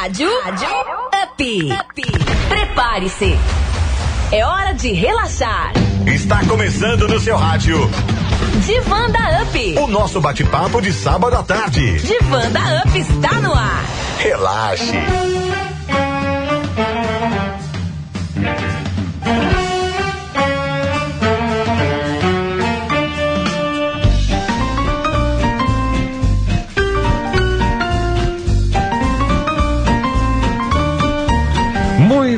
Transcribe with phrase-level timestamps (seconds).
[0.00, 0.66] Rádio, Rádio
[1.24, 1.72] Up.
[1.72, 2.02] Up.
[2.48, 3.38] Prepare-se.
[4.32, 5.74] É hora de relaxar.
[6.06, 7.78] Está começando no seu rádio.
[8.64, 9.78] Divanda Up.
[9.78, 11.98] O nosso bate-papo de sábado à tarde.
[11.98, 13.84] Divanda Up está no ar.
[14.16, 14.96] Relaxe.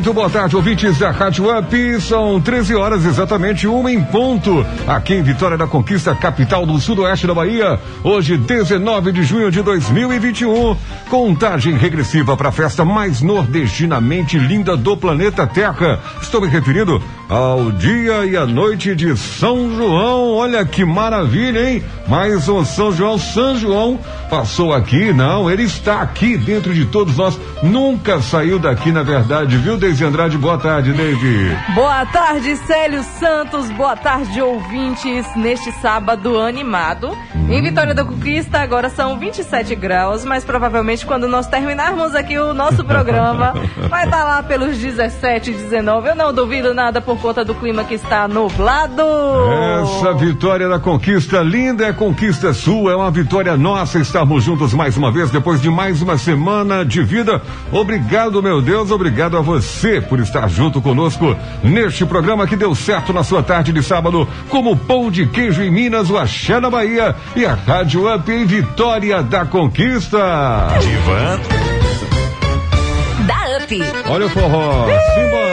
[0.02, 2.00] Muito boa tarde, ouvintes da Rádio Up.
[2.00, 7.24] São 13 horas exatamente, uma em ponto, aqui em Vitória da Conquista, capital do sudoeste
[7.24, 7.78] da Bahia.
[8.02, 10.76] Hoje, 19 de junho de 2021.
[11.08, 16.00] Contagem regressiva para a festa mais nordestinamente linda do planeta Terra.
[16.20, 17.00] Estou me referindo
[17.32, 20.34] ao dia e à noite de São João.
[20.34, 21.82] Olha que maravilha, hein?
[22.06, 27.16] Mas o São João, São João passou aqui, não, ele está aqui dentro de todos
[27.16, 27.40] nós.
[27.62, 30.36] Nunca saiu daqui, na verdade, viu, Deise Andrade?
[30.36, 31.56] Boa tarde, Deise.
[31.74, 33.70] Boa tarde, Célio Santos.
[33.70, 35.24] Boa tarde, ouvintes.
[35.34, 37.16] Neste sábado animado.
[37.48, 42.52] Em Vitória da Conquista, agora são 27 graus, mas provavelmente quando nós terminarmos aqui o
[42.52, 43.54] nosso programa,
[43.88, 46.08] vai estar lá pelos 17, 19.
[46.08, 49.02] Eu não duvido nada por conta do clima que está nublado.
[49.80, 54.96] Essa vitória da conquista linda é conquista sua, é uma vitória nossa estarmos juntos mais
[54.96, 57.40] uma vez depois de mais uma semana de vida.
[57.70, 63.12] Obrigado, meu Deus, obrigado a você por estar junto conosco neste programa que deu certo
[63.12, 67.14] na sua tarde de sábado, como pão de queijo em Minas, o Axé na Bahia
[67.36, 70.18] e a Rádio Up em Vitória da Conquista.
[70.80, 71.40] Divan.
[73.28, 73.82] Da Up.
[74.10, 75.51] Olha o forró, simbora!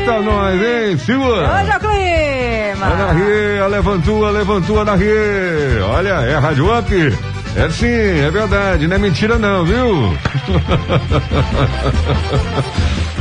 [0.00, 0.98] Eita, nós, hein?
[0.98, 1.46] Segura!
[1.46, 2.86] É o clima.
[2.86, 5.80] Ana Rie, levantua, levantua na Rie.
[5.82, 7.14] Olha, é a Rádio Up.
[7.56, 10.16] É sim, é verdade, não é mentira não, viu?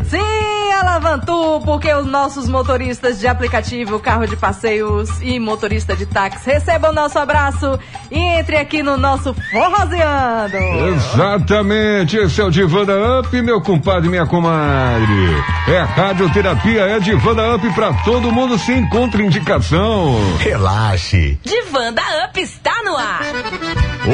[0.04, 6.50] Sim, Alavantu, porque os nossos motoristas de aplicativo, carro de passeios e motorista de táxi
[6.50, 7.80] recebam nosso abraço
[8.12, 10.58] e entre aqui no nosso Forrozeando.
[10.94, 15.44] Exatamente, esse é o Divana Up, meu compadre e minha comadre.
[15.68, 20.16] É radioterapia, é Divana Up pra todo mundo sem contraindicação.
[20.40, 21.40] Relaxe.
[21.44, 23.22] Divanda Up está no ar.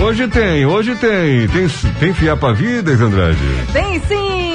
[0.03, 1.47] Hoje tem, hoje tem.
[1.47, 1.67] Tem,
[1.99, 3.37] tem fiar pra vida, Andrade?
[3.73, 4.48] Tem sim!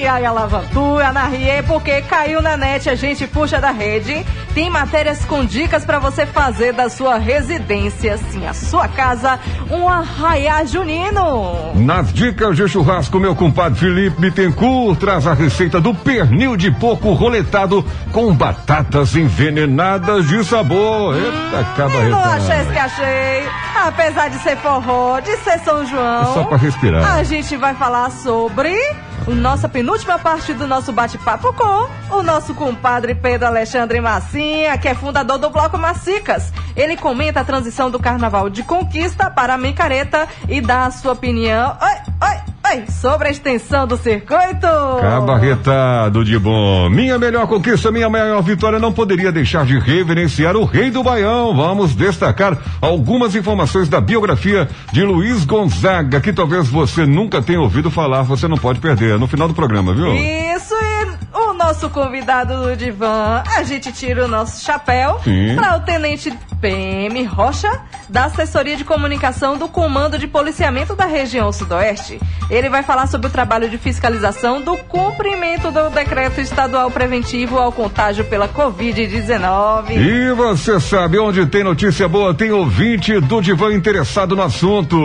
[0.00, 4.24] E aí, Alavantu, Ana Rie, porque caiu na net, a gente puxa da rede.
[4.54, 9.38] Tem matérias com dicas pra você fazer da sua residência, sim, a sua casa,
[9.70, 11.74] um arraiá junino.
[11.74, 17.12] Nas dicas de churrasco, meu compadre Felipe Bittencourt traz a receita do pernil de porco
[17.12, 21.14] roletado com batatas envenenadas de sabor.
[21.14, 23.48] Eita, acaba E não achei esse.
[23.86, 26.22] Apesar de ser forró, de ser São João.
[26.22, 27.16] É só pra respirar.
[27.16, 32.54] A gente vai falar sobre a nossa penúltima parte do nosso bate-papo com o nosso
[32.54, 36.52] compadre Pedro Alexandre Massinha, que é fundador do Bloco Macicas.
[36.74, 41.12] Ele comenta a transição do carnaval de conquista para a micareta e dá a sua
[41.12, 41.76] opinião.
[41.80, 42.39] Oi, oi,
[42.88, 44.66] sobre a extensão do circuito.
[44.98, 46.88] Acaba retado de bom.
[46.88, 51.54] Minha melhor conquista, minha maior vitória não poderia deixar de reverenciar o rei do Baião.
[51.54, 57.90] Vamos destacar algumas informações da biografia de Luiz Gonzaga, que talvez você nunca tenha ouvido
[57.90, 60.14] falar, você não pode perder no final do programa, viu?
[60.14, 61.19] Isso, e
[61.60, 65.20] nosso convidado do divã, a gente tira o nosso chapéu
[65.54, 67.70] para o tenente PM Rocha,
[68.08, 72.18] da assessoria de comunicação do Comando de Policiamento da região Sudoeste.
[72.48, 77.70] Ele vai falar sobre o trabalho de fiscalização do cumprimento do decreto estadual preventivo ao
[77.70, 79.90] contágio pela Covid-19.
[79.90, 84.96] E você sabe onde tem notícia boa, tem ouvinte do divã interessado no assunto.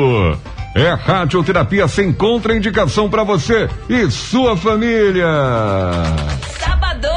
[0.75, 5.25] É radioterapia sem contraindicação para você e sua família.
[6.59, 7.07] Sábado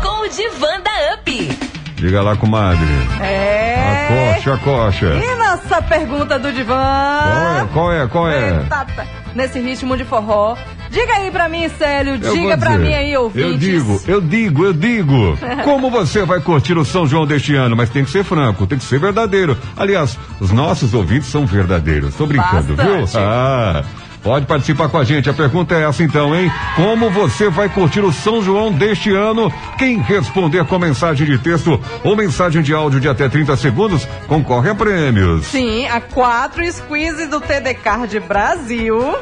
[0.00, 1.58] com o Divanda Up.
[1.96, 2.86] Diga lá, comadre.
[3.20, 4.36] É.
[4.36, 5.06] Acocha, acocha.
[5.06, 6.74] E nossa pergunta do divã?
[6.74, 7.66] Qual é?
[7.72, 8.06] Qual é?
[8.08, 8.58] Qual é?
[8.60, 8.86] Eita,
[9.34, 10.56] nesse ritmo de forró.
[10.90, 13.50] Diga aí pra mim, Célio, Eu diga pra dizer, mim aí, ouvintes.
[13.52, 15.38] Eu digo, eu digo, eu digo.
[15.64, 17.74] Como você vai curtir o São João deste ano?
[17.74, 19.56] Mas tem que ser franco, tem que ser verdadeiro.
[19.74, 22.14] Aliás, os nossos ouvintes são verdadeiros.
[22.14, 23.06] Tô brincando, Bastante.
[23.12, 23.20] viu?
[23.20, 23.82] Ah.
[24.22, 25.28] Pode participar com a gente.
[25.28, 26.50] A pergunta é essa então, hein?
[26.76, 29.52] Como você vai curtir o São João deste ano?
[29.76, 34.70] Quem responder com mensagem de texto ou mensagem de áudio de até 30 segundos concorre
[34.70, 35.46] a prêmios.
[35.46, 39.16] Sim, a quatro squeezes do TD Card Brasil.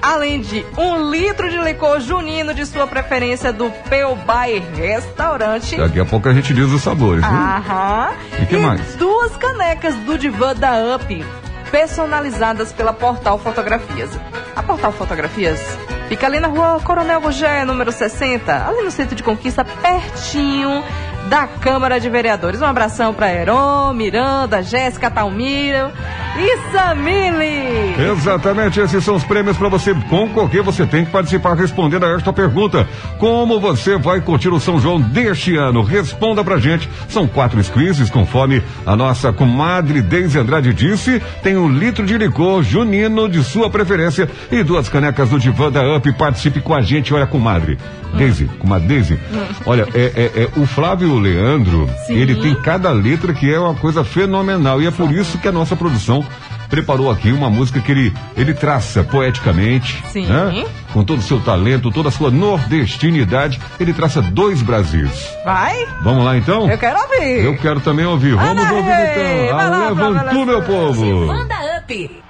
[0.00, 5.76] Além de um litro de licor junino de sua preferência do Pelbai Restaurante.
[5.76, 7.34] Daqui a pouco a gente diz os sabores, viu?
[7.36, 8.10] Aham.
[8.40, 8.94] E que mais?
[8.94, 11.24] duas canecas do Divã da Up,
[11.70, 14.10] personalizadas pela Portal Fotografias.
[14.56, 15.60] A Portal Fotografias
[16.08, 20.82] fica ali na rua Coronel Gugé, número 60, ali no centro de conquista, pertinho
[21.28, 22.60] da Câmara de Vereadores.
[22.60, 25.92] Um abração para Heron, Miranda, Jéssica Talmiro
[26.38, 27.94] e Samile.
[28.12, 30.62] Exatamente, esses são os prêmios para você concorrer.
[30.62, 32.88] Você tem que participar respondendo a esta pergunta.
[33.18, 35.82] Como você vai curtir o São João deste ano?
[35.82, 36.88] Responda pra gente.
[37.08, 41.20] São quatro squeezes, conforme a nossa comadre Deise Andrade disse.
[41.42, 45.82] Tem um litro de licor junino de sua preferência e duas canecas do Divã da
[45.98, 46.12] Up.
[46.14, 47.12] Participe com a gente.
[47.12, 47.78] Olha, comadre.
[48.14, 49.20] Deise, comadre Deise.
[49.66, 50.00] Olha, é,
[50.34, 52.14] é- é o Flávio Leandro, Sim.
[52.14, 54.80] ele tem cada letra que é uma coisa fenomenal.
[54.80, 56.24] E é por isso que a nossa produção
[56.70, 60.26] preparou aqui uma música que ele, ele traça poeticamente, Sim.
[60.26, 60.64] né?
[60.92, 65.28] com todo o seu talento, toda a sua nordestinidade, ele traça dois Brasis.
[65.44, 65.86] Vai?
[66.02, 66.68] Vamos lá então?
[66.70, 67.44] Eu quero ouvir.
[67.44, 68.34] Eu quero também ouvir.
[68.34, 69.56] Vamos Ana ouvir então.
[69.56, 71.26] vai lá, Levantu, meu povo.
[71.26, 72.22] Manda up.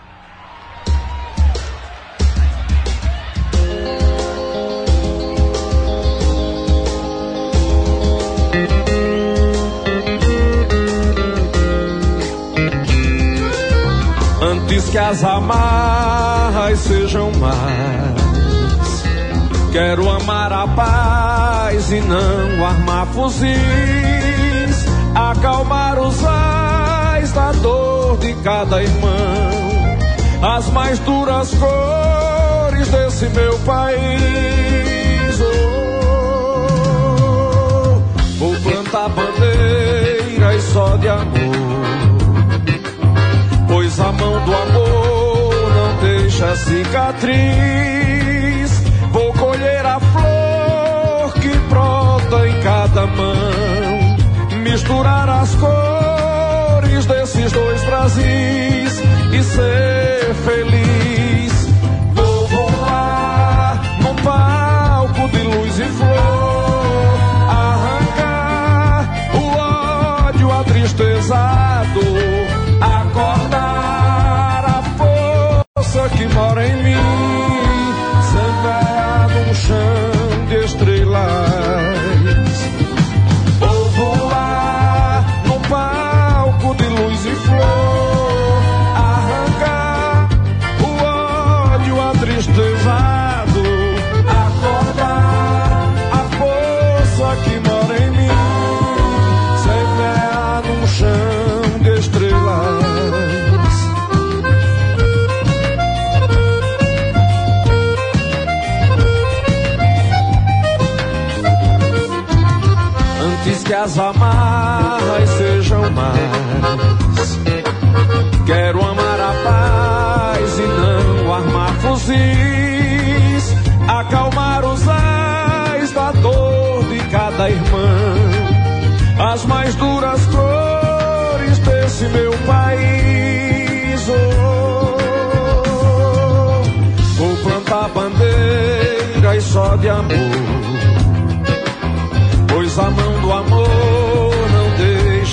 [14.40, 19.02] Antes que as amarras sejam mais,
[19.72, 23.56] quero amar a paz e não armar fuzis,
[25.12, 29.98] acalmar os ais da dor de cada irmão,
[30.56, 35.40] as mais duras cores desse meu país.
[36.60, 38.00] Oh,
[38.38, 42.07] vou plantar bandeiras só de amor
[43.88, 47.38] pois a mão do amor não deixa cicatriz.
[49.10, 54.16] Vou colher a flor que brota em cada mão,
[54.62, 59.02] misturar as cores desses dois Brasis
[59.32, 60.77] e ser feliz.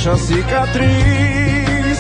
[0.06, 1.98] Deixa cicatriz.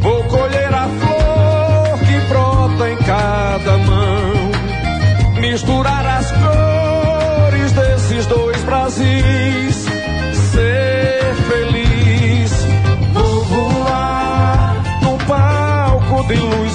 [0.00, 9.86] Vou colher a flor que brota em cada mão, misturar as cores desses dois Brasis,
[10.52, 12.52] ser feliz.
[13.12, 16.67] Vou voar num palco de luz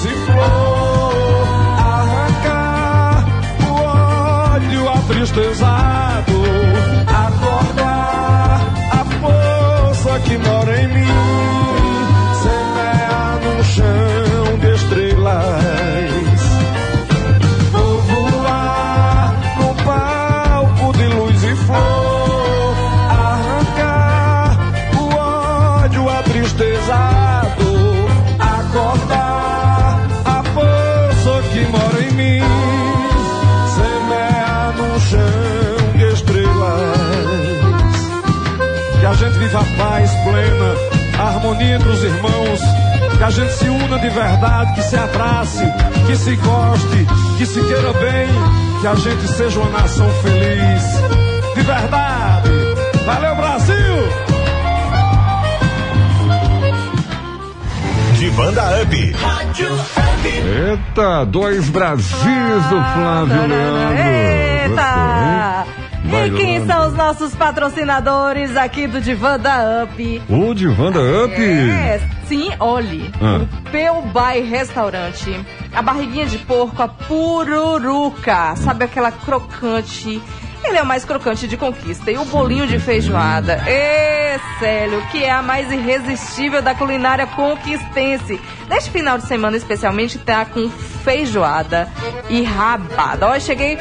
[41.44, 42.60] harmonia entre os irmãos,
[43.18, 45.64] que a gente se una de verdade, que se abrace,
[46.06, 48.28] que se goste, que se queira bem,
[48.80, 51.54] que a gente seja uma nação feliz.
[51.54, 52.50] De verdade.
[53.04, 53.74] Valeu, Brasil!
[58.18, 59.16] De Banda Up.
[60.24, 63.98] Eita, dois Brasis do Flávio Leandro.
[63.98, 65.43] Eita!
[66.14, 70.22] Vai, E quem são os nossos patrocinadores aqui do Divã da Up?
[70.28, 71.34] O de Wanda Up.
[71.34, 73.10] É, sim, olhe.
[73.20, 73.40] Ah.
[73.42, 75.44] O Peu Bai Restaurante.
[75.74, 78.54] A barriguinha de porco, a pururuca.
[78.56, 80.22] Sabe aquela crocante?
[80.62, 82.10] Ele é o mais crocante de conquista.
[82.10, 83.62] E o bolinho de feijoada.
[83.68, 88.40] Ê, Célio, que é a mais irresistível da culinária conquistense.
[88.68, 91.88] Neste final de semana, especialmente, tá com feijoada
[92.30, 93.28] e rabada.
[93.28, 93.78] Ó, eu cheguei.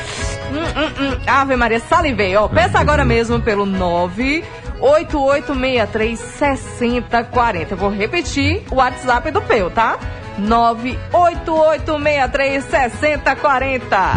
[0.53, 1.17] Hum, hum, hum.
[1.25, 2.35] Ave Maria, salivei.
[2.35, 4.43] Ó, peça agora mesmo pelo 9.
[4.79, 7.71] 8863-6040.
[7.71, 9.97] Eu vou repetir o WhatsApp do Peu, tá?
[10.41, 10.97] 98863-6040.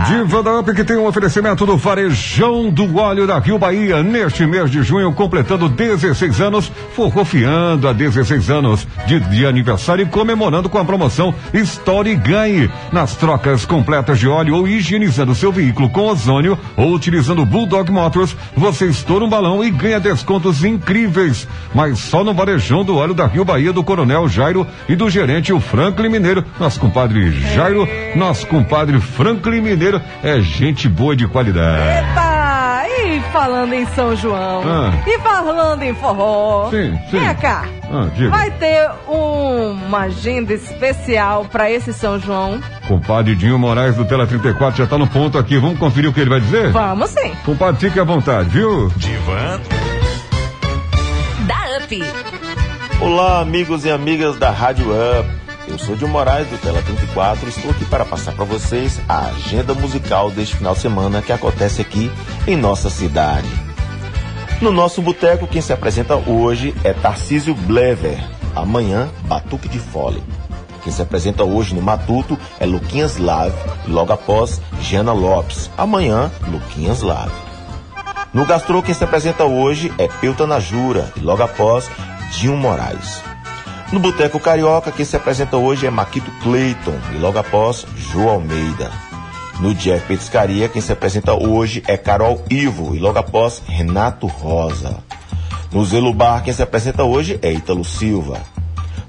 [0.06, 4.02] Diva da Up que tem um oferecimento do Farejão do Óleo da Rio Bahia.
[4.02, 10.08] Neste mês de junho, completando 16 anos, forrofiando a 16 anos de, de aniversário e
[10.08, 12.70] comemorando com a promoção Story Ganhe.
[12.92, 18.36] Nas trocas completas de óleo ou higienizando seu veículo com ozônio ou utilizando Bulldog Motors,
[18.56, 21.48] você estoura um balão e ganha descontos incríveis.
[21.74, 25.52] Mas só no Varejão do Óleo da Rio Bahia do Coronel Jairo e do gerente
[25.52, 26.44] o Franklin Mineiro.
[26.58, 31.82] Nosso compadre Jairo, nosso compadre Franklin Mineiro é gente boa de qualidade.
[32.08, 32.36] Eita!
[33.08, 34.92] E falando em São João, Ah.
[35.06, 37.18] e falando em forró, Sim, sim.
[37.18, 37.64] vem cá.
[37.90, 38.30] Ah, diga.
[38.30, 42.60] Vai ter uma agenda especial para esse São João?
[42.88, 45.56] Compadre Dinho Moraes do Tela 34 já tá no ponto aqui.
[45.58, 46.70] Vamos conferir o que ele vai dizer?
[46.72, 47.32] Vamos sim.
[47.44, 48.90] Compadre, fique à vontade, viu?
[48.96, 49.60] Divan
[51.46, 52.04] Da Up.
[53.00, 55.28] Olá, amigos e amigas da Rádio Up.
[55.76, 59.26] Eu sou Dil Moraes do Tela 34 e estou aqui para passar para vocês a
[59.26, 62.10] agenda musical deste final de semana que acontece aqui
[62.46, 63.46] em nossa cidade.
[64.62, 68.18] No nosso boteco, quem se apresenta hoje é Tarcísio Blever.
[68.54, 70.22] Amanhã, Batuque de Fole.
[70.82, 75.70] Quem se apresenta hoje no Matuto é Luquinhas Lave e logo após, Jana Lopes.
[75.76, 77.34] Amanhã, Luquinhas Lave.
[78.32, 81.90] No Gastrô, quem se apresenta hoje é Pelta Najura e logo após,
[82.30, 83.25] Dinho Moraes.
[83.92, 88.90] No Boteco Carioca, quem se apresenta hoje é Maquito Clayton e logo após, João Almeida.
[89.60, 94.98] No Jeff Petiscaria, quem se apresenta hoje é Carol Ivo e logo após, Renato Rosa.
[95.72, 98.40] No Zelo Bar, quem se apresenta hoje é Ítalo Silva.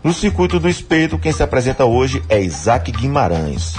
[0.04, 3.76] No Circuito do Espeto, quem se apresenta hoje é Isaac Guimarães.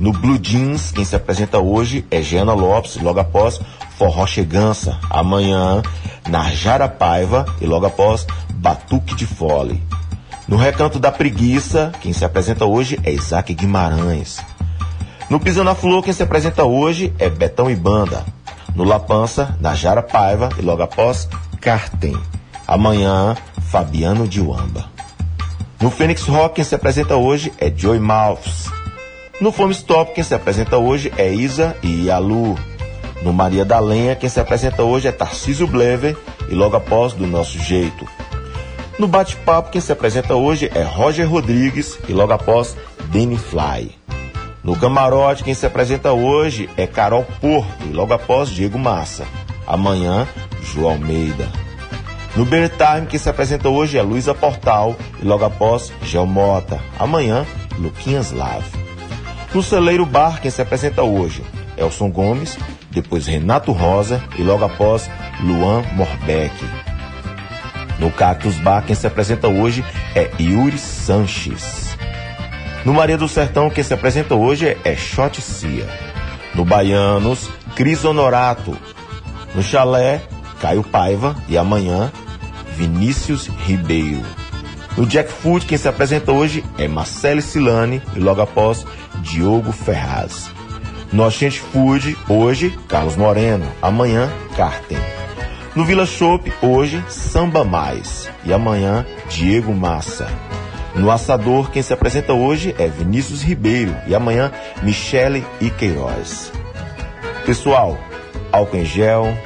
[0.00, 3.60] No Blue Jeans, quem se apresenta hoje é Giana Lopes, logo após
[3.96, 4.98] Forró Chegança.
[5.08, 5.80] Amanhã,
[6.28, 9.80] Narjara Paiva e logo após Batuque de Fole.
[10.46, 14.40] No Recanto da Preguiça, quem se apresenta hoje é Isaac Guimarães.
[15.30, 18.26] No Pisa na Flor, quem se apresenta hoje é Betão e Banda.
[18.74, 21.26] No La Pança, Najara Paiva e logo após
[21.62, 22.14] Cartem.
[22.66, 23.34] Amanhã,
[23.70, 24.84] Fabiano de Uamba.
[25.80, 28.70] No Fênix Rock, quem se apresenta hoje é Joy Mouths.
[29.40, 32.58] No Fome Stop, quem se apresenta hoje é Isa e Yalu.
[33.22, 36.14] No Maria da Lenha, quem se apresenta hoje é Tarcísio Blever
[36.50, 38.06] e logo após Do Nosso Jeito.
[38.96, 42.76] No Bate-Papo, quem se apresenta hoje é Roger Rodrigues e logo após
[43.12, 43.92] Danny Fly.
[44.62, 49.26] No Camarote, quem se apresenta hoje é Carol Porto e logo após Diego Massa.
[49.66, 50.28] Amanhã,
[50.62, 51.48] João Almeida.
[52.36, 56.80] No Beer Time, quem se apresenta hoje é Luísa Portal e logo após Gel Mota.
[56.98, 57.44] Amanhã,
[57.76, 58.70] Luquinhas Lave.
[59.52, 61.42] No Celeiro Bar, quem se apresenta hoje
[61.76, 62.56] Elson Gomes,
[62.90, 65.10] depois Renato Rosa e logo após
[65.40, 66.54] Luan Morbeck.
[67.98, 69.84] No Cactus Bar, quem se apresenta hoje
[70.14, 71.96] é Yuri Sanches.
[72.84, 75.88] No Maria do Sertão, quem se apresenta hoje é Shot Cia.
[76.54, 78.76] No Baianos, Cris Honorato.
[79.54, 80.22] No Chalé,
[80.60, 82.12] Caio Paiva e amanhã,
[82.76, 84.22] Vinícius Ribeiro.
[84.96, 88.86] No Jackfoot, quem se apresenta hoje é Marcele Silane e logo após,
[89.16, 90.50] Diogo Ferraz.
[91.12, 93.66] No Oxente Food, hoje, Carlos Moreno.
[93.80, 94.98] Amanhã, Carten.
[95.74, 98.30] No Vila Shop, hoje, Samba Mais.
[98.44, 100.28] E amanhã, Diego Massa.
[100.94, 103.92] No Assador, quem se apresenta hoje é Vinícius Ribeiro.
[104.06, 104.52] E amanhã,
[104.84, 106.52] Michele e Queiroz.
[107.44, 107.98] Pessoal,
[108.52, 109.36] álcool em gel,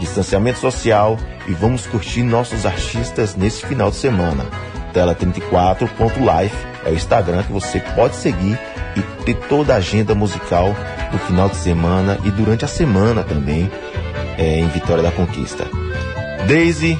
[0.00, 4.44] distanciamento social e vamos curtir nossos artistas nesse final de semana.
[4.92, 8.58] Tela34.life é o Instagram que você pode seguir
[8.96, 10.74] e ter toda a agenda musical
[11.12, 13.70] do final de semana e durante a semana também
[14.38, 15.66] é, em Vitória da Conquista.
[16.46, 16.98] Daisy,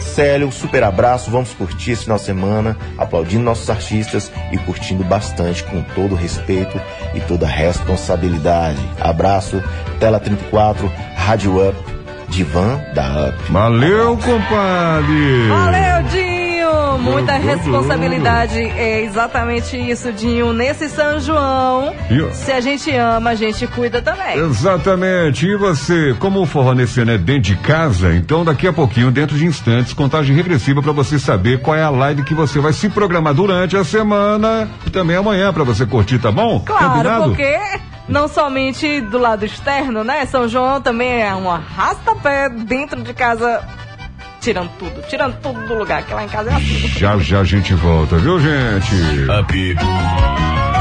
[0.00, 5.62] Célio, super abraço, vamos curtir esse final de semana, aplaudindo nossos artistas e curtindo bastante
[5.64, 6.78] com todo respeito
[7.14, 8.80] e toda responsabilidade.
[9.00, 9.62] Abraço,
[9.98, 11.78] Tela 34, Rádio Up,
[12.28, 13.52] Divan da Up.
[13.52, 15.48] Valeu, compadre.
[15.48, 16.02] Valeu,
[16.98, 18.60] Muita responsabilidade.
[18.60, 20.52] É exatamente isso, Dinho.
[20.52, 21.94] Nesse São João,
[22.32, 24.38] se a gente ama, a gente cuida também.
[24.38, 25.46] Exatamente.
[25.46, 29.10] E você, como o forró nesse ano é dentro de casa, então daqui a pouquinho,
[29.10, 32.72] dentro de instantes, contagem regressiva para você saber qual é a live que você vai
[32.72, 36.60] se programar durante a semana e também amanhã para você curtir, tá bom?
[36.60, 37.24] Claro, Combinado?
[37.24, 37.58] porque
[38.08, 40.24] não somente do lado externo, né?
[40.26, 43.62] São João também é um arrasta-pé dentro de casa,
[44.42, 46.88] tirando tudo, tirando tudo do lugar, que lá em casa é assim.
[46.98, 48.94] Já já a gente volta, viu, gente?
[49.40, 49.76] Up.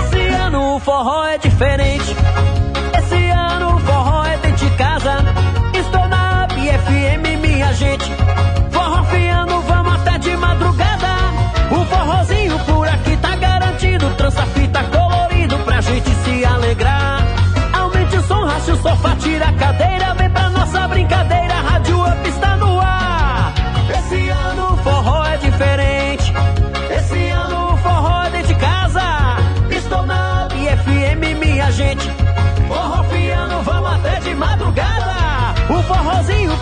[0.04, 2.16] Esse ano o forró é diferente.
[2.98, 5.18] Esse ano o forró é dentro de casa.
[5.76, 8.12] Estou na BFM, minha gente.
[8.72, 11.16] Forró fiando, vamos até de madrugada.
[11.70, 14.10] O forrozinho por aqui tá garantido.
[14.16, 17.24] Trança fita colorido pra gente se alegrar.
[17.74, 20.21] Aumente o som, racha o sofá, tira a cadeira.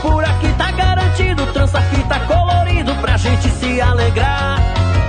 [0.02, 1.46] Por aqui tá garantido.
[1.48, 4.60] Trança fita colorido pra gente se alegrar.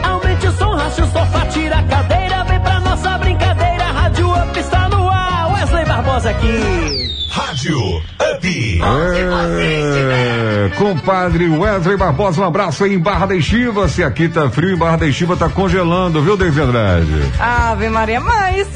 [0.04, 2.44] Aumente o som, racha o sofá, tira a cadeira.
[2.44, 3.85] Vem pra nossa brincadeira.
[3.85, 5.52] Rádio Up está no ar.
[5.52, 7.20] Wesley Barbosa aqui.
[7.30, 8.80] Rádio Up.
[8.82, 13.88] É, compadre Wesley Barbosa, um abraço aí em Barra da Estiva.
[13.88, 17.32] Se aqui tá frio, em Barra da Estiva tá congelando, viu, Deise Andrade?
[17.38, 18.66] Ave Maria, mas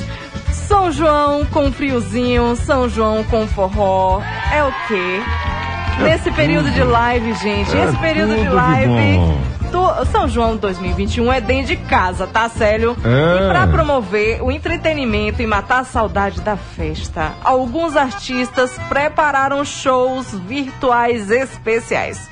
[0.52, 4.20] São João com friozinho, São João com forró,
[4.52, 5.20] é o quê?
[6.02, 9.18] Nesse período de live, gente, É esse período tudo de live.
[9.70, 12.96] do- São João 2021 é dentro de casa, tá, Célio?
[13.04, 13.44] É.
[13.44, 20.32] E pra promover o entretenimento e matar a saudade da festa, alguns artistas prepararam shows
[20.46, 22.30] virtuais especiais.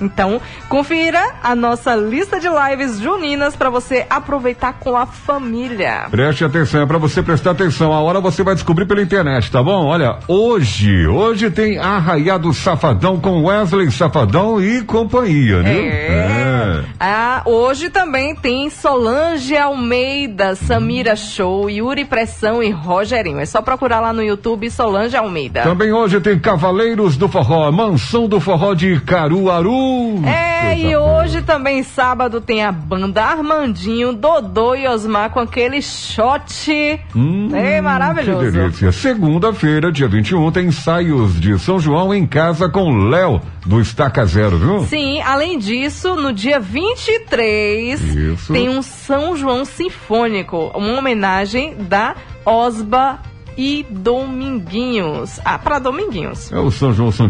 [0.00, 6.06] Então, confira a nossa lista de lives juninas pra você aproveitar com a família.
[6.10, 7.92] Preste atenção, é pra você prestar atenção.
[7.92, 9.86] A hora você vai descobrir pela internet, tá bom?
[9.86, 15.84] Olha, hoje, hoje tem Arraiado Safadão com Wesley Safadão e companhia, viu?
[15.84, 16.84] É.
[16.98, 23.38] Ah, hoje também tem Solange Almeida, Samira Show, Yuri Pressão e Rogerinho.
[23.38, 25.62] É só procurar lá no YouTube Solange Almeida.
[25.62, 29.83] Também hoje tem Cavaleiros do Forró, Mansão do Forró de Caruaru.
[30.24, 37.00] É, e hoje também, sábado, tem a banda Armandinho, Dodô e Osmar com aquele shot.
[37.14, 38.44] Hum, é maravilhoso.
[38.44, 38.92] Que delícia.
[38.92, 44.58] Segunda-feira, dia 21, tem ensaios de São João em casa com Léo do Estaca Zero,
[44.58, 44.84] viu?
[44.86, 48.52] Sim, além disso, no dia 23, Isso.
[48.52, 53.20] tem um São João Sinfônico, uma homenagem da Osba
[53.56, 55.40] e Dominguinhos.
[55.44, 56.52] Ah, para Dominguinhos.
[56.52, 57.28] É o São João, São,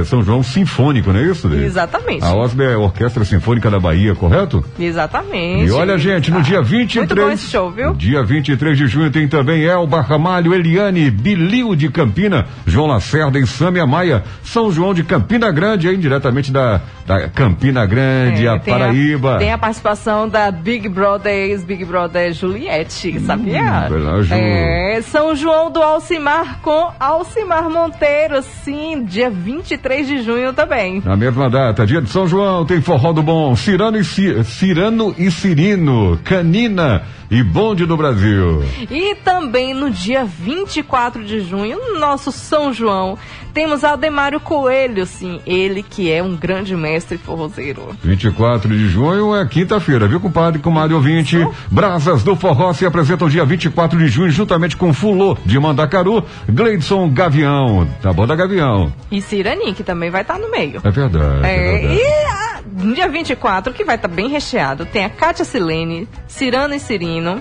[0.00, 1.48] é, São João Sinfônico, não é isso?
[1.48, 1.64] Dele?
[1.66, 2.24] Exatamente.
[2.24, 4.64] A OSB é a Orquestra Sinfônica da Bahia, correto?
[4.78, 5.66] Exatamente.
[5.66, 7.08] E olha, gente, no Ah, dia 23.
[7.08, 7.94] Muito bom esse show, viu?
[7.94, 13.46] Dia 23 de junho tem também Elba Ramalho, Eliane, Bilio de Campina, João Lacerda e
[13.46, 18.58] Sâmia Maia, São João de Campina Grande, aí diretamente da, da Campina Grande, É, a
[18.58, 19.38] tem Paraíba.
[19.38, 23.88] tem a participação da Big Brother, ex-Big Brother Juliette, sabia?
[23.88, 24.34] verdade, Ju.
[24.34, 31.00] É, São João do Alcimar com Alcimar Monteiro, sim, dia 23 de junho também.
[31.02, 35.14] Na mesma data, dia de São João, tem Forró do Bom, Cirano e, Ci- Cirano
[35.16, 38.62] e Cirino, Canina e Bonde do Brasil.
[38.90, 43.16] E também no dia 24 de junho, no nosso São João,
[43.54, 47.88] temos Aldemário Coelho, sim, ele que é um grande mestre forrozeiro.
[48.02, 51.36] 24 de junho é quinta-feira, viu, compadre, comadre ouvinte?
[51.70, 57.08] Brasas do Forró se apresentam dia 24 de junho, juntamente com Fulô de Mandacaru, Gleidson
[57.10, 58.92] Gavião, da banda Gavião.
[59.10, 60.80] E Ciranim, que também vai estar no meio.
[60.84, 61.46] É verdade.
[61.46, 62.00] é É, verdade.
[62.00, 66.80] e a- dia 24, que vai estar bem recheado, tem a Kátia Silene, Cirano e
[66.80, 67.40] Cirino,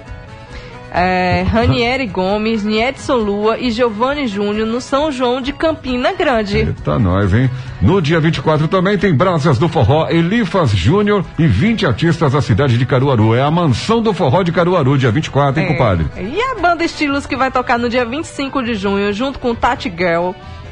[0.91, 6.57] é, Ranieri Gomes, Niedson Lua e Giovanni Júnior no São João de Campina Grande.
[6.59, 7.49] Eita, nós, hein?
[7.81, 12.77] No dia 24 também tem Brasas do Forró, Elifas Júnior e 20 artistas da cidade
[12.77, 13.35] de Caruaru.
[13.35, 16.05] É a mansão do Forró de Caruaru, dia 24, hein, É, compadre?
[16.17, 19.93] E a banda Estilos que vai tocar no dia 25 de junho, junto com Tati
[19.95, 20.31] Girl,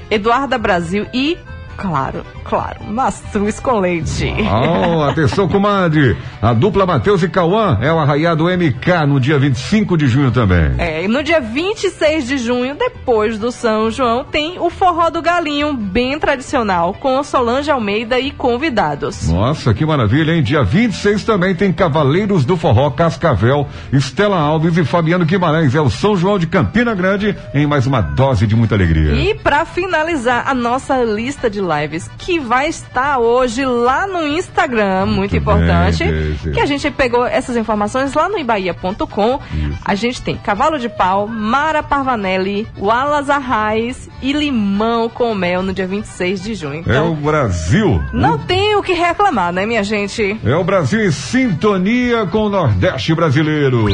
[0.09, 1.37] Eduarda Brasil e
[1.77, 2.83] Claro, claro.
[2.85, 4.33] Mastruz com leite.
[4.39, 6.17] Oh, atenção, comadre.
[6.41, 10.73] A dupla Matheus e Cauã é o arraiado MK no dia 25 de junho também.
[10.77, 15.21] É, e no dia 26 de junho, depois do São João, tem o Forró do
[15.21, 19.29] Galinho, bem tradicional, com Solange Almeida e convidados.
[19.29, 20.43] Nossa, que maravilha, hein?
[20.43, 25.75] Dia 26 também tem Cavaleiros do Forró Cascavel, Estela Alves e Fabiano Guimarães.
[25.75, 29.13] É o São João de Campina Grande em mais uma dose de muita alegria.
[29.13, 35.05] E para finalizar a nossa lista de lives, que vai estar hoje lá no Instagram,
[35.05, 39.39] muito, Muito importante, bem, que a gente pegou essas informações lá no ibaia.com.
[39.83, 45.73] A gente tem Cavalo de Pau, Mara Parvanelli, Wallace Arraes e Limão com Mel no
[45.73, 46.83] dia 26 de junho.
[46.85, 48.01] É o Então, Brasil.
[48.13, 50.39] não tem o que reclamar, né, minha gente?
[50.45, 53.85] É o Brasil em sintonia com o Nordeste brasileiro.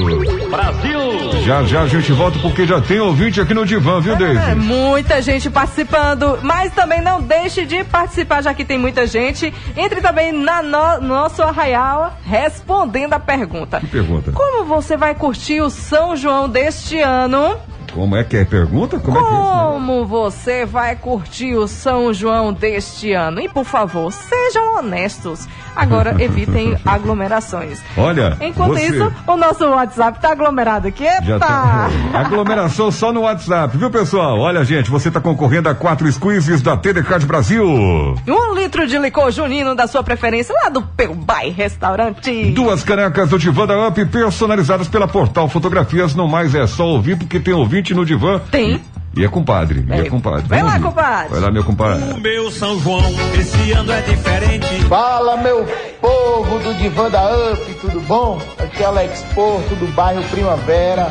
[0.50, 1.02] Brasil!
[1.46, 4.56] Já já a gente volta porque já tem ouvinte aqui no divã, viu, É, Deise?
[4.56, 9.54] muita gente participando, mas também não deixe de participar, já que tem muita gente.
[9.76, 13.80] Entre também na no, nosso arraial respondendo a pergunta.
[13.80, 14.32] Que pergunta?
[14.32, 17.58] Como você vai curtir o São João deste ano?
[17.93, 18.45] Como é que é?
[18.45, 18.99] Pergunta?
[18.99, 19.41] Como é que é isso?
[19.41, 19.62] né?
[19.73, 23.39] Como você vai curtir o São João deste ano?
[23.41, 25.47] E por favor, sejam honestos.
[25.75, 27.82] Agora evitem aglomerações.
[27.97, 31.06] Olha, Enquanto você- isso, o nosso WhatsApp tá aglomerado aqui.
[31.06, 31.23] Epa!
[31.25, 31.89] Já tá.
[32.13, 34.39] Aglomeração só no WhatsApp, viu, pessoal?
[34.39, 37.65] Olha, gente, você tá concorrendo a quatro squeezes da TDK Brasil.
[37.65, 42.51] Um litro de licor junino da sua preferência lá do Pelbai Restaurante.
[42.51, 46.15] Duas canecas do Divã da Up personalizadas pela Portal Fotografias.
[46.15, 48.39] Não mais é só ouvir, porque tem ouvinte no Divã.
[48.52, 48.80] Tem.
[49.17, 50.10] E é compadre, e é É.
[50.10, 50.46] compadre.
[50.48, 50.88] Vai Vamos lá, ouvir.
[50.88, 51.30] compadre.
[51.32, 52.12] Vai lá, meu compadre.
[52.13, 53.04] O meu São João,
[53.38, 54.67] esse ano é diferente.
[54.88, 55.65] Fala meu
[56.00, 58.39] povo do Divã da Up, tudo bom?
[58.58, 61.10] Aqui é Alex Porto do bairro Primavera.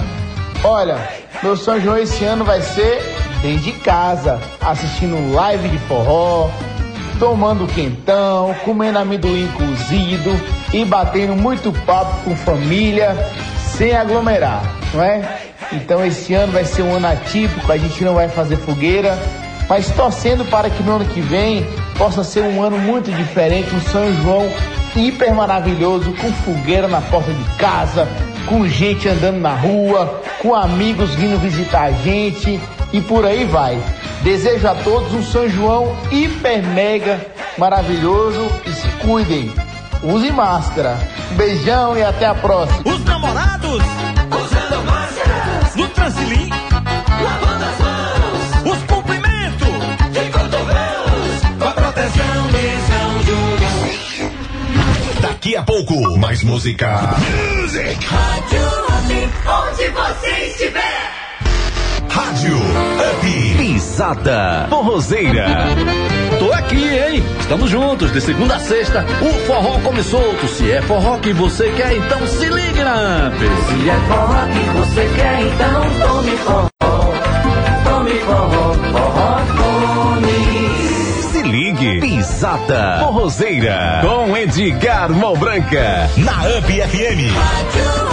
[0.64, 0.96] Olha,
[1.42, 3.02] meu São João esse ano vai ser
[3.42, 6.48] dentro de casa, assistindo live de forró,
[7.18, 10.30] tomando quentão, comendo amendoim cozido
[10.72, 13.14] e batendo muito papo com família,
[13.80, 14.62] sem aglomerar,
[14.92, 15.38] não é?
[15.72, 19.18] Então esse ano vai ser um ano atípico, a gente não vai fazer fogueira,
[19.70, 21.66] mas torcendo para que no ano que vem
[21.96, 24.52] possa ser um ano muito diferente, um São João
[24.94, 28.06] hiper maravilhoso, com fogueira na porta de casa,
[28.46, 32.60] com gente andando na rua, com amigos vindo visitar a gente
[32.92, 33.82] e por aí vai.
[34.20, 37.18] Desejo a todos um São João hiper mega
[37.56, 39.50] maravilhoso e se cuidem.
[40.02, 40.98] Use máscara.
[41.32, 42.82] Beijão e até a próxima.
[43.70, 49.68] Usando máscaras no Transilim, lavando as mãos, os cumprimentos
[50.12, 55.20] de cotovelos com a proteção de São João.
[55.20, 57.14] Daqui a pouco, mais música.
[57.60, 58.06] Music.
[59.46, 61.09] Onde você estiver.
[62.10, 63.56] Rádio Up.
[63.56, 65.46] Pisada Forrozeira.
[66.38, 67.22] Tô aqui, hein?
[67.38, 69.04] Estamos juntos, de segunda a sexta.
[69.22, 70.48] O forró come solto.
[70.48, 73.34] Se é forró que você quer, então se ligue na Amp.
[73.38, 76.68] Se é forró que você quer, então tome forró.
[77.84, 81.32] Tome forró, forró tome.
[81.32, 82.00] Se ligue.
[82.00, 84.02] Pisada Forrozeira.
[84.02, 86.10] Com Edgar Malbranca.
[86.16, 88.09] Na Up FM.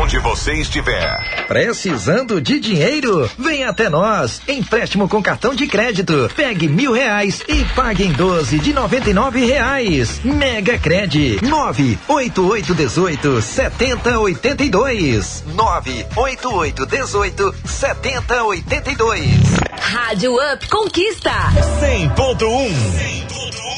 [0.00, 1.44] Onde você estiver.
[1.46, 3.30] Precisando de dinheiro?
[3.38, 4.40] Vem até nós.
[4.48, 6.30] Empréstimo com cartão de crédito.
[6.34, 10.20] Pegue mil reais e pague em 12 de noventa e nove reais.
[10.24, 11.40] Mega Cred.
[11.42, 15.44] Nove oito oito dezoito setenta oitenta e dois.
[15.54, 19.28] Nove oito oito dezoito setenta oitenta e dois.
[19.78, 21.32] Rádio Up Conquista.
[21.80, 23.28] 100.1.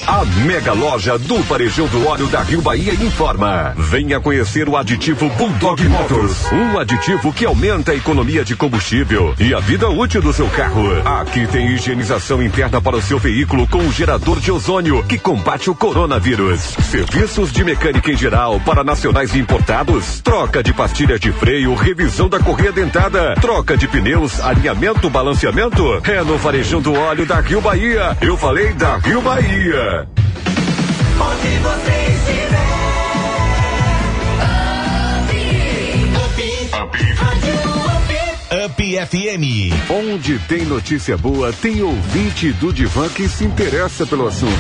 [0.07, 3.75] A mega loja do Varejão do Óleo da Rio Bahia informa.
[3.77, 6.53] Venha conhecer o aditivo Bulldog Motors.
[6.53, 10.85] Um aditivo que aumenta a economia de combustível e a vida útil do seu carro.
[11.21, 15.71] Aqui tem higienização interna para o seu veículo com o gerador de ozônio que combate
[15.71, 16.61] o coronavírus.
[16.91, 20.21] Serviços de mecânica em geral para nacionais importados.
[20.21, 23.35] Troca de pastilhas de freio, revisão da correia dentada.
[23.41, 25.83] Troca de pneus, alinhamento, balanceamento.
[26.05, 28.19] É no Varejão do Óleo da Rio Bahia.
[28.21, 30.07] Eu falei da Rio Bahia.
[31.19, 32.70] Onde você estiver.
[36.93, 37.40] Up,
[38.53, 39.71] up, FM.
[39.89, 44.51] Onde tem notícia boa, tem ouvinte do Divan que se interessa pelo assunto.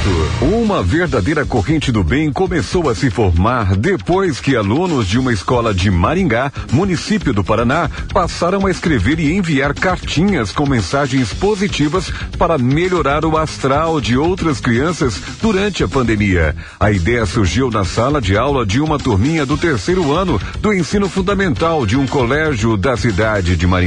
[0.40, 5.74] Uma verdadeira corrente do bem começou a se formar depois que alunos de uma escola
[5.74, 12.56] de Maringá, município do Paraná, passaram a escrever e enviar cartinhas com mensagens positivas para
[12.56, 16.54] melhorar o astral de outras crianças durante a pandemia.
[16.78, 21.08] A ideia surgiu na sala de aula de uma turminha do terceiro ano do ensino
[21.08, 23.79] fundamental de um colégio da cidade de Maringá.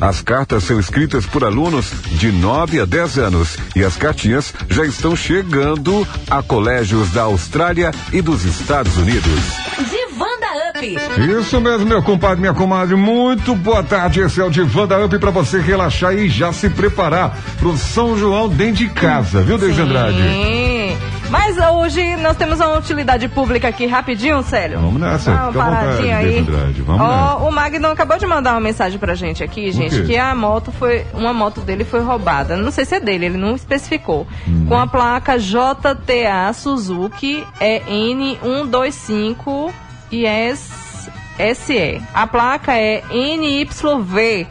[0.00, 4.84] As cartas são escritas por alunos de 9 a 10 anos e as cartinhas já
[4.84, 9.40] estão chegando a colégios da Austrália e dos Estados Unidos.
[9.76, 11.40] Divanda Up.
[11.40, 12.94] Isso mesmo, meu compadre, minha comadre.
[12.94, 14.20] Muito boa tarde.
[14.20, 18.48] Esse é o Divanda Up para você relaxar e já se preparar pro São João
[18.48, 20.16] dentro de casa, viu, Deise Andrade?
[20.16, 21.17] Sim.
[21.30, 24.80] Mas hoje nós temos uma utilidade pública aqui rapidinho, Célio.
[24.80, 26.40] Vamos nessa, Dá uma paradinha aí.
[26.40, 27.36] Vamos nessa.
[27.36, 31.04] o Magno acabou de mandar uma mensagem pra gente aqui, gente, que a moto foi,
[31.12, 32.56] uma moto dele foi roubada.
[32.56, 34.26] Não sei se é dele, ele não especificou.
[34.46, 34.66] Hum.
[34.68, 39.70] Com a placa JTA Suzuki é N125
[40.10, 40.24] e
[40.56, 42.02] SE.
[42.14, 44.46] A placa é NYV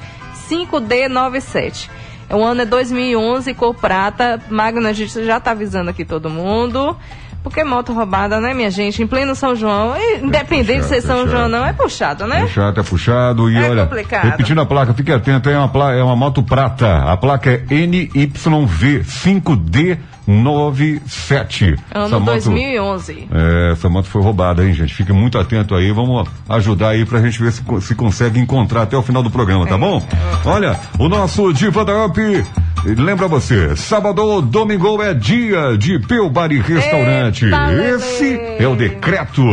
[0.47, 1.89] 5D97.
[2.29, 4.39] O ano é 2011, cor prata.
[4.49, 6.95] Magno, a gente já tá avisando aqui todo mundo.
[7.43, 9.01] Porque moto roubada, né, minha gente?
[9.01, 12.27] Em pleno São João, e independente de ser puxado, São é João não, é puxado,
[12.27, 12.41] né?
[12.41, 13.49] Puxado, é puxado.
[13.49, 14.25] E É olha, complicado.
[14.25, 17.03] repetindo a placa, fique atento, é uma, pla- é uma moto prata.
[17.03, 19.03] A placa é NYV
[20.27, 21.79] 5D97.
[21.93, 23.27] Ano 2011.
[23.31, 24.93] É, essa moto foi roubada, hein, gente?
[24.93, 25.91] Fique muito atento aí.
[25.91, 29.65] Vamos ajudar aí pra gente ver se, se consegue encontrar até o final do programa,
[29.65, 30.05] tá bom?
[30.45, 32.19] Olha, o nosso Diva da Up.
[32.85, 37.45] Lembra você, sábado ou domingo é dia de Peu Bar e Restaurante.
[37.45, 37.73] Eita.
[37.73, 39.43] Esse é o decreto.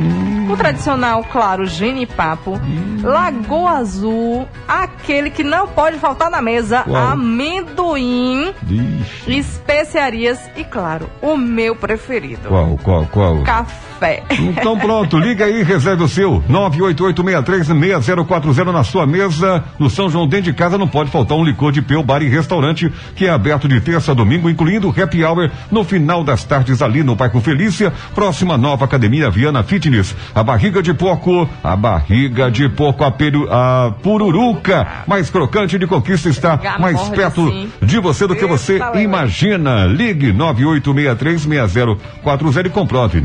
[0.50, 2.58] o tradicional, claro, genipapo,
[3.02, 11.36] lagoa azul, aquele que não pode faltar na mesa, amendoim, Ixi, especiarias e, claro, o
[11.36, 13.42] meu preferido, qual, qual, qual?
[13.42, 13.89] café.
[14.30, 16.42] Então pronto, liga aí, reserve o seu.
[16.48, 19.62] 988636040 na sua mesa.
[19.78, 22.28] No São João dentro de casa não pode faltar um licor de peu, bar e
[22.28, 26.80] restaurante, que é aberto de terça a domingo, incluindo happy hour no final das tardes
[26.82, 30.14] ali no bairro Felícia, próxima nova Academia Viana Fitness.
[30.34, 35.86] A barriga de porco, a barriga de porco, a, peru, a pururuca mais crocante de
[35.86, 37.70] conquista está mais perto sim.
[37.82, 39.02] de você do que você Eita, Lelê.
[39.02, 39.86] imagina.
[39.86, 43.20] Ligue 98636040 e comprove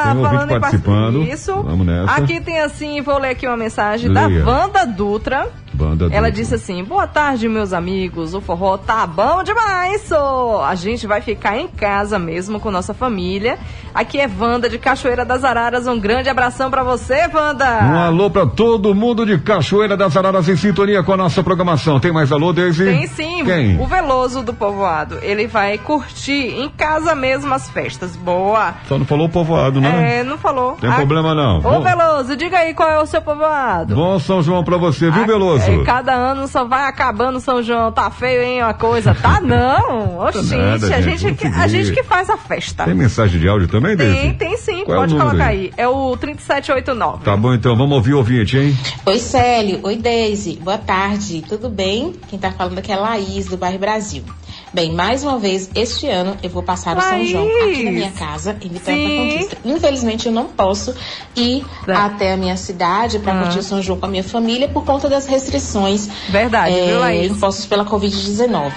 [0.05, 1.19] Tem um ouvinte participando.
[1.21, 1.55] part- Isso.
[1.63, 2.13] Vamos nessa.
[2.13, 3.78] Aqui tem assim, vou ler aqui uma mensagem
[4.09, 4.45] da Leia.
[4.45, 5.49] Wanda Dutra.
[5.79, 6.33] Banda Ela dupla.
[6.33, 8.35] disse assim: Boa tarde, meus amigos.
[8.35, 10.65] O forró tá bom demais, só.
[10.65, 13.57] A gente vai ficar em casa mesmo com nossa família.
[13.95, 15.87] Aqui é Wanda de Cachoeira das Araras.
[15.87, 17.65] Um grande abração pra você, Wanda.
[17.85, 22.01] Um alô pra todo mundo de Cachoeira das Araras em sintonia com a nossa programação.
[22.01, 22.85] Tem mais alô, Daisy?
[22.85, 23.81] Tem sim, Quem?
[23.81, 25.19] o Veloso do Povoado.
[25.23, 28.17] Ele vai curtir em casa mesmo as festas.
[28.17, 28.75] Boa.
[28.89, 30.19] Só não falou povoado, né?
[30.21, 30.73] É, não falou.
[30.73, 31.59] Tem Ah, problema não.
[31.59, 33.95] Ô, Veloso, diga aí qual é o seu povoado.
[33.95, 35.68] Bom São João pra você, viu, Veloso?
[35.69, 37.93] É, cada ano só vai acabando São João.
[37.93, 39.15] Tá feio, hein, a coisa?
[39.15, 40.19] Tá não.
[40.21, 42.85] Oxente, nada, a, gente, a gente que faz a festa.
[42.85, 43.97] Tem mensagem de áudio também?
[43.97, 44.85] Tem, tem sim.
[44.85, 45.59] Qual é o Pode número colocar aí?
[45.59, 45.73] aí.
[45.77, 47.25] É o 3789.
[47.25, 48.77] Tá bom então, vamos ouvir o ouvinte, hein?
[49.07, 49.81] Oi, Célio.
[49.83, 50.57] Oi, Deise.
[50.63, 51.43] Boa tarde.
[51.49, 52.15] Tudo bem?
[52.29, 54.25] Quem tá falando aqui é Laís, do bairro Brasil.
[54.73, 57.31] Bem, mais uma vez, este ano eu vou passar o São Laís!
[57.31, 59.31] João aqui na minha casa, em Vitória da Sim.
[59.31, 59.57] Conquista.
[59.65, 60.95] Infelizmente, eu não posso
[61.35, 62.05] ir Tá.
[62.07, 63.43] até a minha cidade para Ah.
[63.45, 66.99] curtir o São João com a minha família por conta das restrições Verdade, é, viu,
[67.01, 67.33] Laís?
[67.33, 68.73] impostas pela Covid-19.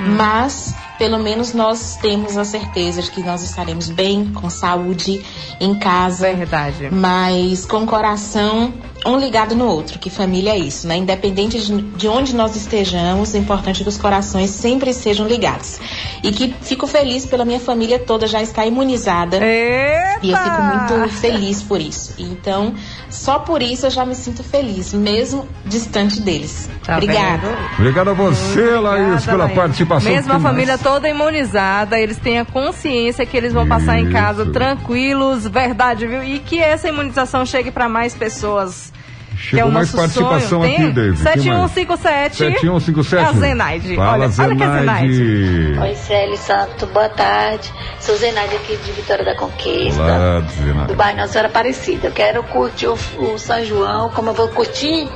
[0.00, 5.22] Mas, pelo menos, nós temos a certeza de que nós estaremos bem, com saúde,
[5.60, 6.32] em casa.
[6.32, 6.88] Verdade.
[6.90, 8.72] Mas com o coração
[9.06, 10.96] um ligado no outro, que família é isso, né?
[10.96, 15.78] Independente de, de onde nós estejamos, é importante que os corações sempre sejam ligados.
[16.22, 19.38] E que fico feliz pela minha família toda já estar imunizada.
[19.44, 20.20] Eita!
[20.22, 22.14] E eu fico muito feliz por isso.
[22.18, 22.74] Então,
[23.10, 26.70] só por isso eu já me sinto feliz, mesmo distante deles.
[26.84, 27.48] Tá Obrigada.
[27.48, 27.56] vendo?
[27.78, 29.56] Obrigado a você, Laís, Obrigada, pela Laís.
[29.56, 30.10] participação.
[30.12, 30.82] Mesmo a família mais?
[30.82, 34.52] toda imunizada, eles têm a consciência que eles vão passar em casa Isso.
[34.52, 36.22] tranquilos, verdade, viu?
[36.22, 38.92] E que essa imunização chegue para mais pessoas.
[39.40, 40.72] É Chegou o mais participação sonho.
[40.74, 40.92] aqui?
[40.92, 41.16] David.
[41.18, 41.34] Que mais?
[41.72, 42.36] 7157.
[42.36, 43.14] 7157.
[43.24, 43.96] É a Zenaide.
[43.96, 45.14] Fala, olha, olha que é a Zenaide.
[45.14, 45.78] Zenaide.
[45.80, 47.72] Oi, Célio Santo, boa tarde.
[47.98, 50.86] Sou Zenaide aqui de Vitória da Conquista, Olá, Zenaide.
[50.88, 52.08] do bairro Nossa Senhora Aparecida.
[52.08, 55.08] Eu quero curtir o, o São João, como eu vou curtir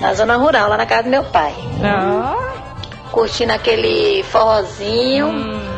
[0.00, 1.52] na zona rural, lá na casa do meu pai.
[1.82, 2.36] Ah,
[3.10, 5.77] Curtindo aquele forrozinho, Hum.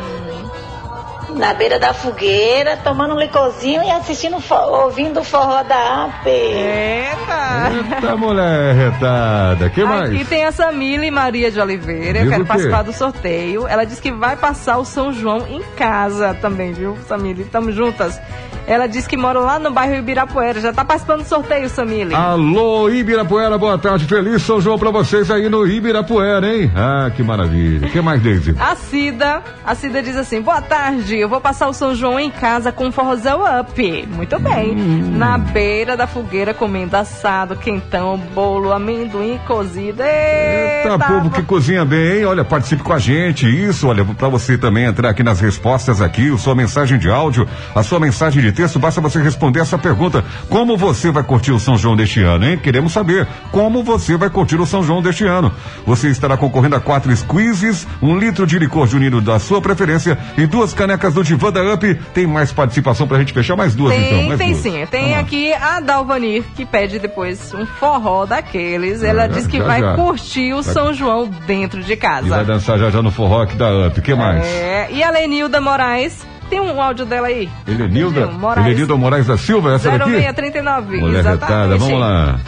[1.35, 6.27] Na beira da fogueira, tomando um licorzinho e assistindo, o ouvindo o forró da AP.
[6.27, 7.95] eita!
[7.95, 9.69] Eita, mulher retada.
[9.69, 10.09] que mais?
[10.11, 12.19] Aqui tem a Samile Maria de Oliveira.
[12.19, 12.47] Eu Diz quero o quê?
[12.49, 13.67] participar do sorteio.
[13.67, 17.45] Ela disse que vai passar o São João em casa também, viu, Samile?
[17.45, 18.19] Tamo juntas.
[18.67, 20.61] Ela disse que mora lá no bairro Ibirapuera.
[20.61, 22.13] Já tá participando do sorteio, Samile.
[22.13, 24.05] Alô, Ibirapuera, boa tarde.
[24.05, 26.71] Feliz São João pra vocês aí no Ibirapuera, hein?
[26.75, 27.89] Ah, que maravilha.
[27.89, 28.55] que mais, Daisy?
[28.59, 32.29] A Cida, a Cida diz assim: Boa tarde, eu vou passar o São João em
[32.29, 34.07] casa com um forrozão up.
[34.07, 34.71] Muito bem.
[34.71, 35.17] Hum.
[35.17, 40.01] Na beira da fogueira, comendo assado, quentão, bolo, amendoim cozido.
[40.01, 42.25] Eita, Eita, povo que cozinha bem, hein?
[42.25, 43.45] Olha, participe com a gente.
[43.45, 47.47] Isso, olha, pra você também entrar aqui nas respostas aqui, a sua mensagem de áudio,
[47.75, 50.23] a sua mensagem de texto, basta você responder essa pergunta.
[50.49, 52.57] Como você vai curtir o São João deste ano, hein?
[52.57, 55.53] Queremos saber como você vai curtir o São João deste ano.
[55.85, 60.45] Você estará concorrendo a quatro squeezes, um litro de licor junino da sua preferência e
[60.45, 61.95] duas canecas do Divã da Up.
[62.13, 63.55] Tem mais participação pra gente fechar?
[63.55, 64.23] Mais duas, Tem, então.
[64.27, 64.61] Mais tem duas.
[64.61, 64.85] sim.
[64.89, 65.19] Tem lá.
[65.19, 69.03] aqui a Dalvanir, que pede depois um forró daqueles.
[69.03, 69.95] Ela É, diz que já, vai já.
[69.95, 72.43] curtir o Vai- São João dentro de E vai casa.
[72.43, 73.99] dançar já já no forró aqui da Up.
[73.99, 74.43] O que mais?
[74.45, 77.49] É, e a Lenilda Moraes, tem um áudio dela aí.
[77.67, 78.67] Elenilda, Moraes.
[78.67, 80.11] Elenilda Moraes da Silva, essa daqui?
[80.11, 80.97] 0639.
[80.97, 81.79] Mulher exatamente.
[81.79, 82.39] vamos lá.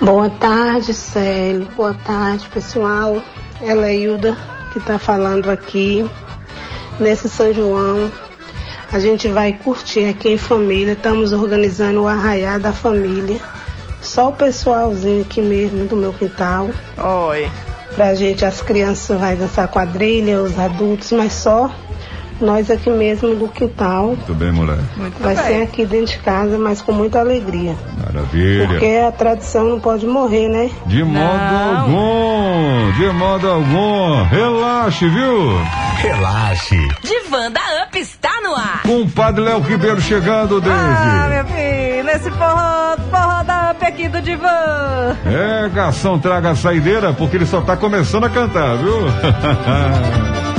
[0.00, 1.68] Boa tarde, Célio.
[1.76, 3.22] Boa tarde, pessoal.
[3.60, 4.36] Ela é Hilda
[4.72, 6.04] que está falando aqui.
[7.02, 8.12] Nesse São João,
[8.92, 10.92] a gente vai curtir aqui em família.
[10.92, 13.40] Estamos organizando o arraiá da família.
[14.00, 16.70] Só o pessoalzinho aqui mesmo do meu quintal.
[17.28, 17.50] Oi.
[17.96, 21.74] Pra gente, as crianças vai dançar quadrilha, os adultos, mas só
[22.42, 24.08] nós aqui mesmo do quintal.
[24.08, 24.78] Muito bem, mulher.
[25.20, 27.74] Vai ser aqui dentro de casa, mas com muita alegria.
[28.04, 28.68] Maravilha.
[28.68, 30.70] Porque a tradição não pode morrer, né?
[30.86, 34.24] De modo algum, de modo algum.
[34.24, 35.58] Relaxe, viu?
[35.98, 36.76] Relaxe.
[37.02, 38.82] Divã da Up está no ar.
[38.82, 41.34] Com o Padre Léo Ribeiro chegando, Ah, Daisy.
[41.34, 45.16] meu filho, nesse forró, forró da Up aqui do Divã.
[45.26, 48.96] É, garçom, traga a saideira, porque ele só tá começando a cantar, viu?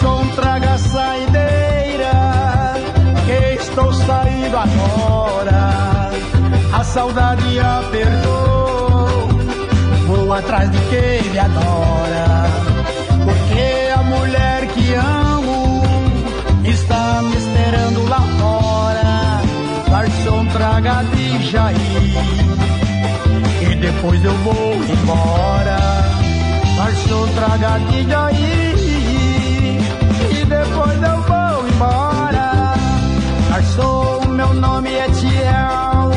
[0.00, 2.12] Garçom, traga a saideira,
[3.26, 6.10] que estou saindo agora.
[6.72, 9.28] A saudade apertou,
[10.06, 12.46] vou atrás de quem me adora.
[13.24, 15.82] Porque a mulher que amo
[16.64, 19.42] está me esperando lá fora.
[19.90, 21.76] Garçom, traga de Jair,
[23.70, 25.78] e depois eu vou embora.
[26.78, 28.89] Garçom, traga de Jair
[30.50, 32.74] depois eu vou embora.
[33.48, 36.10] Garçom, meu nome é Tiel,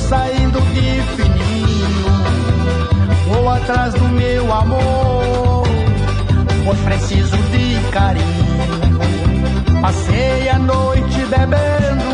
[0.00, 2.06] saindo de fininho,
[3.28, 5.66] vou atrás do meu amor,
[6.64, 8.46] pois preciso de carinho.
[9.80, 12.10] Passei a noite bebendo,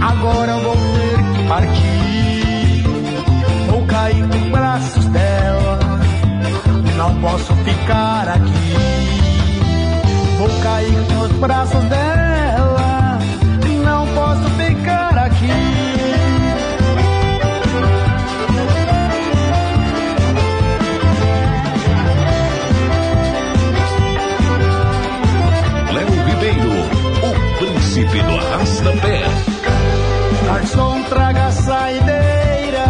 [0.00, 2.84] agora vou ter que partir.
[3.70, 5.78] Vou cair nos braços dela,
[6.96, 9.19] não posso ficar aqui.
[10.40, 13.18] Vou cair nos braços dela,
[13.84, 15.50] não posso ficar aqui.
[25.92, 26.72] Léo Ribeiro,
[27.20, 29.20] o príncipe do arrasta-pé.
[30.46, 32.86] Garçom, traga a saideira,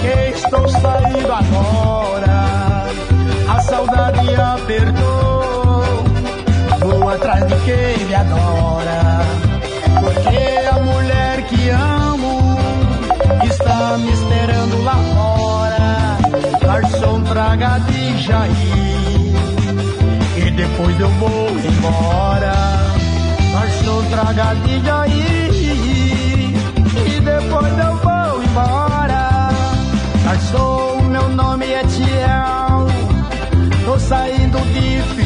[0.00, 2.42] que estou saindo agora.
[3.48, 5.21] A saudade apertou,
[7.44, 9.20] de quem me adora.
[10.00, 12.58] Porque a mulher que amo
[13.44, 16.18] está me esperando lá fora.
[16.60, 18.52] Garçom, traga de Jair,
[20.36, 22.54] e depois eu vou embora.
[23.52, 25.52] Garçom, traga de Jair
[27.06, 29.50] e depois eu vou embora.
[30.24, 32.86] Garçom, meu nome é Tiel,
[33.84, 35.21] tô saindo de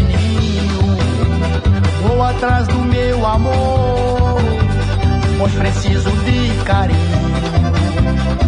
[2.07, 4.41] vou atrás do meu amor,
[5.39, 7.17] pois preciso de carinho.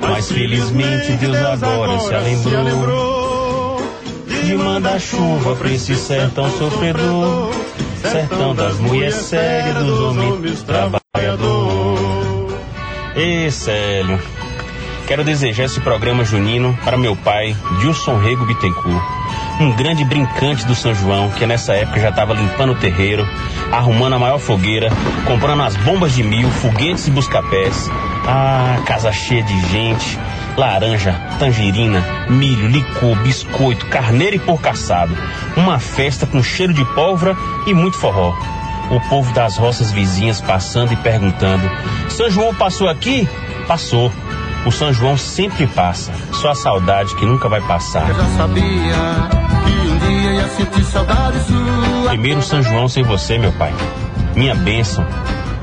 [0.00, 3.82] mas felizmente Deus agora se lembrou
[4.42, 7.50] de mandar chuva pra esse sertão sofredor,
[8.08, 12.58] sertão das mulheres sérias, dos homens trabalhador.
[13.16, 14.20] Ê, Célio,
[15.06, 19.02] quero desejar esse programa junino para meu pai, Dilson Rego Bittencourt,
[19.60, 23.24] um grande brincante do São João, que nessa época já estava limpando o terreiro,
[23.70, 24.88] arrumando a maior fogueira,
[25.26, 27.88] comprando as bombas de mil, foguetes e buscapés.
[28.26, 30.18] Ah, casa cheia de gente,
[30.56, 35.16] laranja, tangerina, milho, licor, biscoito, carneiro e porco assado.
[35.56, 37.36] Uma festa com cheiro de pólvora
[37.66, 38.34] e muito forró.
[38.90, 41.68] O povo das roças vizinhas passando e perguntando:
[42.08, 43.28] São João passou aqui?
[43.66, 44.12] Passou.
[44.66, 46.12] O São João sempre passa.
[46.32, 48.08] Só a saudade que nunca vai passar.
[48.08, 48.62] Eu já sabia
[49.64, 52.08] que um dia ia sentir saudade sua.
[52.08, 53.72] Primeiro São João sem você, meu pai.
[54.34, 55.06] Minha bênção.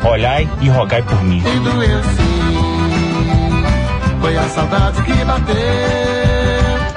[0.04, 1.40] Olhai e rogai por mim.
[1.46, 2.41] E doeu sim.
[4.22, 5.56] Foi a saudade que bateu.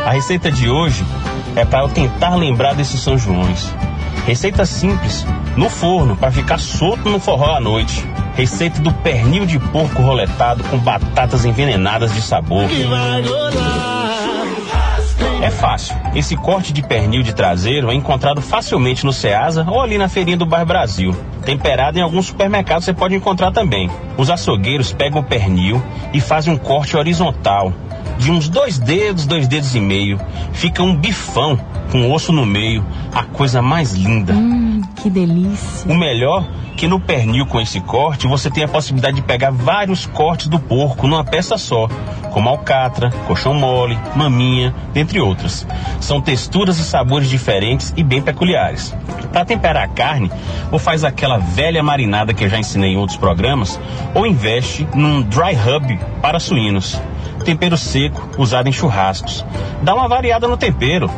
[0.05, 1.03] A receita de hoje
[1.57, 3.73] é para eu tentar lembrar desses São Joões.
[4.27, 8.07] Receita simples, no forno, para ficar solto no forró à noite.
[8.37, 12.69] Receita do pernil de porco roletado com batatas envenenadas de sabor.
[15.45, 15.95] É fácil.
[16.15, 20.39] Esse corte de pernil de traseiro é encontrado facilmente no Ceasa ou ali na feirinha
[20.39, 21.15] do Bairro Brasil.
[21.45, 23.91] Temperado em alguns supermercados você pode encontrar também.
[24.17, 25.83] Os açougueiros pegam o pernil
[26.15, 27.75] e fazem um corte horizontal
[28.19, 30.21] de uns dois dedos, dois dedos e meio.
[30.53, 31.59] Fica um bifão
[31.91, 34.33] com osso no meio, a coisa mais linda.
[34.33, 35.91] Hum, que delícia.
[35.91, 36.45] O melhor
[36.77, 40.59] que no pernil com esse corte você tem a possibilidade de pegar vários cortes do
[40.59, 41.89] porco numa peça só,
[42.33, 45.67] como alcatra, colchão mole, maminha, dentre outras.
[46.01, 48.95] São texturas e sabores diferentes e bem peculiares.
[49.33, 50.31] Para temperar a carne,
[50.71, 53.81] ou faz aquela velha marinada que eu já ensinei em outros programas,
[54.15, 57.01] ou investe num dry rub para suínos.
[57.45, 59.45] Tempero seco usado em churrascos.
[59.83, 61.11] Dá uma variada no tempero.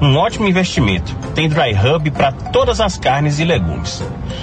[0.00, 1.14] Um ótimo investimento.
[1.34, 4.02] Tem dry rub para todas as carnes e legumes.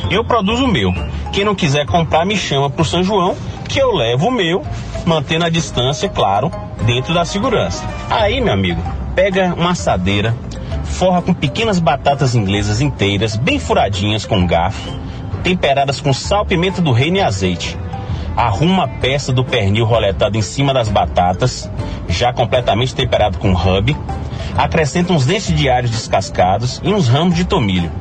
[0.10, 0.94] Eu produzo o meu.
[1.32, 3.36] Quem não quiser comprar, me chama pro São João,
[3.68, 4.64] que eu levo o meu,
[5.06, 6.52] mantendo a distância, claro,
[6.86, 7.86] dentro da segurança.
[8.10, 8.82] Aí, meu amigo,
[9.16, 10.36] pega uma assadeira,
[10.84, 14.92] forra com pequenas batatas inglesas inteiras, bem furadinhas com garfo,
[15.44, 17.78] temperadas com sal, pimenta do reino e azeite.
[18.36, 21.70] Arruma a peça do pernil roletado em cima das batatas,
[22.08, 23.96] já completamente temperado com rub.
[24.58, 27.92] Acrescenta uns dentes de alho descascados e uns ramos de tomilho.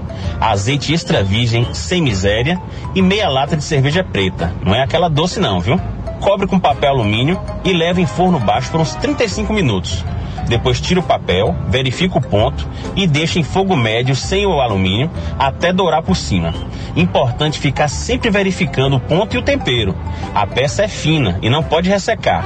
[0.41, 2.61] Azeite extra virgem, sem miséria
[2.95, 4.53] e meia lata de cerveja preta.
[4.65, 5.81] Não é aquela doce não, viu?
[6.21, 10.05] Cobre com papel alumínio e leva em forno baixo por uns 35 minutos.
[10.51, 15.09] Depois tira o papel, verifica o ponto e deixa em fogo médio sem o alumínio
[15.39, 16.53] até dourar por cima.
[16.97, 19.95] Importante ficar sempre verificando o ponto e o tempero.
[20.35, 22.45] A peça é fina e não pode ressecar.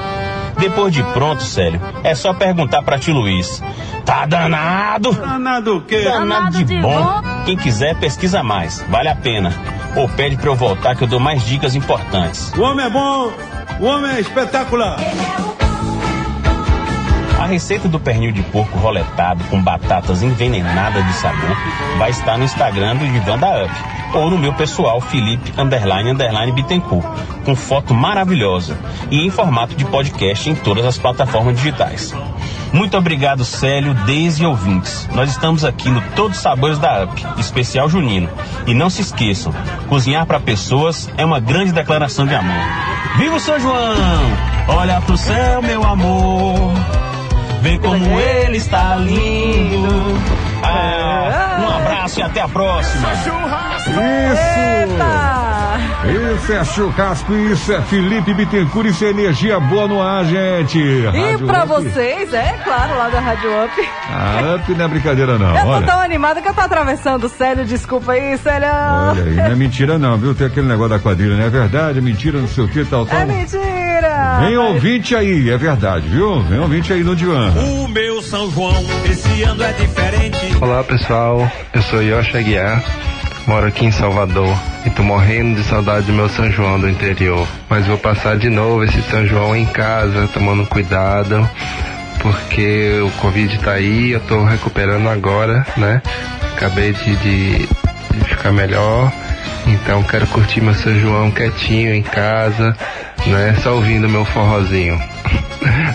[0.58, 3.62] Depois de pronto, Célio, é só perguntar para tio Luiz.
[4.04, 5.10] Tá danado?
[5.14, 6.02] Danado o quê?
[6.02, 7.22] Danado de bom.
[7.46, 8.84] Quem quiser, pesquisa mais.
[8.90, 9.50] Vale a pena.
[9.96, 12.52] Ou pede pra eu voltar que eu dou mais dicas importantes.
[12.54, 13.32] O homem é bom,
[13.80, 14.98] o homem é espetacular.
[17.38, 21.56] A receita do pernil de porco roletado com batatas envenenadas de sabor
[21.98, 23.74] vai estar no Instagram do Divan da Up
[24.14, 27.04] ou no meu pessoal Felipe underline underline Bittencourt,
[27.44, 28.78] com foto maravilhosa
[29.10, 32.14] e em formato de podcast em todas as plataformas digitais.
[32.72, 35.08] Muito obrigado, Célio, Deise e ouvintes.
[35.14, 38.28] Nós estamos aqui no Todos os Sabores da UP, especial junino.
[38.66, 39.54] E não se esqueçam,
[39.88, 42.56] cozinhar para pessoas é uma grande declaração de amor.
[43.16, 44.54] Viva o São João!
[44.66, 46.72] Olha pro céu, meu amor.
[47.64, 49.88] Vê como ele está lindo.
[50.62, 53.08] Ah, um abraço e até a próxima.
[53.14, 53.34] Isso!
[56.34, 60.78] Isso é churrasco, isso é Felipe Bittencourt, isso é energia boa no ar, gente.
[60.78, 61.68] E Rádio pra Up.
[61.68, 63.88] vocês, é claro, lá da Rádio Up.
[64.10, 65.86] Ah, Up não é brincadeira não, eu tô olha.
[65.86, 68.68] tão animada que eu tô atravessando o Célio, desculpa aí, Célio.
[68.68, 70.34] Olha aí, não é mentira não, viu?
[70.34, 71.98] Tem aquele negócio da quadrilha, não é verdade?
[71.98, 73.20] É mentira, não sei o que, tal, tal.
[73.20, 73.93] É mentira!
[74.40, 76.40] Vem ouvinte aí, é verdade, viu?
[76.42, 77.50] Vem ouvinte aí no divã.
[77.50, 80.56] O meu São João, esse ano é diferente.
[80.60, 82.82] Olá pessoal, eu sou Yoshi Aguiar,
[83.46, 84.52] moro aqui em Salvador
[84.84, 87.46] e tô morrendo de saudade do meu São João do interior.
[87.68, 91.48] Mas vou passar de novo esse São João em casa, tomando cuidado,
[92.20, 96.02] porque o Covid tá aí, eu tô recuperando agora, né?
[96.56, 99.12] Acabei de, de, de ficar melhor,
[99.66, 102.76] então quero curtir meu São João quietinho em casa,
[103.26, 103.56] né?
[103.62, 105.00] Só ouvindo meu forrozinho.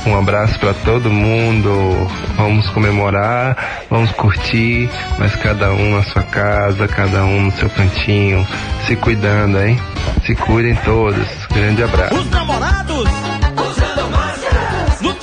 [0.06, 1.70] Um abraço para todo mundo.
[2.36, 8.48] Vamos comemorar, vamos curtir, mas cada um na sua casa, cada um no seu cantinho,
[8.88, 9.80] se cuidando, hein?
[10.26, 11.28] Se cuidem todos.
[11.52, 12.16] Grande abraço.
[12.16, 13.10] Os namorados
[13.56, 15.14] usando máscaras no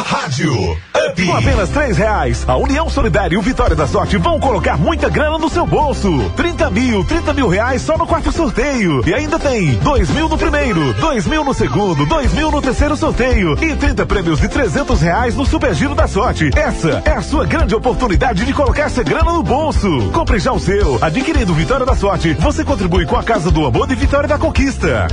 [0.05, 1.25] Rádio Up.
[1.25, 5.09] Com apenas três reais, a União Solidária e o Vitória da Sorte vão colocar muita
[5.09, 6.31] grana no seu bolso.
[6.35, 9.01] 30 mil, 30 mil reais só no quarto sorteio.
[9.07, 12.95] E ainda tem dois mil no primeiro, dois mil no segundo, dois mil no terceiro
[12.95, 16.49] sorteio e 30 prêmios de 300 reais no Super Giro da Sorte.
[16.55, 19.89] Essa é a sua grande oportunidade de colocar essa grana no bolso.
[20.11, 20.97] Compre já o seu.
[21.01, 25.07] Adquirindo Vitória da Sorte, você contribui com a Casa do Amor de Vitória da Conquista.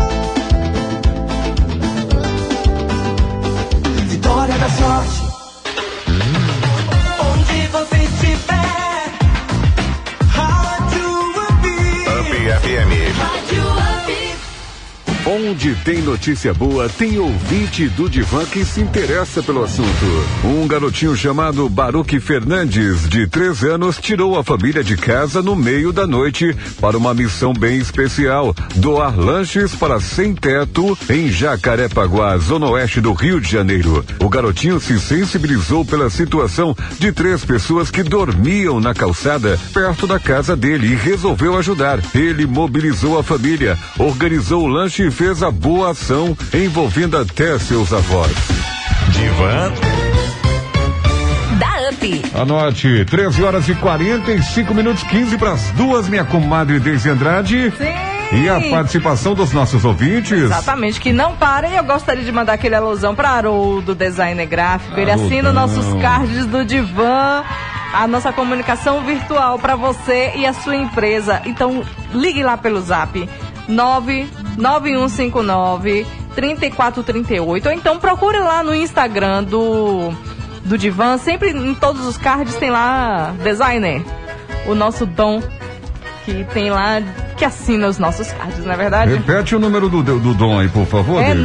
[4.07, 5.22] Vitória da sorte.
[7.18, 9.14] Onde você estiver.
[10.28, 11.68] Rádio Up.
[12.20, 13.11] Up FM.
[15.24, 20.04] Onde tem notícia boa, tem ouvinte do Divã que se interessa pelo assunto.
[20.44, 25.92] Um garotinho chamado Baruque Fernandes, de 13 anos, tirou a família de casa no meio
[25.92, 32.66] da noite para uma missão bem especial: doar lanches para sem teto em Jacarepaguá, zona
[32.66, 34.04] oeste do Rio de Janeiro.
[34.18, 40.18] O garotinho se sensibilizou pela situação de três pessoas que dormiam na calçada perto da
[40.18, 42.00] casa dele e resolveu ajudar.
[42.12, 48.32] Ele mobilizou a família, organizou o lanche fez a boa ação envolvendo até seus avós.
[49.10, 49.72] Divã.
[51.58, 52.22] Da Up.
[52.34, 57.72] Anote, 13 horas e 45 minutos, 15 para as duas, minha comadre Deise Andrade.
[57.76, 58.12] Sim.
[58.34, 60.32] E a participação dos nossos ouvintes.
[60.32, 61.74] Exatamente, que não parem.
[61.74, 64.98] Eu gostaria de mandar aquele alusão para Haroldo, designer gráfico.
[64.98, 65.26] Ele Haroldão.
[65.26, 67.44] assina nossos cards do Divã,
[67.92, 71.42] a nossa comunicação virtual para você e a sua empresa.
[71.44, 71.84] Então,
[72.14, 73.28] ligue lá pelo zap
[74.57, 80.11] 99159 3438 ou então procure lá no Instagram do
[80.64, 84.03] do Divan, sempre em todos os cards tem lá designer,
[84.66, 85.42] o nosso Dom
[86.24, 87.03] que tem lá
[87.37, 89.12] que assina os nossos cards, não é verdade?
[89.14, 91.20] Repete o número do, do, do Dom aí, por favor.
[91.22, 91.43] É Deise.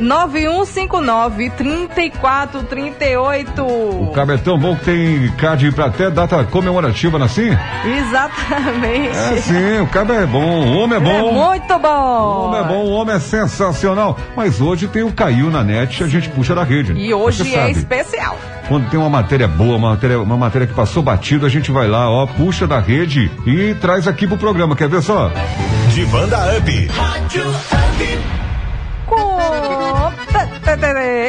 [0.00, 3.62] 99159 3438.
[3.64, 7.50] O cabo é tão bom que tem card pra até data comemorativa, não é assim?
[7.98, 9.16] Exatamente.
[9.16, 11.32] É sim, o cabo é bom, o homem é É bom.
[11.32, 12.48] muito O bom.
[12.48, 14.18] homem é bom, o homem é sensacional.
[14.36, 16.92] Mas hoje tem o Caiu na net, a gente puxa da rede.
[16.92, 18.36] E hoje é especial.
[18.68, 21.86] Quando tem uma matéria boa, uma matéria, uma matéria que passou batido, a gente vai
[21.86, 24.74] lá, ó, puxa da rede e traz aqui pro programa.
[24.74, 25.13] Quer ver só?
[25.92, 26.86] Divã da Up.
[26.88, 28.18] Rádio Up.
[29.06, 29.36] Com-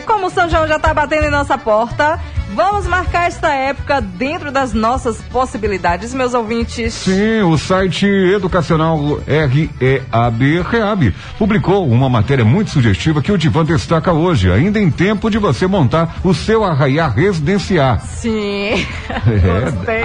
[0.07, 2.19] Como o São João já tá batendo em nossa porta,
[2.55, 6.93] vamos marcar esta época dentro das nossas possibilidades, meus ouvintes.
[6.93, 14.13] Sim, o site educacional REAB, REAB publicou uma matéria muito sugestiva que o Divan destaca
[14.13, 17.99] hoje, ainda em tempo de você montar o seu arraiá residenciar.
[18.01, 18.85] Sim.
[19.35, 20.03] É, Gostei.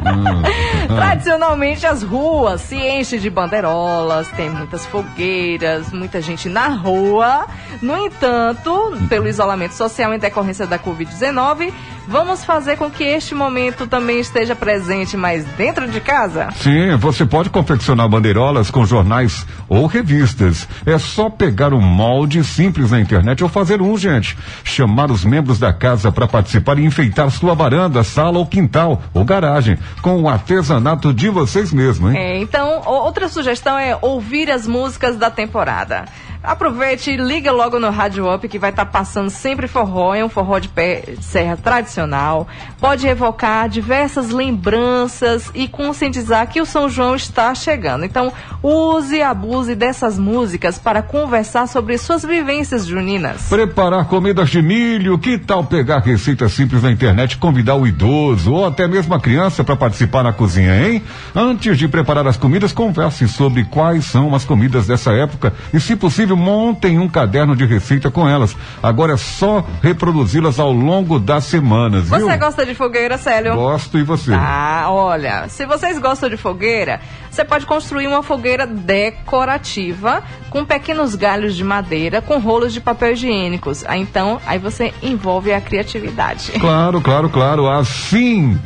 [0.00, 0.42] Hum,
[0.90, 0.94] ah.
[0.94, 7.46] Tradicionalmente as ruas se enchem de bandeirolas, tem muitas fogueiras, muita gente na rua.
[7.80, 11.72] No entanto, pelo isolamento social em decorrência da Covid-19,
[12.06, 16.48] vamos fazer com que este momento também esteja presente, mas dentro de casa?
[16.56, 20.68] Sim, você pode confeccionar bandeirolas com jornais ou revistas.
[20.84, 24.36] É só pegar um molde simples na internet ou fazer um, gente.
[24.64, 29.24] Chamar os membros da casa para participar e enfeitar sua varanda, sala ou quintal ou
[29.24, 32.18] garagem com o artesanato de vocês mesmos, hein?
[32.18, 36.04] É, então, outra sugestão é ouvir as músicas da temporada.
[36.46, 40.28] Aproveite e liga logo no Rádio Up que vai estar passando sempre forró, é um
[40.28, 42.46] forró de pé de serra tradicional.
[42.78, 48.04] Pode evocar diversas lembranças e conscientizar que o São João está chegando.
[48.04, 48.32] Então,
[48.62, 53.48] use e abuse dessas músicas para conversar sobre suas vivências juninas.
[53.48, 58.66] Preparar comidas de milho, que tal pegar receitas simples na internet, convidar o idoso ou
[58.66, 61.02] até mesmo a criança para participar na cozinha, hein?
[61.34, 65.96] Antes de preparar as comidas, converse sobre quais são as comidas dessa época e, se
[65.96, 68.56] possível, montem um caderno de receita com elas.
[68.82, 72.20] Agora é só reproduzi-las ao longo das semanas, viu?
[72.20, 73.54] Você gosta de fogueira, Célio?
[73.54, 74.32] Gosto e você?
[74.34, 81.14] Ah, olha, se vocês gostam de fogueira, você pode construir uma fogueira decorativa com pequenos
[81.14, 83.84] galhos de madeira com rolos de papel higiênicos.
[83.86, 86.52] Aí então, aí você envolve a criatividade.
[86.52, 87.68] Claro, claro, claro.
[87.68, 88.58] Assim,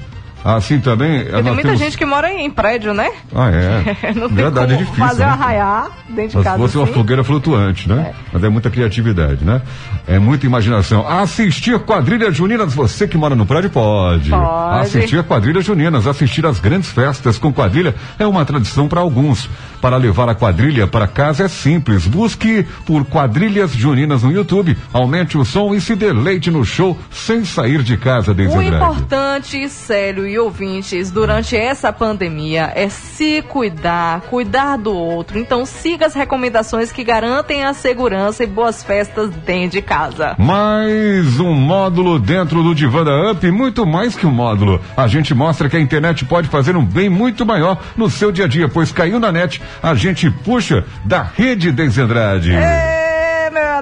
[0.45, 1.25] assim também.
[1.25, 1.79] Nós tem muita temos...
[1.79, 3.11] gente que mora em prédio, né?
[3.35, 4.13] Ah, é.
[4.15, 4.99] Não tem Verdade, é difícil.
[4.99, 5.31] fazer né?
[5.31, 6.93] arraiar dentro de casa fosse uma assim.
[6.95, 8.13] fogueira flutuante, né?
[8.33, 9.63] Mas é muita criatividade, né?
[10.07, 11.07] É muita imaginação.
[11.07, 14.31] Assistir quadrilhas juninas, você que mora no prédio pode.
[14.31, 14.81] Pode.
[14.81, 19.49] Assistir quadrilhas juninas, assistir às grandes festas com quadrilha é uma tradição para alguns.
[19.81, 22.07] Para levar a quadrilha para casa é simples.
[22.07, 27.45] Busque por quadrilhas juninas no YouTube, aumente o som e se deleite no show sem
[27.45, 34.23] sair de casa, desde O importante, Célio e ouvintes, durante essa pandemia é se cuidar,
[34.23, 35.39] cuidar do outro.
[35.39, 40.35] Então siga as recomendações que garantem a segurança e boas festas dentro de casa.
[40.39, 44.81] Mais um módulo dentro do Divã da Up, muito mais que um módulo.
[44.97, 48.45] A gente mostra que a internet pode fazer um bem muito maior no seu dia
[48.45, 52.53] a dia, pois caiu na net, a gente puxa da rede Desendrade.
[52.53, 53.00] Ê,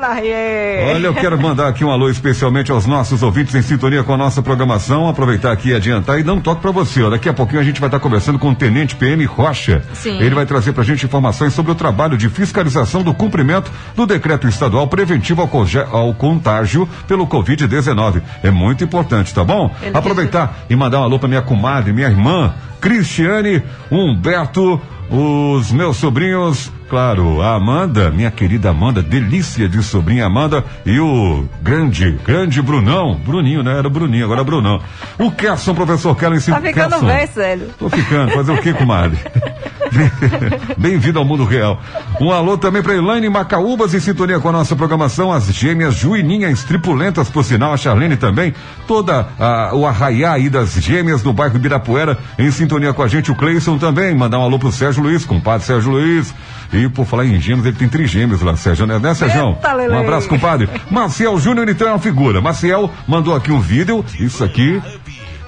[0.06, 0.94] Rie.
[0.94, 4.16] Olha, eu quero mandar aqui um alô especialmente aos nossos ouvintes em sintonia com a
[4.16, 5.08] nossa programação.
[5.08, 7.02] Aproveitar aqui e adiantar e dar um toque pra você.
[7.02, 7.10] Ó.
[7.10, 9.82] Daqui a pouquinho a gente vai estar conversando com o Tenente PM Rocha.
[9.94, 10.18] Sim.
[10.20, 14.46] Ele vai trazer pra gente informações sobre o trabalho de fiscalização do cumprimento do decreto
[14.46, 15.50] estadual preventivo ao,
[15.90, 18.22] ao contágio pelo Covid-19.
[18.42, 19.74] É muito importante, tá bom?
[19.82, 24.80] Ele Aproveitar e mandar um alô pra minha comadre, minha irmã, Cristiane, Humberto,
[25.10, 31.48] os meus sobrinhos, claro, a Amanda, minha querida Amanda, delícia de sobrinha Amanda, e o
[31.62, 33.78] grande, grande Brunão, Bruninho, né?
[33.78, 34.80] Era o Bruninho, agora é Brunão.
[35.18, 37.06] O Kerson, professor Kellen Tá ficando Kerson.
[37.06, 37.68] velho, Célio.
[37.78, 39.18] Tô ficando, fazer o que, comadre?
[40.76, 41.80] Bem-vindo ao mundo real.
[42.20, 46.64] Um alô também para Elaine Macaúbas em sintonia com a nossa programação, as gêmeas Juininhas
[46.64, 48.54] tripulentas, por sinal, a Charlene também,
[48.86, 53.30] toda a, o arraiá aí das gêmeas do bairro Ibirapuera, em sintonia com a gente,
[53.30, 56.34] o Cleison também, mandar um alô pro Sérgio Luiz, compadre Sérgio Luiz.
[56.72, 59.56] E por falar em gêmeos, ele tem trigêmeos lá, Sérgio, né, né Sérgio?
[59.94, 60.68] Um abraço, compadre.
[60.90, 62.40] Maciel Júnior, então é uma figura.
[62.40, 64.80] Maciel mandou aqui um vídeo, isso aqui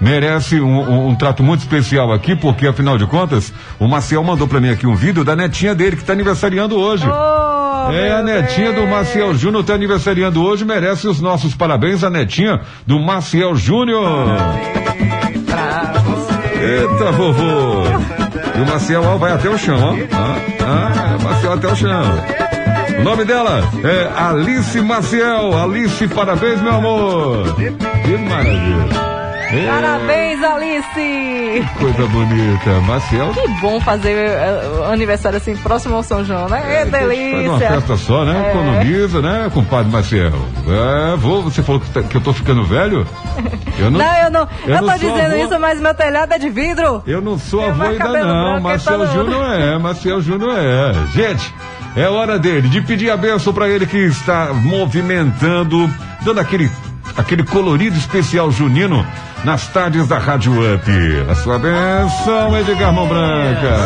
[0.01, 4.47] merece um, um- um trato muito especial aqui, porque afinal de contas, o Maciel mandou
[4.49, 7.05] pra mim aqui um vídeo da netinha dele que tá aniversariando hoje.
[7.07, 12.11] Oh, é, a netinha do Maciel Júnior tá aniversariando hoje, merece os nossos parabéns, a
[12.11, 14.27] netinha do Maciel Júnior.
[16.63, 17.85] Eita, vovô.
[18.57, 19.95] E o Maciel ó, vai até o chão, ó.
[20.15, 22.03] Ah, ah, o Maciel até o chão.
[22.99, 25.57] O nome dela é Alice Maciel.
[25.59, 27.55] Alice, parabéns, meu amor.
[27.57, 29.10] Que maravilha.
[29.53, 31.67] É, Parabéns, Alice!
[31.79, 32.71] Coisa bonita.
[32.87, 33.31] Maciel.
[33.33, 34.61] Que bom fazer eh,
[34.93, 36.63] aniversário assim próximo ao São João, né?
[36.83, 37.59] É, Faz uma delícia.
[37.69, 38.47] festa só, né?
[38.47, 38.51] É.
[38.51, 40.33] Economiza, né, compadre Maciel?
[40.69, 43.05] É, vou, você falou que, tá- que eu tô ficando velho?
[43.79, 44.49] Eu Não, eu não.
[44.67, 45.45] Eu, não tô dizendo avô.
[45.45, 47.03] isso, mas meu telhado é de vidro.
[47.05, 50.93] Eu não sou avô vai ainda não, tá no- Júnior é, Marcel Júnior é.
[51.13, 51.53] Gente,
[51.97, 55.91] é hora dele, de pedir a benção pra ele que está movimentando,
[56.23, 56.71] dando aquele,
[57.17, 59.07] aquele colorido especial junino
[59.45, 60.91] nas tardes da Rádio Up.
[61.31, 63.77] A sua benção, Edgar Mão Branca.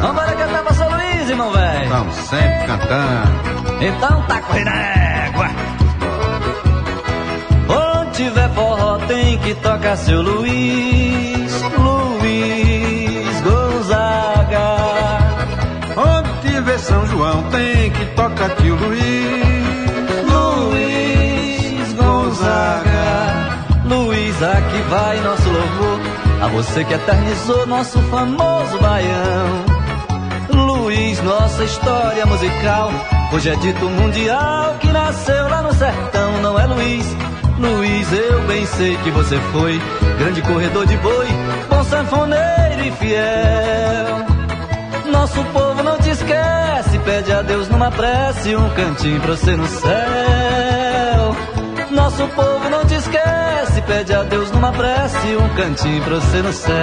[0.00, 1.82] Vambora cantar pra São Luís, irmão velho.
[1.84, 3.84] Estamos sempre cantando.
[3.84, 4.76] Então tá correndo a
[5.26, 5.50] égua.
[7.68, 11.01] Onde tiver forró tem que tocar seu Luiz,
[26.52, 29.64] você que eternizou nosso famoso baião.
[30.50, 32.90] Luiz, nossa história musical.
[33.32, 37.06] Hoje é dito mundial que nasceu lá no sertão, não é Luiz?
[37.58, 39.80] Luiz, eu bem sei que você foi
[40.18, 41.28] grande corredor de boi,
[41.70, 44.26] bom sanfoneiro e fiel.
[45.10, 49.66] Nosso povo não te esquece, pede a Deus numa prece um cantinho pra você no
[49.66, 50.61] céu.
[52.12, 56.52] Nosso povo não te esquece, pede a Deus numa prece um cantinho pra você no
[56.52, 56.74] céu.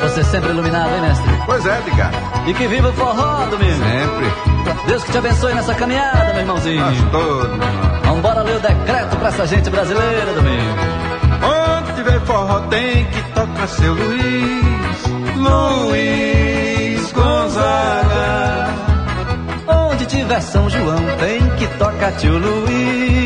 [0.00, 1.30] Você sempre iluminado, hein, mestre?
[1.44, 2.10] Pois é, Edgar.
[2.46, 3.84] E que viva o forró, domingo.
[3.84, 4.86] Sempre.
[4.86, 6.80] Deus que te abençoe nessa caminhada, meu irmãozinho.
[6.80, 7.68] Nós todos, irmão.
[8.02, 10.78] Vambora ler o decreto pra essa gente brasileira, domingo.
[11.76, 15.04] Onde tiver forró tem que tocar seu Luiz.
[15.36, 18.70] Luiz Gonzaga.
[19.68, 23.19] Onde tiver São João tem que tocar tio Luiz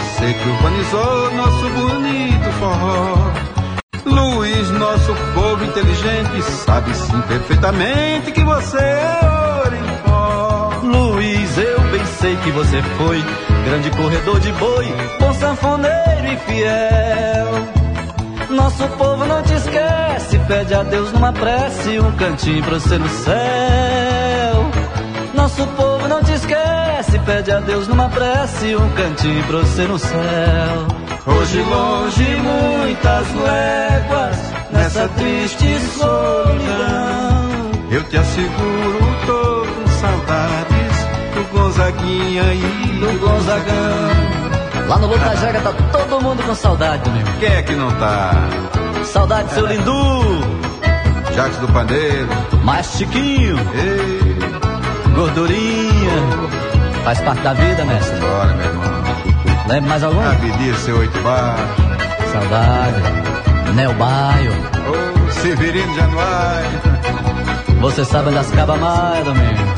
[0.00, 3.32] você que urbanizou nosso bonito forró.
[4.06, 9.20] Luiz, nosso povo inteligente, sabe sim perfeitamente que você é
[9.62, 10.72] ouro em pó.
[10.82, 13.22] Luiz, eu bem sei que você foi
[13.64, 14.86] grande corredor de boi,
[15.18, 17.48] bom sanfoneiro e fiel.
[18.50, 23.08] Nosso povo não te esquece, pede a Deus numa prece um cantinho pra você no
[23.08, 23.89] céu.
[25.40, 29.98] Nosso povo não te esquece, pede a Deus numa prece um cantinho pra você no
[29.98, 30.86] céu.
[31.26, 34.36] Hoje longe muitas léguas,
[34.70, 37.50] nessa triste solidão.
[37.90, 44.88] Eu te asseguro, tô com saudades do Gonzaguinha e do Gonzagão.
[44.88, 47.30] Lá no Luta Jaga tá todo mundo com saudade, domingo.
[47.40, 48.32] Quem é que não tá?
[49.04, 50.22] Saudade seu Lindu,
[51.34, 52.28] Jacques do Pandeiro.
[52.62, 54.19] mais Chiquinho, Ei,
[55.20, 56.12] gordurinha.
[57.04, 58.18] Faz parte da vida, mestre.
[58.20, 58.90] Bora, meu irmão.
[59.68, 60.20] Lembra mais algum?
[60.20, 61.56] Avenida seu oito bar.
[62.32, 63.74] Saudade.
[63.74, 64.52] Neo Baio.
[64.88, 66.80] Ô, Severino Januário.
[67.80, 69.70] Você sabe das cabas mais, Domingo.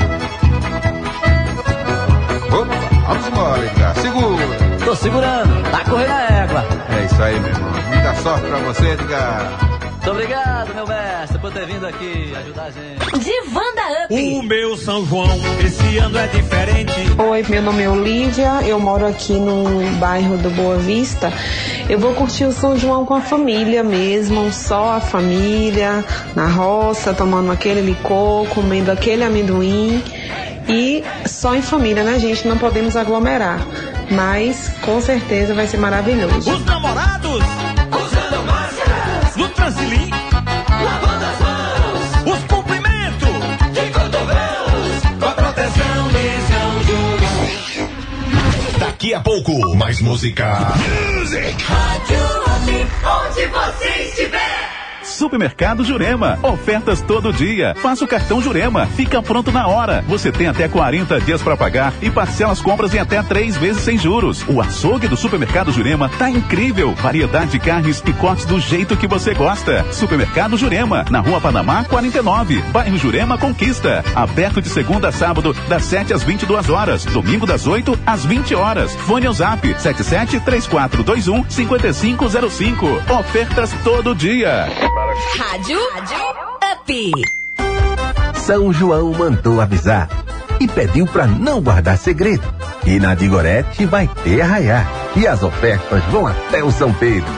[2.52, 2.74] Opa,
[3.08, 3.94] vamos embora, Edgar.
[3.96, 4.44] Segura.
[4.84, 5.70] Tô segurando.
[5.70, 6.64] Tá correndo a égua.
[6.88, 7.70] É isso aí, meu irmão.
[7.88, 9.81] Muita sorte pra você, Edgar.
[10.02, 13.20] Muito obrigado, meu mestre, por ter vindo aqui ajudar a gente.
[13.20, 14.12] Divanda Up.
[14.12, 15.28] O meu São João,
[15.64, 16.92] esse ano é diferente.
[17.16, 21.32] Oi, meu nome é Olivia, eu moro aqui no bairro do Boa Vista.
[21.88, 27.14] Eu vou curtir o São João com a família mesmo, só a família, na roça,
[27.14, 30.02] tomando aquele licor, comendo aquele amendoim
[30.68, 32.48] e só em família, né, gente?
[32.48, 33.64] Não podemos aglomerar,
[34.10, 36.50] mas com certeza vai ser maravilhoso.
[36.50, 37.71] Os namorados
[39.62, 40.10] Transilim.
[40.10, 42.34] Lavando as mãos.
[42.34, 43.28] Os cumprimentos
[43.72, 47.88] de cotovelos com a proteção de São João.
[48.80, 50.46] Daqui a pouco, mais música.
[50.48, 52.70] Rádio Up,
[53.06, 53.91] onde você.
[55.22, 56.36] Supermercado Jurema.
[56.42, 57.76] Ofertas todo dia.
[57.76, 58.86] Faça o cartão Jurema.
[58.86, 60.04] Fica pronto na hora.
[60.08, 63.82] Você tem até 40 dias para pagar e parcela as compras em até três vezes
[63.82, 64.44] sem juros.
[64.48, 66.92] O açougue do Supermercado Jurema tá incrível.
[66.96, 69.86] Variedade de carnes e cortes do jeito que você gosta.
[69.92, 74.04] Supermercado Jurema, na Rua Panamá 49, bairro Jurema Conquista.
[74.16, 77.04] Aberto de segunda a sábado, das 7 às 22 horas.
[77.04, 78.92] Domingo das 8 às 20 horas.
[78.96, 82.86] Fone ao zap 77 3421 5505.
[83.08, 84.66] Ofertas todo dia.
[85.14, 85.78] Rádio
[86.72, 87.12] Up.
[88.34, 90.08] São João mandou avisar
[90.58, 92.42] e pediu para não guardar segredo.
[92.86, 97.30] E na Digorete vai ter arraiar e as ofertas vão até o São Pedro.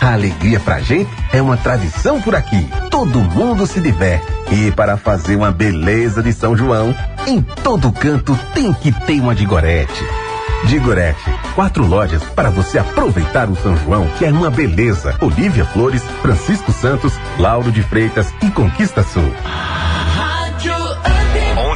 [0.00, 2.68] A alegria pra gente é uma tradição por aqui.
[2.90, 4.26] Todo mundo se diverte.
[4.50, 6.92] E para fazer uma beleza de São João,
[7.28, 10.04] em todo canto tem que ter uma Digorete.
[10.64, 11.18] Digorete,
[11.54, 15.16] quatro lojas para você aproveitar o São João, que é uma beleza.
[15.20, 19.32] Olívia Flores, Francisco Santos, Lauro de Freitas e Conquista Sul.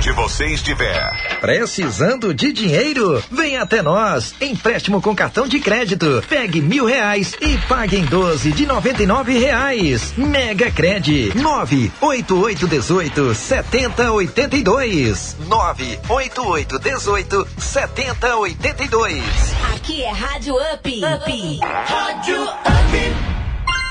[0.04, 1.38] Onde você estiver.
[1.40, 3.24] Precisando de dinheiro?
[3.30, 4.34] Vem até nós.
[4.38, 6.22] Empréstimo com cartão de crédito.
[6.28, 10.12] Pegue mil reais e pague em 12 de noventa e nove reais.
[10.14, 11.32] Mega Cred.
[11.34, 15.38] Nove oito oito dezoito setenta oitenta e dois.
[15.48, 19.54] Nove oito oito dezoito setenta oitenta e dois.
[19.74, 21.00] Aqui é Rádio Up.
[21.02, 21.60] Up.
[21.62, 23.43] Rádio Up.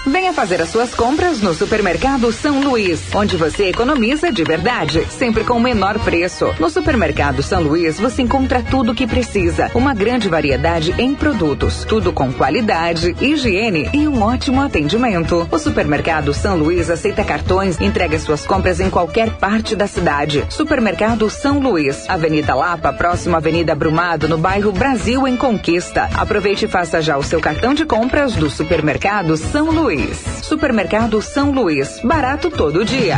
[0.06, 5.45] Venha fazer as suas compras no Supermercado São Luís, onde você economiza de verdade, sempre
[5.45, 6.54] com o menor preço.
[6.60, 11.86] No Supermercado São Luís você encontra tudo o que precisa, uma grande variedade em produtos,
[11.86, 15.47] tudo com qualidade, higiene e um ótimo atendimento.
[15.49, 20.45] O Supermercado São Luís aceita cartões entrega suas compras em qualquer parte da cidade.
[20.49, 26.10] Supermercado São Luís, Avenida Lapa, próximo à Avenida Brumado, no bairro Brasil em Conquista.
[26.14, 29.92] Aproveite e faça já o seu cartão de compras do Supermercado São Luís.
[30.41, 33.17] Supermercado São Luís, barato todo dia.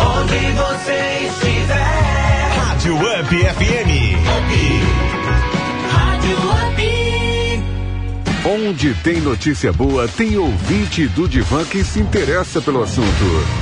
[0.00, 2.48] Onde você estiver.
[2.56, 3.90] Rádio Up FM.
[4.24, 4.77] Rádio
[8.50, 13.06] Onde tem notícia boa, tem ouvinte do Divan que se interessa pelo assunto.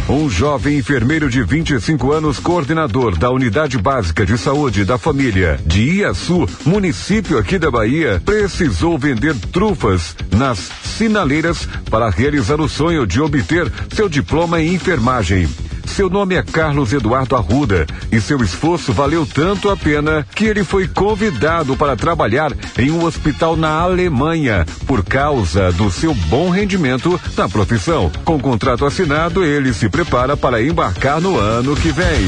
[0.09, 5.99] Um jovem enfermeiro de 25 anos, coordenador da Unidade Básica de Saúde da Família de
[5.99, 13.20] Iaçu, município aqui da Bahia, precisou vender trufas nas sinaleiras para realizar o sonho de
[13.20, 15.49] obter seu diploma em enfermagem.
[15.87, 20.62] Seu nome é Carlos Eduardo Arruda e seu esforço valeu tanto a pena que ele
[20.62, 27.18] foi convidado para trabalhar em um hospital na Alemanha por causa do seu bom rendimento
[27.37, 28.11] na profissão.
[28.24, 32.26] Com contrato assinado, ele se prepara para embarcar no ano que vem.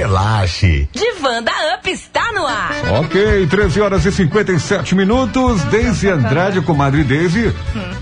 [0.00, 0.86] Relaxe.
[0.92, 3.00] Divanda Up está no ar.
[3.00, 5.62] Ok, 13 horas e 57 minutos.
[5.64, 7.50] Deise Andrade, comadre Deise,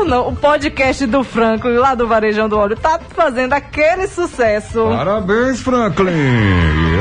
[0.00, 4.84] O, no- o podcast do Franklin, lá do Varejão do Olho, tá fazendo aquele sucesso.
[4.88, 6.10] Parabéns, Franklin!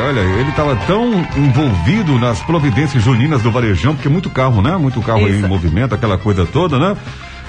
[0.08, 4.76] Olha, ele estava tão envolvido nas providências juninas do Varejão, porque é muito carro, né?
[4.78, 6.96] Muito carro aí em movimento, aquela coisa toda, né?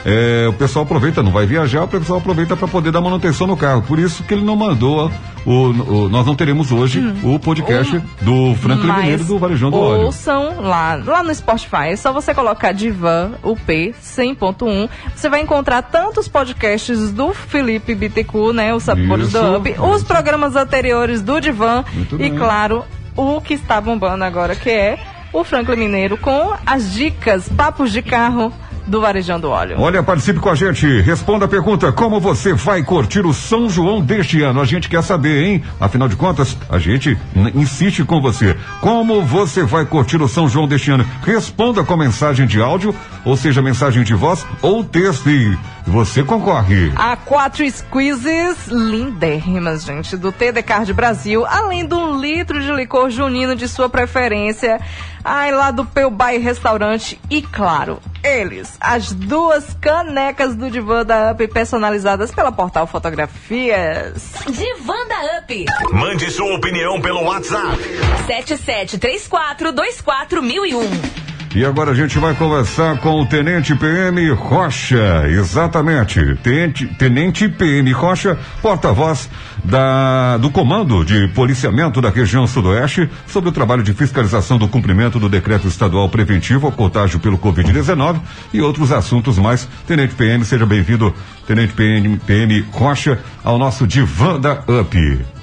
[0.05, 3.57] É, o pessoal aproveita, não vai viajar, o pessoal aproveita para poder dar manutenção no
[3.57, 3.83] carro.
[3.83, 5.11] Por isso que ele não mandou.
[5.45, 8.97] O, o- nós não teremos hoje o podcast do Franklin Hum.
[8.97, 10.07] Mineiro do Varejão do Óleo.
[10.07, 11.89] ouçam lá, lá no Spotify.
[11.91, 14.89] É só você colocar Divan UP 100.1.
[15.15, 18.75] Você vai encontrar tantos podcasts do Felipe Bittencourt, né?
[18.75, 22.37] Os Sabores do Up, os programas anteriores do Divan Muito e, bem.
[22.37, 22.85] claro,
[23.17, 24.99] o que está bombando agora, que é
[25.33, 28.53] o Franklin Mineiro com as dicas, papos de carro
[28.87, 29.77] do Varejão do Óleo.
[29.81, 31.01] Olha, participe com a gente.
[31.01, 34.61] Responda a pergunta: como você vai curtir o São João deste ano?
[34.61, 35.65] A gente quer saber, hein?
[35.81, 37.19] Afinal de contas, a gente
[37.55, 38.57] insiste com você.
[38.81, 41.07] Como você vai curtir o São João deste ano?
[41.25, 45.29] Responda com mensagem de áudio, ou seja, mensagem de voz ou texto.
[45.29, 46.93] E você concorre.
[46.97, 53.09] A quatro squeezes lindérrimas, gente, do TD Card Brasil, além de um litro de licor
[53.11, 54.81] junino de sua preferência.
[55.25, 57.21] Ai, lá do Peu Bai Restaurante.
[57.29, 64.33] E claro, eles, as duas canecas do Divã da Up personalizadas pela Portal Fotografias.
[64.51, 65.67] Divan da Up.
[65.93, 67.79] Mande sua opinião pelo WhatsApp.
[68.27, 71.27] 7734241001.
[71.57, 76.21] E agora a gente vai conversar com o Tenente PM Rocha, exatamente.
[76.43, 79.31] Tenente, Tenente PM Rocha, porta-voz
[79.65, 85.19] da, do Comando de Policiamento da região Sudoeste, sobre o trabalho de fiscalização do cumprimento
[85.19, 88.21] do decreto estadual preventivo ao contágio pelo Covid-19
[88.53, 89.67] e outros assuntos mais.
[89.87, 91.15] Tenente PM, seja bem-vindo,
[91.47, 95.36] Tenente PM, PM Rocha, ao nosso Divã da UP.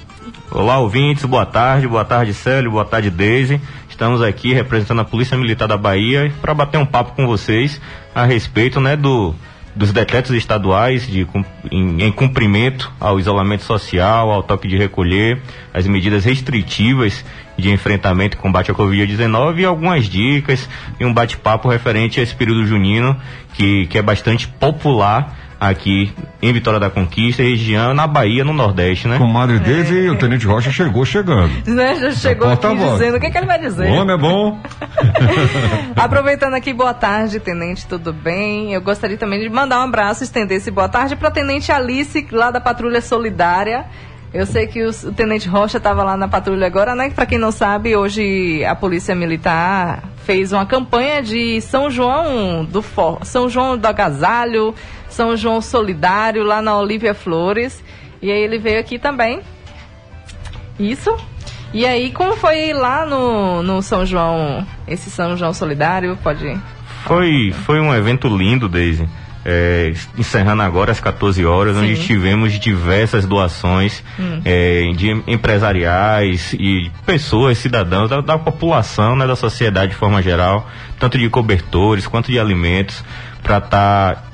[0.50, 3.60] Olá, ouvintes, boa tarde, boa tarde, Célio, boa tarde, Deise.
[3.88, 7.80] Estamos aqui representando a Polícia Militar da Bahia para bater um papo com vocês
[8.14, 9.34] a respeito, né, do,
[9.74, 11.26] dos decretos estaduais de,
[11.72, 15.40] em, em cumprimento ao isolamento social, ao toque de recolher,
[15.72, 17.24] as medidas restritivas
[17.56, 20.68] de enfrentamento e combate à Covid-19 e algumas dicas
[21.00, 23.16] e um bate-papo referente a esse período junino
[23.54, 26.12] que, que é bastante popular aqui
[26.42, 29.18] em Vitória da Conquista, região, na Bahia, no Nordeste, né?
[29.18, 31.50] Com Madre Deise e o Tenente Rocha chegou chegando.
[31.66, 33.90] Né, já chegou aqui dizendo o que, que ele vai dizer.
[33.90, 34.58] O homem é bom.
[35.96, 38.72] Aproveitando aqui, boa tarde, Tenente, tudo bem?
[38.72, 42.26] Eu gostaria também de mandar um abraço, estender esse boa tarde para a Tenente Alice,
[42.30, 43.84] lá da Patrulha Solidária.
[44.32, 47.08] Eu sei que os- o Tenente Rocha estava lá na patrulha agora, né?
[47.10, 52.82] Para quem não sabe, hoje a Polícia Militar fez uma campanha de São João do
[52.82, 54.74] For São João do Agasalho,
[55.14, 57.82] São João Solidário, lá na Olívia Flores.
[58.20, 59.40] E aí ele veio aqui também.
[60.78, 61.14] Isso.
[61.72, 66.16] E aí, como foi lá no, no São João, esse São João Solidário?
[66.22, 66.58] Pode.
[67.04, 69.08] Foi, foi um evento lindo, Daisy.
[69.46, 72.02] É, encerrando agora às 14 horas, onde Sim.
[72.02, 74.40] tivemos diversas doações Hum.
[74.42, 80.22] é, de em- empresariais e pessoas, cidadãos, da, da população, né, da sociedade de forma
[80.22, 80.66] geral,
[80.98, 83.04] tanto de cobertores quanto de alimentos,
[83.42, 84.24] para estar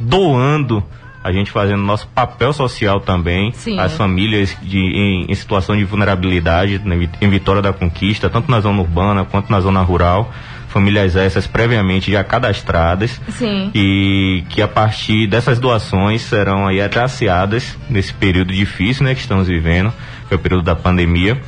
[0.00, 0.82] doando,
[1.26, 3.80] a gente fazendo nosso papel social também, Sim.
[3.80, 8.60] as famílias de, em, em situação de vulnerabilidade né, em Vitória da Conquista, tanto na
[8.60, 10.32] zona urbana quanto na zona rural.
[10.68, 13.72] Famílias essas previamente já cadastradas Sim.
[13.74, 19.48] e que a partir dessas doações serão aí agraciadas nesse período difícil né, que estamos
[19.48, 19.92] vivendo,
[20.28, 21.40] que é o período da pandemia,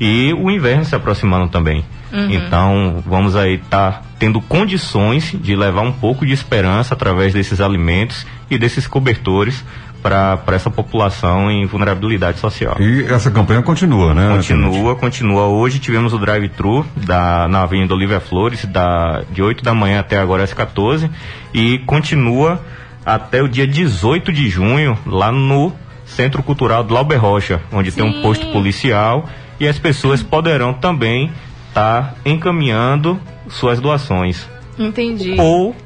[0.00, 1.84] e o inverno se aproximando também.
[2.16, 2.30] Uhum.
[2.32, 8.26] Então vamos aí estar tendo condições de levar um pouco de esperança através desses alimentos
[8.50, 9.64] e desses cobertores
[10.02, 12.76] para essa população em vulnerabilidade social.
[12.78, 14.28] E essa campanha continua, né?
[14.36, 15.46] Continua, continua.
[15.46, 20.16] Hoje tivemos o drive-thru da- na Avenida Olivia Flores, da, de 8 da manhã até
[20.18, 21.10] agora às 14,
[21.52, 22.60] e continua
[23.04, 25.72] até o dia 18 de junho, lá no
[26.04, 28.22] Centro Cultural do Lauber Rocha, onde tem um Sim.
[28.22, 31.32] posto policial e as pessoas poderão também
[31.76, 33.20] estar encaminhando
[33.50, 34.48] suas doações.
[34.78, 35.36] Entendi.
[35.38, 35.76] Ou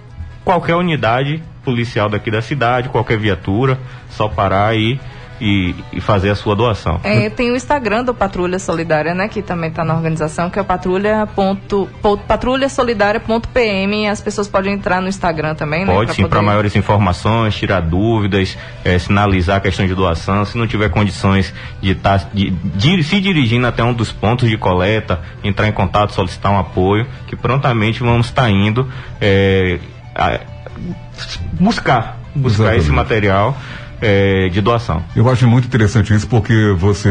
[0.45, 3.77] qualquer unidade policial daqui da cidade, qualquer viatura,
[4.09, 5.01] só parar e
[5.41, 7.01] e, e fazer a sua doação.
[7.03, 9.27] É, tem o Instagram do Patrulha Solidária, né?
[9.29, 14.09] Que também está na organização, que é o patrulha ponto- po- patrulhasolidaria.pm.
[14.09, 15.93] As pessoas podem entrar no Instagram também, né?
[15.93, 20.45] Pode sim, para poder- maiores informações, tirar dúvidas, eh, sinalizar a questão de doação.
[20.45, 24.57] Se não tiver condições de estar de, de- se dirigindo até um dos pontos de
[24.57, 28.89] coleta, entrar em contato, solicitar um apoio, que prontamente vamos estar indo
[29.21, 29.79] eh,
[30.15, 30.41] a-
[31.53, 32.81] buscar, buscar Exatamente.
[32.83, 33.57] esse material
[34.01, 35.03] eh, de doação.
[35.15, 37.09] Eu acho muito interessante isso porque você,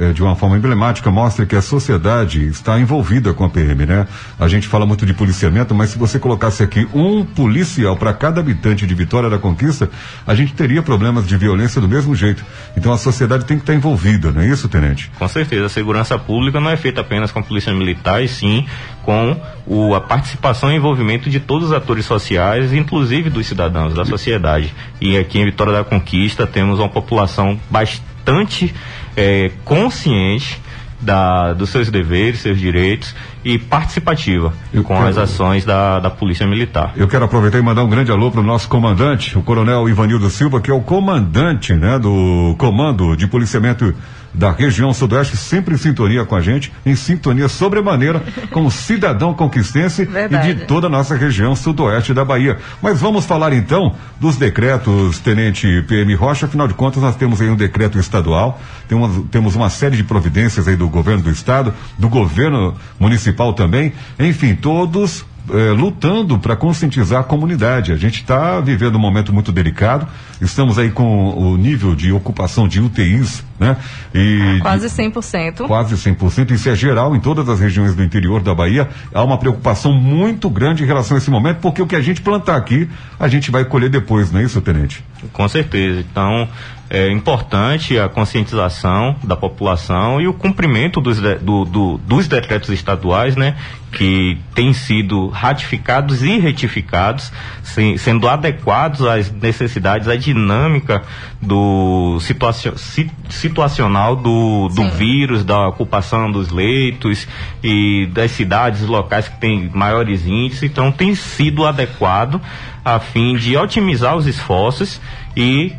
[0.00, 3.86] é, é, de uma forma emblemática, mostra que a sociedade está envolvida com a PM,
[3.86, 4.06] né?
[4.38, 8.40] A gente fala muito de policiamento, mas se você colocasse aqui um policial para cada
[8.40, 9.88] habitante de Vitória da Conquista,
[10.26, 12.44] a gente teria problemas de violência do mesmo jeito.
[12.76, 15.10] Então a sociedade tem que estar envolvida, não é isso, tenente?
[15.18, 18.66] Com certeza, a segurança pública não é feita apenas com a polícia militar, e sim
[19.02, 24.04] com o- a participação e envolvimento de todos os atores sociais, inclusive dos cidadãos, da
[24.04, 24.74] sociedade.
[25.00, 28.74] E aqui em Vitória da Conquista temos uma população bastante
[29.16, 30.60] eh, consciente
[31.00, 33.14] da, dos seus deveres, seus direitos
[33.44, 34.52] e participativa
[34.82, 36.92] com quero- as ações da, da Polícia Militar.
[36.96, 40.28] Eu quero aproveitar e mandar um grande alô para o nosso comandante, o Coronel Ivanildo
[40.28, 43.94] Silva, que é o comandante, né, do Comando de Policiamento
[44.38, 48.22] da região Sudoeste, sempre em sintonia com a gente, em sintonia sobremaneira
[48.52, 50.50] com o cidadão conquistense Verdade.
[50.50, 52.56] e de toda a nossa região Sudoeste da Bahia.
[52.80, 57.50] Mas vamos falar então dos decretos, Tenente PM Rocha, afinal de contas nós temos aí
[57.50, 61.74] um decreto estadual, tem uma- temos uma série de providências aí do governo do estado,
[61.98, 67.92] do governo municipal também, enfim, todos eh, lutando para conscientizar a comunidade.
[67.92, 70.06] A gente está vivendo um momento muito delicado.
[70.40, 73.76] Estamos aí com o nível de ocupação de UTIs, né?
[74.14, 75.66] E Quase 100%.
[75.66, 76.52] quase 100%.
[76.52, 78.88] Isso é geral em todas as regiões do interior da Bahia.
[79.12, 82.20] Há uma preocupação muito grande em relação a esse momento, porque o que a gente
[82.20, 82.88] plantar aqui,
[83.18, 85.04] a gente vai colher depois, não é isso, tenente?
[85.32, 86.00] Com certeza.
[86.00, 86.48] Então,
[86.90, 92.70] é importante a conscientização da população e o cumprimento dos, de- do- do- dos decretos
[92.70, 93.56] estaduais, né?
[93.92, 97.30] Que têm sido ratificados e retificados,
[97.62, 101.02] sem- sendo adequados às necessidades, à dinâmica
[101.42, 107.28] do situacio- si- situacional do, do vírus, da ocupação dos leitos
[107.62, 110.62] e das cidades locais que têm maiores índices.
[110.62, 112.40] Então, tem sido adequado
[112.84, 114.98] a fim de otimizar os esforços
[115.36, 115.72] e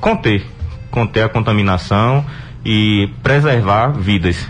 [0.00, 0.44] conter,
[0.90, 2.24] conter a contaminação
[2.64, 4.46] e preservar vidas.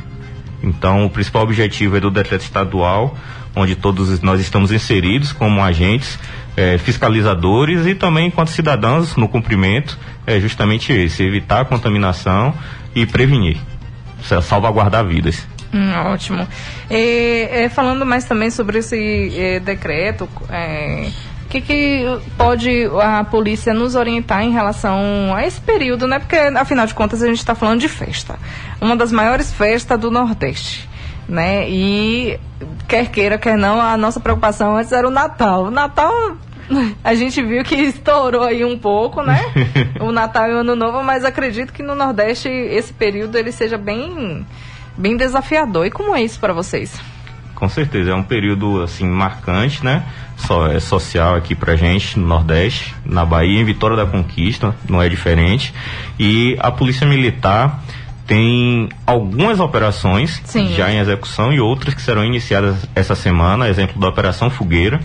[0.63, 3.17] Então, o principal objetivo é do decreto estadual,
[3.57, 6.19] onde todos nós estamos inseridos como agentes
[6.57, 12.55] eh, fiscalizadores e também enquanto cidadãos no cumprimento, é justamente esse, evitar a contaminação
[12.95, 13.57] e prevenir,
[14.23, 15.47] sa- salvaguardar vidas.
[15.73, 16.47] Hum, ótimo.
[16.91, 21.09] É, é, falando mais também sobre esse decreto, é,
[21.51, 22.05] que, que
[22.39, 26.21] pode a polícia nos orientar em relação a esse período, né?
[26.21, 28.39] Porque, afinal de contas, a gente está falando de festa.
[28.81, 30.89] Uma das maiores festas do Nordeste.
[31.29, 31.69] Né?
[31.69, 32.39] E
[32.89, 35.65] quer queira, quer não, a nossa preocupação antes era o Natal.
[35.65, 36.13] O Natal
[37.03, 39.41] a gente viu que estourou aí um pouco, né?
[40.01, 43.77] o Natal e o Ano Novo, mas acredito que no Nordeste esse período ele seja
[43.77, 44.47] bem
[44.97, 45.87] bem desafiador.
[45.87, 47.01] E como é isso para vocês?
[47.55, 50.05] Com certeza, é um período assim marcante, né?
[50.75, 55.09] É social aqui pra gente no Nordeste, na Bahia, em Vitória da Conquista, não é
[55.09, 55.73] diferente.
[56.19, 57.83] E a Polícia Militar
[58.27, 60.73] tem algumas operações Sim.
[60.77, 65.01] já em execução e outras que serão iniciadas essa semana, exemplo da Operação Fogueira,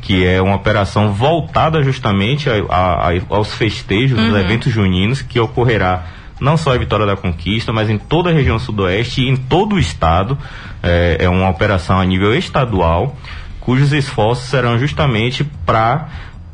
[0.00, 4.26] que é uma operação voltada justamente a- a- a- aos festejos, Uhum.
[4.28, 6.04] aos eventos juninos, que ocorrerá
[6.40, 9.76] não só em Vitória da Conquista, mas em toda a região sudoeste e em todo
[9.76, 10.36] o estado.
[10.82, 13.16] É, é uma operação a nível estadual,
[13.62, 16.08] cujos esforços serão justamente para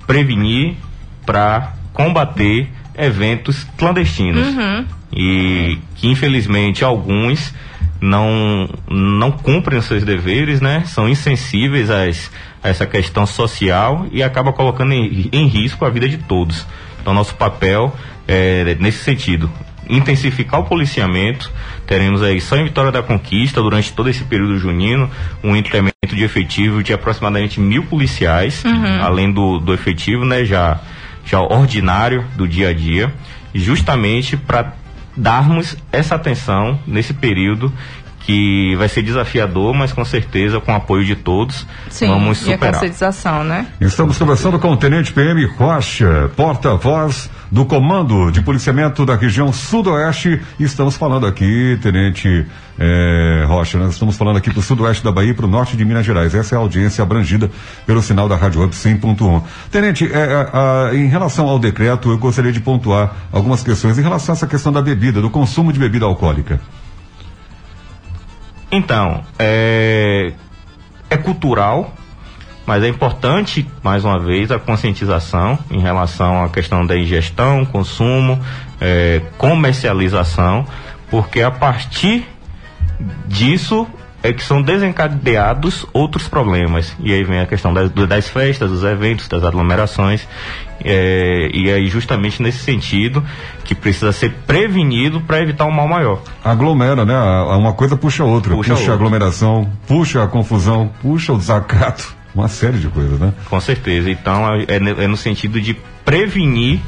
[0.06, 0.76] prevenir,
[1.26, 4.84] para combater eventos clandestinos Uhum.
[5.12, 7.54] e que infelizmente alguns
[8.00, 10.84] não não cumprem os seus deveres, né?
[10.86, 12.30] São insensíveis às,
[12.62, 16.66] a essa questão social e acaba colocando em, em risco a vida de todos.
[17.00, 17.94] Então nosso papel
[18.26, 19.50] é nesse sentido
[19.88, 21.50] intensificar o policiamento.
[21.86, 25.10] Teremos aí só em Vitória da Conquista durante todo esse período junino
[25.42, 29.02] um incremento de efetivo de aproximadamente mil policiais, Uhum.
[29.02, 30.44] além do, do efetivo, né?
[30.44, 30.80] Já
[31.24, 33.12] já ordinário do dia a dia,
[33.54, 34.72] justamente para
[35.16, 37.70] darmos essa atenção nesse período
[38.20, 42.50] que vai ser desafiador, mas com certeza com o apoio de todos Sim, vamos e
[42.50, 42.74] a superar.
[42.74, 43.66] conscientização, né?
[43.80, 50.40] Estamos conversando com o Tenente PM Rocha, porta-voz do Comando de Policiamento da região Sudoeste.
[50.58, 52.46] Estamos falando aqui, Tenente
[52.78, 55.76] eh, Rocha, nós estamos falando aqui para o Sudoeste da Bahia e para o Norte
[55.76, 56.34] de Minas Gerais.
[56.34, 57.50] Essa é a audiência abrangida
[57.86, 59.42] pelo sinal da Rádio Web 100.1.
[59.70, 64.02] Tenente, eh, eh, ah, em relação ao decreto, eu gostaria de pontuar algumas questões em
[64.02, 66.60] relação a essa questão da bebida, do consumo de bebida alcoólica.
[68.70, 70.34] Então, é,
[71.08, 71.94] é cultural,
[72.68, 78.38] mas é importante, mais uma vez, a conscientização em relação à questão da ingestão, consumo,
[78.78, 80.66] é, comercialização,
[81.10, 82.28] porque a partir
[83.26, 83.86] disso
[84.22, 86.94] é que são desencadeados outros problemas.
[87.00, 90.28] E aí vem a questão das, das festas, dos eventos, das aglomerações.
[90.84, 93.24] é, e aí, justamente nesse sentido,
[93.64, 96.20] que precisa ser prevenido para evitar um mal maior.
[96.44, 97.16] Aglomera, né?
[97.16, 98.54] Uma coisa puxa a outra.
[98.54, 98.92] Puxa Puxa, a outra.
[98.92, 102.17] a aglomeração, puxa a confusão, puxa o desacato.
[102.38, 103.32] Uma série de coisas, né?
[103.50, 104.08] Com certeza.
[104.08, 105.74] Então é, é é no sentido de
[106.04, 106.78] prevenir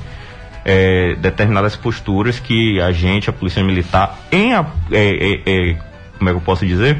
[0.64, 5.76] é, determinadas posturas que a gente, a Polícia Militar, em é, é, é,
[6.16, 6.98] como é que eu posso dizer?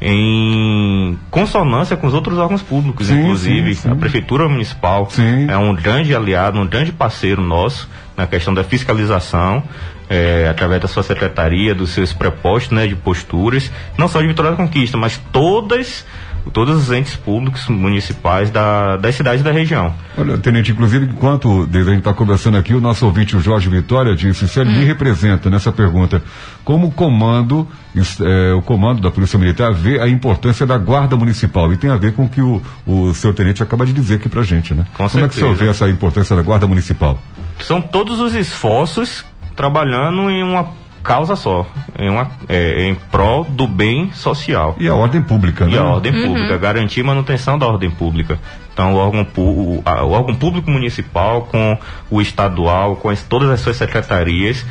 [0.00, 3.90] Em consonância com os outros órgãos públicos, Sim, inclusive sim, sim.
[3.90, 5.06] a Prefeitura Municipal
[5.48, 7.86] é um grande aliado, um grande parceiro nosso
[8.16, 9.62] na questão da fiscalização,
[10.08, 14.52] é, através da sua secretaria, dos seus prepostos né, de posturas, não só de Vitória
[14.52, 16.06] da Conquista, mas todas
[16.52, 19.94] todos os entes públicos municipais da, das cidades da região.
[20.16, 23.68] Olha, Tenente, inclusive, enquanto desde a gente está conversando aqui, o nosso ouvinte, o Jorge
[23.68, 24.78] Vitória, disse, se ele Hum.
[24.80, 26.22] me representa nessa pergunta,
[26.64, 27.66] como o comando,
[27.96, 31.72] eh, o comando da Polícia Militar vê a importância da Guarda Municipal?
[31.72, 34.28] E tem a ver com o que o, o seu tenente acaba de dizer aqui
[34.28, 34.84] pra gente, né?
[34.96, 35.64] Com como é que o senhor certeza.
[35.64, 37.18] vê essa importância da Guarda Municipal?
[37.60, 39.24] São todos os esforços
[39.56, 40.66] trabalhando em uma
[41.04, 41.66] causa só,
[41.98, 44.74] em, uma, é, em prol do bem social.
[44.80, 45.78] E a ordem pública, E né?
[45.78, 48.38] a ordem pública, garantir a manutenção da ordem pública.
[48.72, 51.78] Então, o órgão, o, a- o órgão público municipal com
[52.10, 54.66] o estadual, com as- todas as suas secretarias,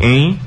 [0.00, 0.38] em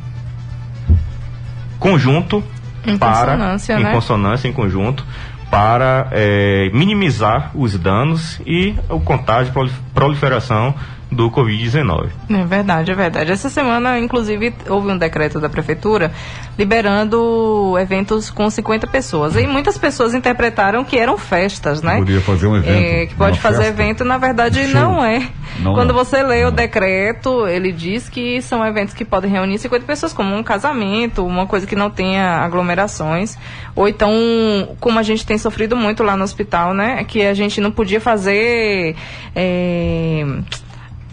[1.80, 2.44] conjunto
[2.86, 3.92] Em para consonância, em né?
[3.94, 5.06] consonância, em conjunto
[5.50, 10.76] para eh, minimizar os danos e o contágio, proli- proliferação
[11.12, 12.10] do Covid-19.
[12.30, 13.32] É verdade, é verdade.
[13.32, 16.12] Essa semana, inclusive, houve um decreto da prefeitura
[16.58, 19.36] liberando eventos com 50 pessoas.
[19.36, 21.98] E muitas pessoas interpretaram que eram festas, né?
[21.98, 22.78] Podia fazer um evento.
[22.78, 23.82] É, que pode fazer festa.
[23.82, 24.82] evento, na verdade, show.
[24.82, 25.28] não é.
[25.60, 25.94] Não Quando é.
[25.94, 30.36] você lê o decreto, ele diz que são eventos que podem reunir 50 pessoas, como
[30.36, 33.36] um casamento, uma coisa que não tenha aglomerações.
[33.76, 34.12] Ou então,
[34.80, 37.04] como a gente tem sofrido muito lá no hospital, né?
[37.04, 38.96] Que a gente não podia fazer.
[39.36, 40.26] é,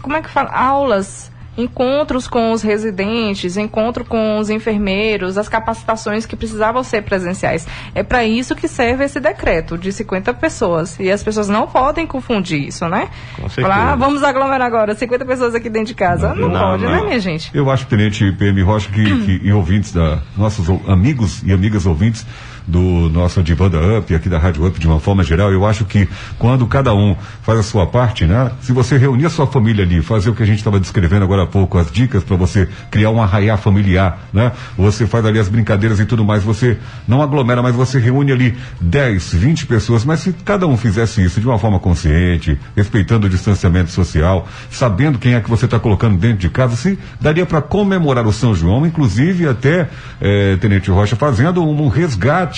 [0.07, 0.49] como é que fala?
[0.51, 1.29] Aulas.
[1.59, 7.67] Encontros com os residentes, encontro com os enfermeiros, as capacitações que precisavam ser presenciais.
[7.95, 10.99] É para isso que serve esse decreto de 50 pessoas.
[10.99, 13.09] E as pessoas não podem confundir isso, né?
[13.35, 13.67] Com certeza.
[13.75, 16.35] Falar, ah, vamos aglomerar agora 50 pessoas aqui dentro de casa.
[16.35, 16.91] Não, Não, pode, não.
[16.91, 17.49] né, minha gente?
[17.51, 22.23] Eu acho, Tenente PM Rocha, que, que e ouvintes da nossos amigos e amigas ouvintes
[22.67, 26.07] do nosso Divanda Up, aqui da Rádio Up de uma forma geral, eu acho que
[26.37, 28.51] quando cada um faz a sua parte, né?
[28.61, 31.43] Se você reunir a sua família ali, fazer o que a gente estava descrevendo agora
[31.43, 34.51] há pouco, as dicas para você criar um arraiá familiar, né?
[34.77, 36.77] Você faz ali as brincadeiras e tudo mais, você
[37.07, 41.39] não aglomera, mas você reúne ali 10, 20 pessoas, mas se cada um fizesse isso
[41.39, 46.17] de uma forma consciente, respeitando o distanciamento social, sabendo quem é que você está colocando
[46.17, 49.87] dentro de casa, se daria para comemorar o São João, inclusive até,
[50.19, 52.56] eh, Tenente Rocha, fazendo um, um resgate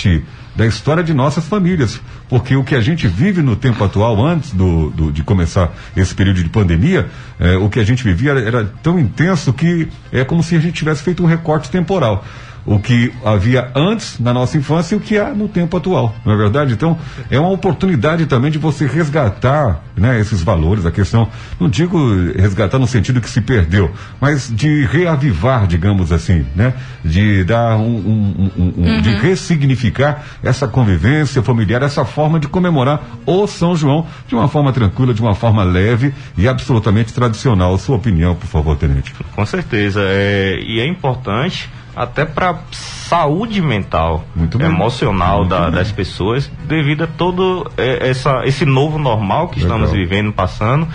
[0.54, 2.00] da história de nossas famílias.
[2.28, 6.14] Porque o que a gente vive no tempo atual, antes do, do- de começar esse
[6.14, 7.08] período de pandemia,
[7.38, 10.60] eh, o que a gente vivia era, era tão intenso que é como se a
[10.60, 12.24] gente tivesse feito um recorte temporal
[12.66, 16.32] o que havia antes na nossa infância e o que há no tempo atual, não
[16.32, 16.72] é verdade?
[16.74, 16.98] Então,
[17.30, 21.28] é uma oportunidade também de você resgatar né, esses valores, a questão,
[21.58, 21.98] não digo
[22.36, 26.72] resgatar no sentido que se perdeu, mas de reavivar, digamos assim, né?
[27.04, 29.00] De dar um, um- um- um- Uhum.
[29.02, 34.72] de ressignificar essa convivência familiar, essa forma de comemorar o São João de uma forma
[34.72, 37.76] tranquila, de uma forma leve e absolutamente tradicional.
[37.78, 39.12] Sua opinião, por favor, Tenente.
[39.34, 40.00] Com certeza.
[40.04, 44.24] É, e é importante até para saúde mental,
[44.60, 49.90] emocional Muito da- das pessoas, devido a todo é, essa, esse novo normal que estamos
[49.90, 50.06] Legal.
[50.06, 50.86] vivendo, passando.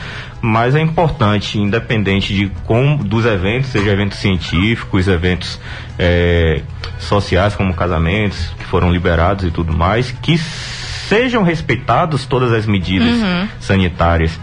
[0.41, 5.59] Mas é importante, independente de como dos eventos, seja eventos científicos, eventos
[5.99, 6.61] é,
[6.99, 13.19] sociais, como casamentos, que foram liberados e tudo mais, que sejam respeitadas todas as medidas
[13.19, 13.47] Uhum.
[13.59, 14.39] sanitárias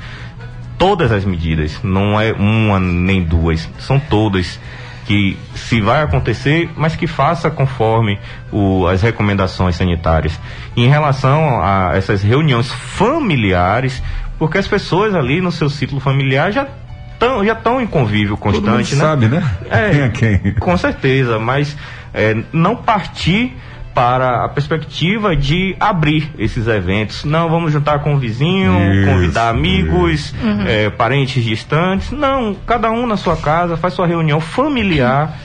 [0.78, 4.58] todas as medidas, não é uma nem duas, são todas.
[5.04, 8.18] Que se vai acontecer, mas que faça conforme
[8.50, 10.38] o, as recomendações sanitárias.
[10.76, 14.02] Em relação a essas reuniões familiares,
[14.38, 16.66] porque as pessoas ali no seu ciclo familiar já
[17.12, 19.00] estão já estão em convívio Todo mundo constante, né?
[19.00, 19.50] sabe, né?
[19.70, 20.54] É, Quem é quem?
[20.54, 21.76] Com certeza, mas
[22.12, 23.56] é, não partir
[23.94, 27.24] para a perspectiva de abrir esses eventos.
[27.24, 30.64] Não, vamos juntar com o vizinho, Isso, convidar amigos, Uhum.
[30.66, 32.10] é, parentes distantes.
[32.10, 35.36] Não, cada um na sua casa faz sua reunião familiar.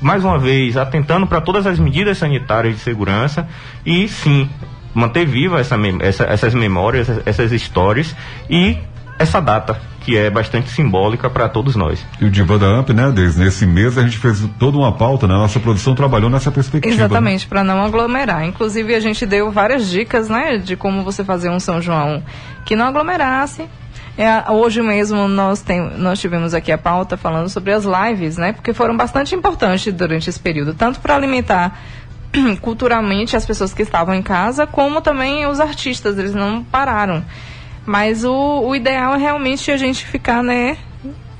[0.00, 3.48] Mais uma vez, atentando para todas as medidas sanitárias de segurança
[3.86, 4.48] e sim
[4.94, 8.14] manter viva essa, mem- essa- essas memórias, essas, essas histórias
[8.48, 8.78] e
[9.18, 12.04] essa data que é bastante simbólica para todos nós.
[12.20, 15.26] E o Divan da AMP, né, desde nesse mês a gente fez toda uma pauta,
[15.26, 15.32] né?
[15.32, 16.94] Nossa produção trabalhou nessa perspectiva.
[16.94, 17.04] né?
[17.04, 18.44] Exatamente, para não aglomerar.
[18.44, 22.22] Inclusive, a gente deu várias dicas, né, de como você fazer um São João
[22.66, 23.66] que não aglomerasse.
[24.16, 28.52] É, hoje mesmo nós, tem, nós tivemos aqui a pauta falando sobre as lives, né,
[28.52, 31.80] porque foram bastante importantes durante esse período, tanto para alimentar
[32.60, 37.24] culturalmente as pessoas que estavam em casa, como também os artistas, eles não pararam.
[37.86, 40.78] Mas o, o ideal é realmente a gente ficar, né,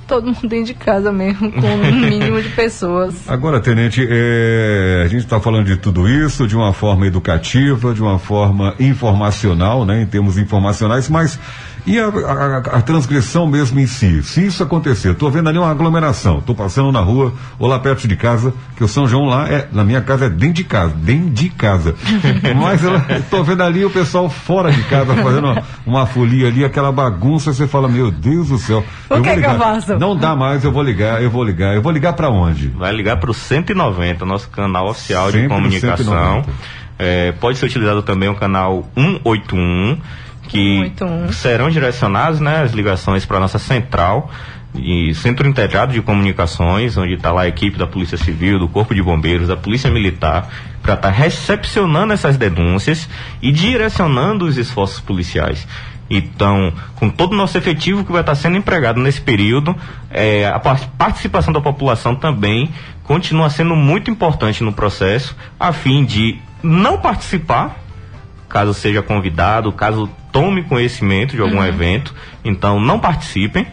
[0.07, 3.29] todo mundo dentro de casa mesmo, com um mínimo de pessoas.
[3.29, 8.03] Agora, Tenente, é, a gente está falando de tudo isso de uma forma educativa, de
[8.03, 11.39] uma forma informacional, né, em termos informacionais, mas
[11.87, 14.23] e a, a- a transgressão mesmo em si?
[14.23, 18.09] Se isso acontecer, estou vendo ali uma aglomeração, estou passando na rua ou lá perto
[18.09, 20.95] de casa, que o São João lá é, na minha casa é dentro de casa,
[20.97, 21.95] dentro de casa.
[22.61, 22.81] mas
[23.19, 27.53] estou vendo ali o pessoal fora de casa fazendo uma, uma folia ali, aquela bagunça,
[27.53, 28.83] você fala, meu Deus do céu.
[29.11, 29.99] O que vou que eu faço?
[29.99, 32.69] Não dá mais, eu vou ligar, eu vou ligar, eu vou ligar para onde?
[32.69, 35.97] Vai ligar para o 190, nosso canal oficial Sempre de comunicação.
[36.43, 36.51] 190.
[36.99, 39.99] É, pode ser utilizado também o canal 181,
[40.49, 41.33] que 181.
[41.33, 44.31] serão direcionados né, as ligações para nossa central
[44.75, 48.95] e Centro Integrado de Comunicações, onde está lá a equipe da Polícia Civil, do Corpo
[48.95, 50.49] de Bombeiros, da Polícia Militar,
[50.83, 53.09] para estar recepcionando essas denúncias
[53.41, 55.67] e direcionando os esforços policiais.
[56.11, 59.75] Então, com todo o nosso efetivo que vai estar sendo empregado nesse período,
[60.11, 62.69] é, a par- participação da população também
[63.05, 67.77] continua sendo muito importante no processo, a fim de não participar,
[68.49, 71.67] caso seja convidado, caso tome conhecimento de algum Uhum.
[71.67, 72.15] evento,
[72.45, 73.67] então não participem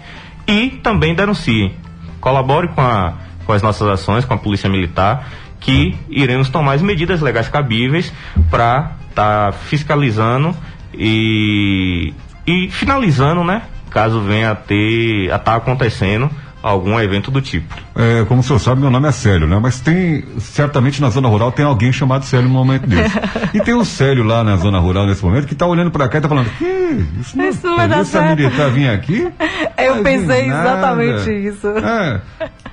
[0.48, 1.74] e também denunciem.
[2.20, 3.14] Colabore com, a-
[3.46, 5.28] com as nossas ações, com a Polícia Militar,
[5.60, 8.12] que iremos tomar as medidas legais cabíveis
[8.50, 10.56] para estar fiscalizando
[10.94, 12.14] e,
[12.48, 13.64] e finalizando, né?
[13.90, 16.30] Caso venha a ter, a estar acontecendo
[16.62, 17.76] algum evento do tipo.
[17.96, 19.60] É, como o senhor sabe, meu nome é Célio, né?
[19.62, 23.18] Mas tem, certamente na zona rural tem alguém chamado Célio no momento desse.
[23.54, 26.20] e tem um Célio lá na zona rural nesse momento que tá olhando pra cá
[26.20, 26.66] e tá falando, que
[27.20, 29.28] isso não, Isso não vai dar polícia certo." militar vir aqui?
[29.78, 31.68] Eu Mas pensei exatamente isso.
[31.68, 32.22] É.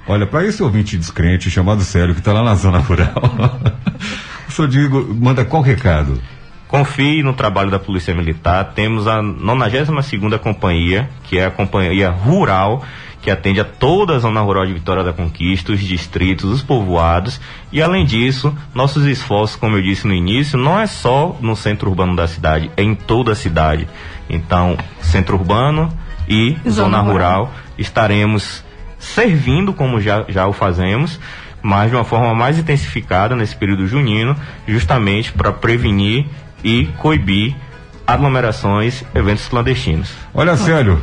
[0.06, 3.12] Olha, pra esse ouvinte descrente chamado Célio que tá lá na zona rural,
[4.48, 6.20] o senhor digo, manda qual recado?
[6.66, 8.72] Confie no trabalho da Polícia Militar.
[8.74, 12.84] Temos a 92ª Companhia, que é a companhia rural,
[13.20, 17.40] que atende a toda a zona rural de Vitória da Conquista, os distritos, os povoados.
[17.72, 21.90] E além disso, nossos esforços, como eu disse no início, não é só no centro
[21.90, 23.88] urbano da cidade, é em toda a cidade.
[24.28, 25.92] Então, centro urbano
[26.28, 27.44] e Zona zona, rural.
[27.44, 28.64] rural, estaremos
[28.98, 31.18] servindo como já, já o fazemos,
[31.62, 34.36] mas de uma forma mais intensificada nesse período junino,
[34.66, 36.26] justamente para prevenir
[36.62, 37.54] e coibir
[38.06, 40.12] aglomerações, eventos clandestinos.
[40.32, 41.00] Olha, Célio,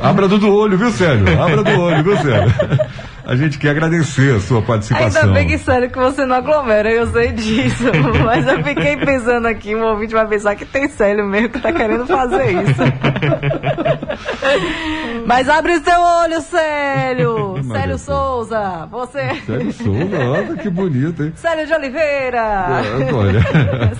[0.00, 1.42] abra do olho, viu, Célio?
[1.42, 2.52] Abra do olho, viu, Célio?
[3.24, 5.22] A gente quer agradecer a sua participação.
[5.22, 7.84] Ainda bem que sério que você não aglomera, eu sei disso.
[8.24, 11.72] Mas eu fiquei pensando aqui, um ouvinte vai pensar que tem Célio mesmo que tá
[11.72, 12.82] querendo fazer isso.
[15.24, 17.54] Mas abre o seu olho, Célio!
[17.64, 19.40] Mas Célio Souza, você.
[19.46, 21.32] Célio Souza, olha que bonito, hein?
[21.36, 22.38] Célio de Oliveira!
[22.38, 23.40] É, Olha,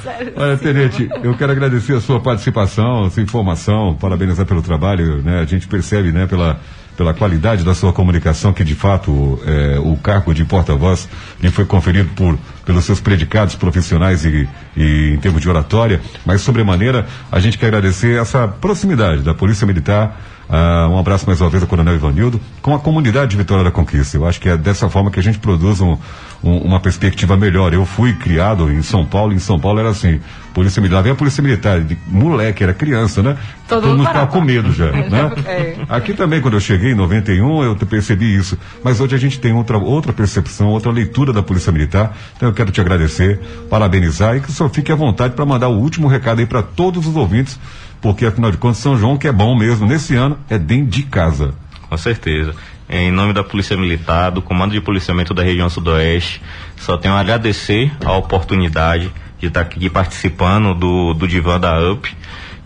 [0.03, 5.23] Célio olha, Tenente, eu quero agradecer a sua participação, a sua informação, parabenizar pelo trabalho,
[5.23, 5.40] né?
[5.40, 6.59] A gente percebe, né, pela,
[6.97, 11.09] pela qualidade da sua comunicação, que de fato é, o cargo de porta-voz
[11.40, 16.43] lhe foi conferido por, pelos seus predicados profissionais e, e em termos de oratória, mas
[16.43, 21.48] sobremaneira a gente quer agradecer essa proximidade da Polícia Militar, ah, um abraço mais uma
[21.48, 24.16] vez ao Coronel Ivanildo, com a comunidade de Vitória da Conquista.
[24.19, 25.97] Eu acho que é dessa forma que a gente produz um-
[26.44, 27.73] um- uma perspectiva melhor.
[27.73, 30.20] Eu fui criado em São Paulo, em São Paulo era assim,
[30.52, 33.36] Polícia Militar, vem a Polícia Militar, de moleque, era criança, né?
[33.68, 34.32] Todo mundo mundo ficava parava.
[34.32, 35.32] com medo já, né?
[35.46, 35.76] É.
[35.88, 38.58] Aqui também, quando eu cheguei em 91, eu percebi isso.
[38.84, 42.16] Mas hoje a gente tem outra, outra percepção, outra leitura da Polícia Militar.
[42.36, 45.68] Então eu quero te agradecer, parabenizar e que o senhor fique à vontade para mandar
[45.68, 47.58] o último recado aí para todos os ouvintes,
[48.00, 51.02] porque afinal de contas, São João, que é bom mesmo, nesse ano, é dentro de
[51.04, 51.54] casa.
[51.88, 52.54] Com certeza.
[52.88, 56.42] em nome da Polícia Militar, do Comando de Policiamento da região Sudoeste,
[56.76, 59.10] só tenho a agradecer a oportunidade
[59.43, 62.09] de estar aqui participando do, do Divã da UP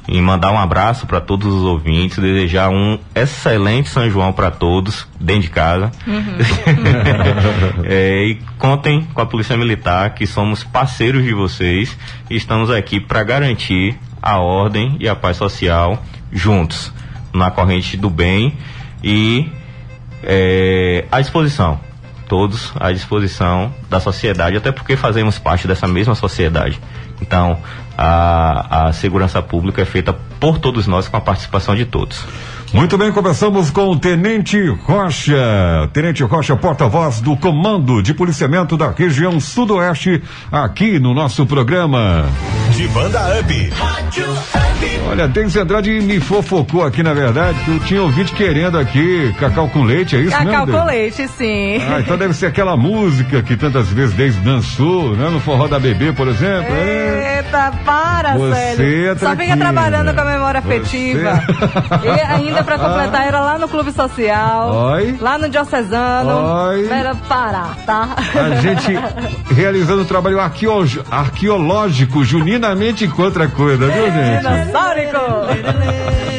[0.06, 5.08] e mandar um abraço para todos os ouvintes, desejar um excelente São João para todos
[5.18, 5.90] dentro de casa.
[7.88, 11.96] É, e contem com a Polícia Militar, que somos parceiros de vocês
[12.28, 16.92] e estamos aqui para garantir a ordem e a paz social juntos,
[17.32, 18.54] na corrente do bem
[19.02, 19.48] e
[20.22, 21.80] é, à disposição.
[22.28, 26.80] Todos à disposição da sociedade, até porque fazemos parte dessa mesma sociedade.
[27.20, 27.58] Então,
[27.96, 32.24] a, a segurança pública é feita por todos nós, com a participação de todos.
[32.76, 35.34] Muito bem, começamos com o Tenente Rocha.
[35.94, 40.22] Tenente Rocha, porta-voz do Comando de Policiamento da região Sudoeste,
[40.52, 42.26] aqui no nosso programa.
[42.72, 43.72] De Banda Up.
[45.08, 49.68] Olha, Denis Andrade me fofocou aqui, na verdade, que eu tinha ouvinte querendo aqui cacau
[49.68, 50.66] com leite, é isso Cacau mesmo?
[50.66, 51.16] com Denis?
[51.16, 51.78] leite, sim.
[51.88, 55.30] Ah, então deve ser aquela música que tantas vezes Denis dançou, né?
[55.30, 56.74] No forró da bebê, por exemplo.
[56.74, 57.36] É.
[57.46, 59.10] Eita, para, Você Célio.
[59.12, 61.42] é Só fica trabalhando com a memória Você- afetiva.
[62.04, 64.74] E ainda pra completar, era lá no Clube Social.
[64.92, 65.16] Oi.
[65.20, 66.66] Lá no Diocesano.
[66.68, 66.88] Oi.
[66.88, 68.08] Era parar, tá?
[68.34, 68.92] A gente
[69.54, 74.38] realizando um trabalho arqueo- arqueológico juninamente contra a coisa, viu, gente?
[74.42, 76.35] Dinossaurico.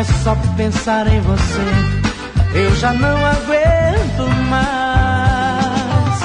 [0.00, 1.66] É só pensar em você.
[2.54, 6.20] Eu já não aguento mais.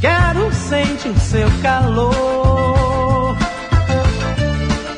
[0.00, 3.36] Quero sentir seu calor.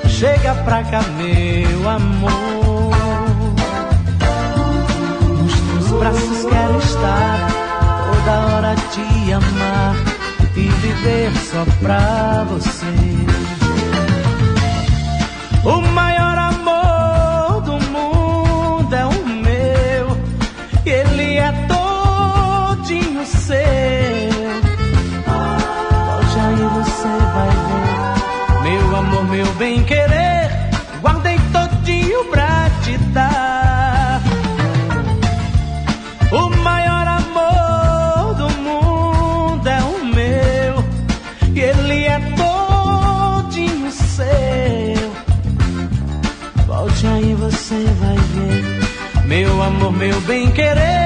[0.09, 2.97] Chega pra cá, meu amor.
[5.43, 7.49] Nos teus braços quero estar,
[8.13, 9.95] toda hora te amar
[10.57, 12.87] e viver só pra você.
[15.67, 16.16] O maior
[49.97, 51.06] meu bem querer,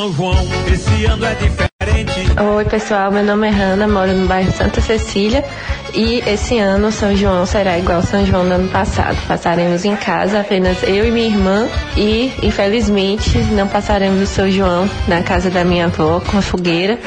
[0.00, 0.34] São João,
[0.72, 2.40] esse ano é diferente.
[2.56, 3.12] Oi, pessoal.
[3.12, 5.44] Meu nome é Hanna, moro no bairro Santa Cecília
[5.92, 9.18] e esse ano São João será igual São João do ano passado.
[9.28, 11.68] Passaremos em casa apenas eu e minha irmã
[11.98, 16.98] e, infelizmente, não passaremos o São João na casa da minha avó com a fogueira.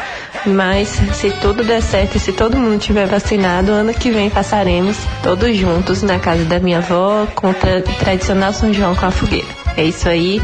[0.46, 4.98] Mas se tudo der certo e se todo mundo tiver vacinado, ano que vem passaremos
[5.24, 9.12] todos juntos na casa da minha avó com o tra- tradicional São João com a
[9.12, 9.48] fogueira.
[9.76, 10.40] É isso aí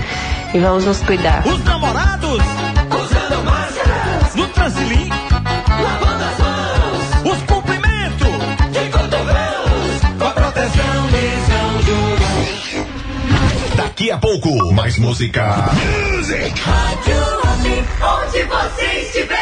[0.54, 1.46] e vamos nos cuidar.
[1.46, 8.28] Os namorados usando máscaras no Transilim, lavando as mãos, os cumprimentos
[8.72, 12.88] de cotovelos com a proteção de São João.
[13.76, 15.70] Daqui a pouco, mais música.
[18.02, 19.39] onde você estiver.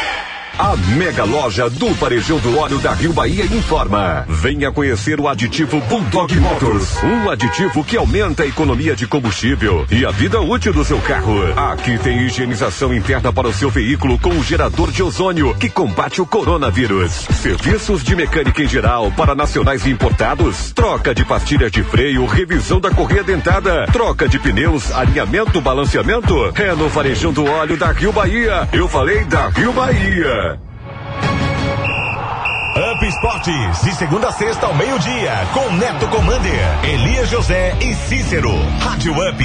[0.60, 4.26] A mega loja do Varejão do Óleo da Rio Bahia informa.
[4.28, 6.98] Venha conhecer o aditivo Bulldog Motors.
[7.04, 11.38] Um aditivo que aumenta a economia de combustível e a vida útil do seu carro.
[11.56, 16.22] Aqui tem higienização interna para o seu veículo com um gerador de ozônio que combate
[16.22, 17.28] o coronavírus.
[17.40, 20.72] Serviços de mecânica em geral para nacionais e importados.
[20.72, 23.86] Troca de pastilhas de freio, revisão da correia dentada.
[23.94, 26.52] Troca de pneus, alinhamento, balanceamento.
[26.56, 28.68] É no Varejão do Óleo da Rio Bahia.
[28.74, 30.47] Eu falei da Rio Bahia.
[32.78, 38.52] Up Esportes, de segunda a sexta ao meio-dia, com Neto Commander, Elias José e Cícero.
[38.80, 39.44] Rádio Up.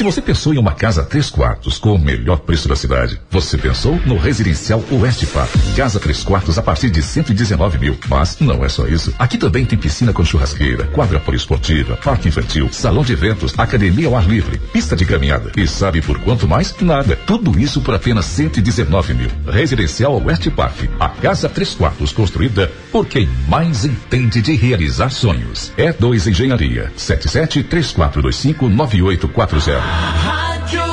[0.00, 3.58] Se você pensou em uma casa três quartos com o melhor preço da cidade, você
[3.58, 5.50] pensou no Residencial Oeste Park.
[5.76, 7.98] Casa três quartos a partir de 119 mil.
[8.08, 9.12] Mas não é só isso.
[9.18, 14.16] Aqui também tem piscina com churrasqueira, quadra poliesportiva, parque infantil, salão de eventos, academia ao
[14.16, 15.52] ar livre, pista de caminhada.
[15.54, 16.74] E sabe por quanto mais?
[16.80, 17.14] Nada.
[17.26, 19.28] Tudo isso por apenas 119 mil.
[19.52, 20.78] Residencial Oeste Park.
[20.98, 25.70] A casa três quartos construída por quem mais entende de realizar sonhos.
[25.76, 26.90] É 2 Engenharia.
[26.96, 29.89] 77 3425 9840.
[30.26, 30.89] Hydro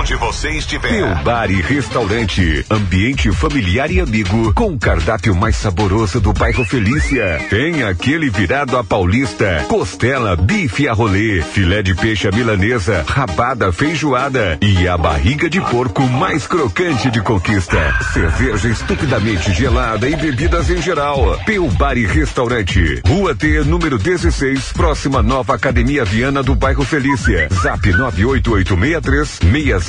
[0.00, 0.92] Onde você estiver.
[0.92, 2.64] Meu bar e restaurante.
[2.70, 4.50] Ambiente familiar e amigo.
[4.54, 7.38] Com o cardápio mais saboroso do bairro Felícia.
[7.50, 9.62] Tem aquele virado a paulista.
[9.68, 11.42] Costela, bife a rolê.
[11.42, 13.04] Filé de peixe à milanesa.
[13.06, 14.58] Rabada feijoada.
[14.62, 17.94] E a barriga de porco mais crocante de conquista.
[18.14, 21.38] Cerveja estupidamente gelada e bebidas em geral.
[21.44, 23.02] Peu Bar e Restaurante.
[23.06, 24.72] Rua T, número 16.
[24.72, 27.50] Próxima Nova Academia Viana do bairro Felícia.
[27.52, 29.40] Zap 98863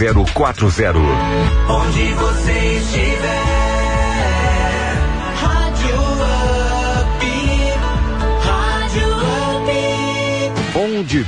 [0.01, 0.99] 6040.
[1.69, 3.60] Onde você estiver.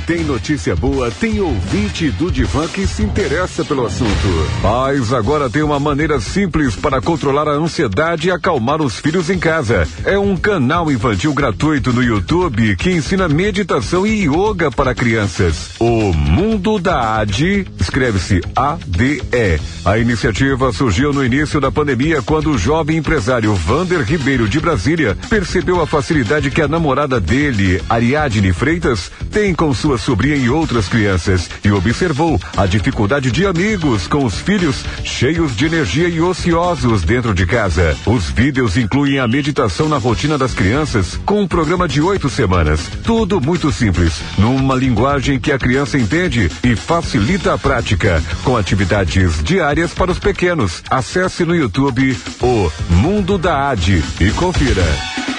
[0.06, 4.28] Tem notícia boa, tem ouvinte do Divan que se interessa pelo assunto.
[4.60, 9.38] Pais agora tem uma maneira simples para controlar a ansiedade e acalmar os filhos em
[9.38, 9.86] casa.
[10.04, 15.70] É um canal infantil gratuito no YouTube que ensina meditação e yoga para crianças.
[15.78, 19.60] O Mundo da ADE, escreve-se A-D-E.
[19.84, 25.16] A iniciativa surgiu no início da pandemia quando o jovem empresário Vander Ribeiro de Brasília
[25.28, 30.88] percebeu a facilidade que a namorada dele, Ariadne Freitas, tem com sua sobrinha e outras
[30.88, 37.02] crianças e observou a dificuldade de amigos com os filhos cheios de energia e ociosos
[37.02, 37.94] dentro de casa.
[38.06, 42.80] Os vídeos incluem a meditação na rotina das crianças com um programa de oito semanas.
[43.04, 49.44] Tudo muito simples, numa linguagem que a criança entende e facilita a prática, com atividades
[49.44, 50.82] diárias para os pequenos.
[50.88, 55.33] Acesse no YouTube o Mundo da ADE e confira.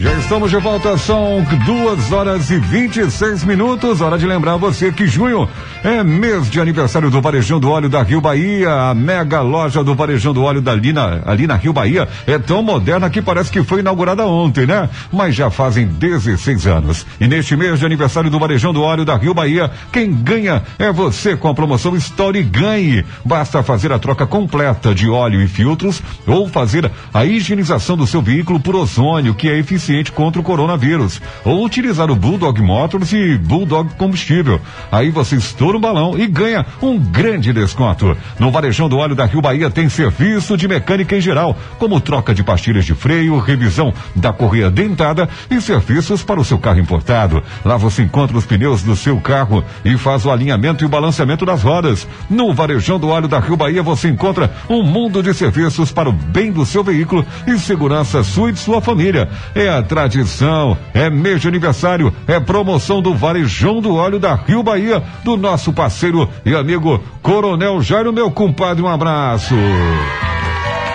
[0.00, 4.00] Já estamos de volta, são duas horas e 26 minutos.
[4.00, 5.46] Hora de lembrar você que junho
[5.84, 8.72] é mês de aniversário do Varejão do Óleo da Rio Bahia.
[8.72, 12.62] A mega loja do Varejão do Óleo da Lina, ali na Rio Bahia é tão
[12.62, 14.88] moderna que parece que foi inaugurada ontem, né?
[15.12, 17.06] Mas já fazem 16 anos.
[17.20, 20.90] E neste mês de aniversário do Varejão do Óleo da Rio Bahia, quem ganha é
[20.90, 23.04] você com a promoção Story Ganhe.
[23.22, 28.22] Basta fazer a troca completa de óleo e filtros ou fazer a higienização do seu
[28.22, 31.20] veículo por ozônio, que é eficiente contra o coronavírus.
[31.44, 34.60] Ou utilizar o Bulldog Motors e Bulldog Combustível.
[34.90, 38.16] Aí você estoura um balão e ganha um grande desconto.
[38.38, 42.34] No Varejão do Óleo da Rio Bahia tem serviço de mecânica em geral, como troca
[42.34, 47.42] de pastilhas de freio, revisão da correia dentada e serviços para o seu carro importado.
[47.64, 51.44] Lá você encontra os pneus do seu carro e faz o alinhamento e o balanceamento
[51.44, 52.06] das rodas.
[52.28, 56.12] No Varejão do Óleo da Rio Bahia você encontra um mundo de serviços para o
[56.12, 59.28] bem do seu veículo e segurança sua e de sua família.
[59.54, 64.62] É a tradição, é mês de aniversário, é promoção do Varejão do Óleo da Rio
[64.62, 69.54] Bahia, do nosso parceiro e amigo Coronel Jairo, meu compadre, um abraço.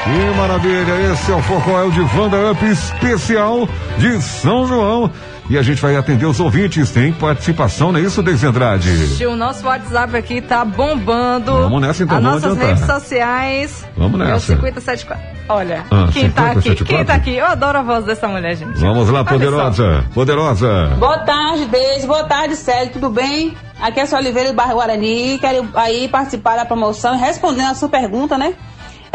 [0.03, 3.67] Que maravilha, esse é o Forró de Vanda Up especial
[3.97, 5.09] de São João.
[5.47, 9.23] E a gente vai atender os ouvintes, tem participação, não é isso, Deise Andrade?
[9.27, 11.51] O nosso WhatsApp aqui tá bombando.
[11.51, 12.75] Vamos nessa, então, As vamos nossas adiantar.
[12.87, 13.85] redes sociais.
[13.95, 14.55] Vamos É o nessa.
[14.55, 15.23] 574.
[15.47, 16.61] Olha, Ah, quem tá aqui?
[16.61, 16.85] 574?
[16.85, 17.35] Quem tá aqui?
[17.35, 18.79] Eu adoro a voz dessa mulher, gente.
[18.79, 19.33] Vamos lá, Olha só.
[19.33, 20.87] poderosa, poderosa.
[20.97, 22.07] Boa tarde, beijo.
[22.07, 22.91] Boa tarde, Célio.
[22.93, 23.55] Tudo bem?
[23.79, 25.37] Aqui é a Oliveira do Bairro Guarani.
[25.37, 28.55] Quero aí participar da promoção e respondendo a sua pergunta, né?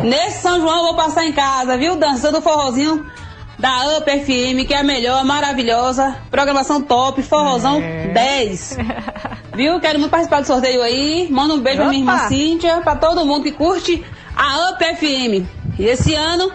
[0.05, 1.97] Nesse São João eu vou passar em casa, viu?
[1.97, 3.05] Dançando o forrozinho
[3.60, 6.16] da UP FM, que é a melhor, maravilhosa.
[6.30, 7.80] Programação top, forrozão
[8.12, 8.78] 10.
[9.54, 9.78] Viu?
[9.78, 11.28] Quero muito participar do sorteio aí.
[11.30, 12.28] Manda um beijo pra minha irmã Opa!
[12.28, 14.02] Cíntia, pra todo mundo que curte
[14.34, 15.46] a UP FM.
[15.78, 16.50] E esse ano,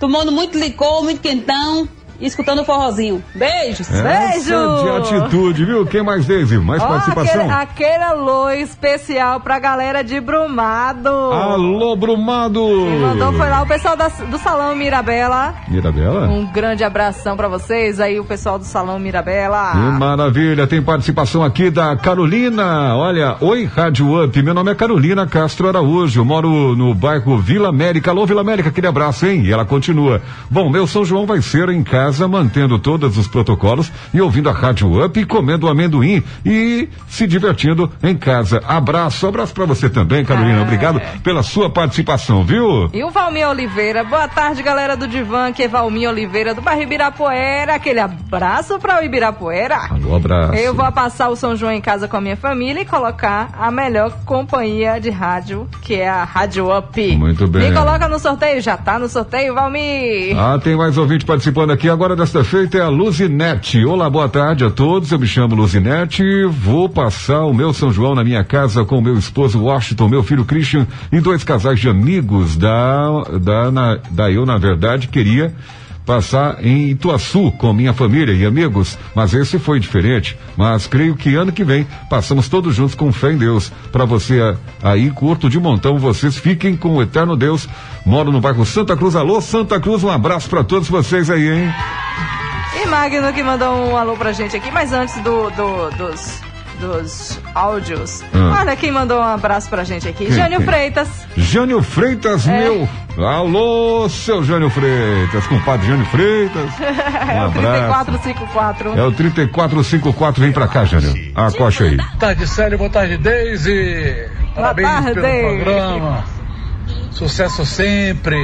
[0.00, 1.88] tomando muito licor, muito quentão
[2.20, 3.22] escutando o forrozinho.
[3.34, 3.88] Beijos!
[3.90, 4.88] Essa de
[5.18, 5.86] atitude, viu?
[5.86, 6.58] Quem mais, Deise?
[6.58, 7.50] Mais Ó, participação?
[7.50, 11.08] aquele, aquele alô especial pra galera de Brumado.
[11.08, 12.60] Alô, Brumado!
[12.60, 15.54] Quem mandou foi lá o pessoal da- do Salão Mirabela.
[15.68, 16.28] Mirabela?
[16.28, 19.72] Um grande abração pra vocês aí, o pessoal do Salão Mirabela.
[19.72, 22.94] Que maravilha, tem participação aqui da Carolina.
[22.96, 28.10] Olha, oi Rádio Up, meu nome é Carolina Castro Araújo, moro no bairro Vila América.
[28.10, 29.42] Alô, Vila América, aquele abraço, hein?
[29.44, 30.20] E ela continua.
[30.50, 34.52] Bom, meu São João vai ser em casa, mantendo todos os protocolos e ouvindo a
[34.52, 38.62] Rádio Up, comendo amendoim e se divertindo em casa.
[38.66, 40.62] Abraço, abraço pra você também, Carolina.
[40.62, 42.90] Obrigado pela sua participação, viu?
[42.92, 46.82] E o Valmir Oliveira, boa tarde galera do Divã, que é Valmir Oliveira do bairro
[46.82, 49.76] Ibirapuera, aquele abraço para o Ibirapuera.
[49.90, 50.54] Alô, abraço.
[50.54, 53.70] Eu vou passar o São João em casa com a minha família e colocar a
[53.70, 57.16] melhor companhia de rádio, que é a Rádio Up.
[57.16, 57.68] Muito bem.
[57.70, 60.38] Me coloca no sorteio, já tá no sorteio, Valmir.
[60.38, 61.88] Ah, tem mais ouvinte participando aqui.
[61.88, 63.84] Agora desta feita é a Luzinete.
[63.84, 65.12] Olá, boa tarde a todos.
[65.12, 66.22] Eu me chamo Luzinete.
[66.46, 70.46] Vou passar o meu São João na minha casa com meu esposo Washington, meu filho
[70.46, 75.54] Christian e dois casais de amigos da, da, na, da eu, na verdade, queria
[76.04, 80.36] passar em Ituaçu com minha família e amigos, mas esse foi diferente.
[80.56, 83.70] Mas creio que ano que vem passamos todos juntos com fé em Deus.
[83.92, 84.40] Para você
[84.82, 87.68] aí, curto de montão, vocês fiquem com o eterno Deus.
[88.04, 89.14] Moro no bairro Santa Cruz.
[89.14, 91.74] Alô, Santa Cruz, um abraço para todos vocês aí, hein?
[92.82, 96.40] E Magno que mandou um alô pra gente aqui, mas antes do, do- dos,
[96.80, 98.58] dos áudios, Ah.
[98.60, 100.24] olha quem mandou um abraço pra gente aqui.
[100.26, 100.66] Quem, Jânio quem?
[100.66, 101.08] Freitas.
[101.36, 102.58] Jânio Freitas, É.
[102.58, 102.88] meu.
[103.18, 106.70] Alô, seu Jânio Freitas, compadre Jânio Freitas.
[106.80, 108.04] é Um o abraço.
[108.06, 108.98] 3454.
[108.98, 111.14] É o 3454, vem pra cá, Jânio.
[111.34, 111.96] Ah, coxa aí.
[111.96, 112.78] Boa tarde, Célio.
[112.78, 114.26] Boa tarde, Deise.
[114.54, 115.20] Parabéns tarde.
[115.20, 116.24] pelo programa.
[117.12, 118.36] Sucesso sempre.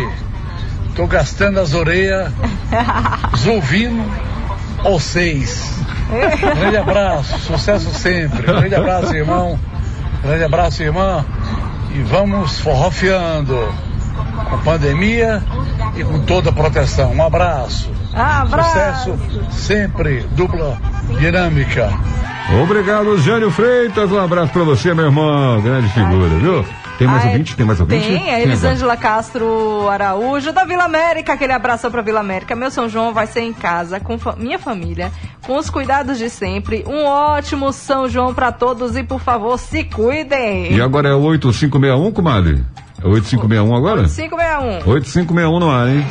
[0.95, 2.33] Tô gastando as orelhas,
[3.47, 4.03] ouvindo
[4.83, 5.79] vocês.
[6.55, 8.43] Grande abraço, sucesso sempre.
[8.43, 9.59] Grande abraço, irmão.
[10.23, 11.25] Grande abraço, irmã.
[11.95, 13.57] E vamos forrofiando.
[14.51, 15.43] Com pandemia
[15.97, 17.13] e com toda a proteção.
[17.13, 17.91] Um abraço.
[18.15, 19.13] Abraço.
[19.13, 19.19] Sucesso
[19.51, 20.21] sempre.
[20.33, 20.79] Dupla
[21.19, 21.91] dinâmica.
[22.63, 24.11] Obrigado, Jânio Freitas.
[24.13, 25.61] Um abraço pra você, meu irmão.
[25.61, 26.65] Grande figura, viu?
[26.99, 27.57] Tem mais Ah, é- ouvinte?
[27.57, 28.07] Tem mais ouvinte?
[28.07, 28.43] Tem, a agora?
[28.43, 32.57] Elisângela Castro Araújo, da Vila América, aquele abraço pra Vila América.
[32.57, 35.13] Meu São João vai ser em casa, com fa- minha família,
[35.47, 36.85] com os cuidados de sempre.
[36.87, 40.73] Um ótimo São João pra todos e, por favor, se cuidem.
[40.73, 42.65] E agora é o 8561, comadre?
[43.03, 44.03] É o 8561 agora?
[44.09, 44.91] 561.
[44.91, 46.07] 8561 no ar, hein?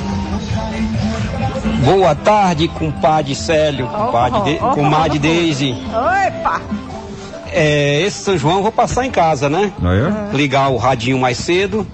[1.84, 5.22] Boa tarde, compadre Célio, compadre de, oh, oh, comadre oh.
[5.22, 5.76] Deise.
[5.90, 6.62] Opa!
[7.56, 9.72] É, esse São João eu vou passar em casa, né?
[9.82, 10.36] Ah, é?
[10.36, 11.88] Ligar o radinho mais cedo,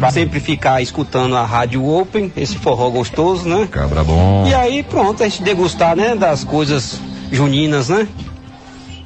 [0.00, 3.68] pra sempre ficar escutando a rádio Open, esse forró gostoso, né?
[3.70, 4.46] Cabra bom.
[4.48, 6.98] E aí pronto, a gente degustar, né, das coisas
[7.30, 8.08] juninas, né?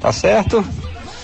[0.00, 0.64] Tá certo?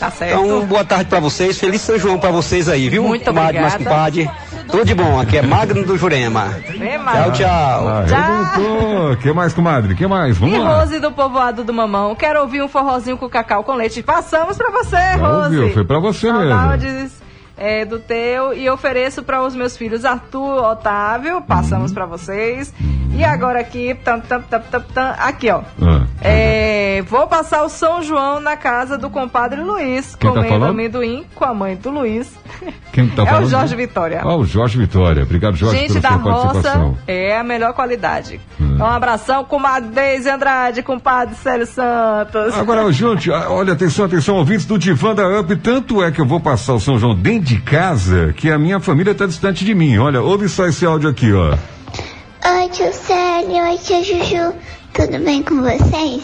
[0.00, 0.42] Tá certo.
[0.44, 3.04] Então, boa tarde pra vocês, feliz São João pra vocês aí, viu?
[3.04, 3.96] Muito comadre, mais obrigada.
[3.96, 4.30] compadre.
[4.72, 6.46] Tudo de bom, aqui é Magno do Jurema.
[6.66, 7.88] Vem, Tchau, tchau.
[7.88, 9.16] Arrebentou.
[9.18, 9.94] que mais, comadre?
[9.94, 10.36] que mais?
[10.38, 10.80] Vamos E lá.
[10.80, 14.02] Rose do Povoado do Mamão, quero ouvir um forrozinho com cacau com leite.
[14.02, 15.56] Passamos pra você, Já Rose.
[15.58, 17.21] ouviu, foi pra você mesmo.
[17.56, 21.94] É, do teu e ofereço para os meus filhos Arthur, Otávio, passamos Uhum.
[21.94, 22.72] pra vocês.
[23.14, 25.60] E agora aqui, tam, tam, tam, tam, tam, aqui ó.
[25.82, 26.06] Ah.
[26.22, 30.70] É, vou passar o São João na casa do compadre Luiz, Quem tá comendo falando?
[30.70, 32.32] amendoim com a mãe do Luiz.
[32.90, 33.44] Quem que tá é falando?
[33.44, 34.20] o Jorge Vitória.
[34.24, 35.22] Ah, o Jorge Vitória.
[35.24, 38.40] Obrigado, Jorge, Gente pela da sua roça é a melhor qualidade.
[38.58, 38.72] Hum.
[38.76, 42.54] Então, um abração, comadre Deise Andrade, compadre Célio Santos.
[42.56, 45.54] Agora, gente, olha, atenção, atenção, ouvintes do Divã da Up.
[45.56, 48.78] Tanto é que eu vou passar o São João dentro de casa que a minha
[48.78, 49.98] família tá distante de mim.
[49.98, 51.51] Olha, ouve só esse áudio aqui, ó.
[52.44, 54.55] Oi, tio Célio, oi, tia Juju,
[54.94, 56.23] tudo bem com vocês?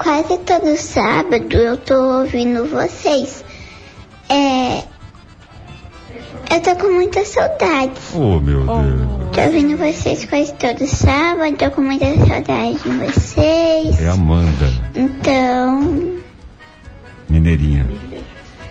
[0.00, 3.44] Quase todo sábado eu tô ouvindo vocês.
[4.28, 4.84] É.
[6.54, 7.92] Eu tô com muita saudade.
[8.14, 9.34] Oh, meu Deus.
[9.34, 14.00] Tô ouvindo vocês quase todo sábado, tô com muita saudade de vocês.
[14.00, 16.12] É Amanda, Então,
[17.28, 17.86] mineirinha.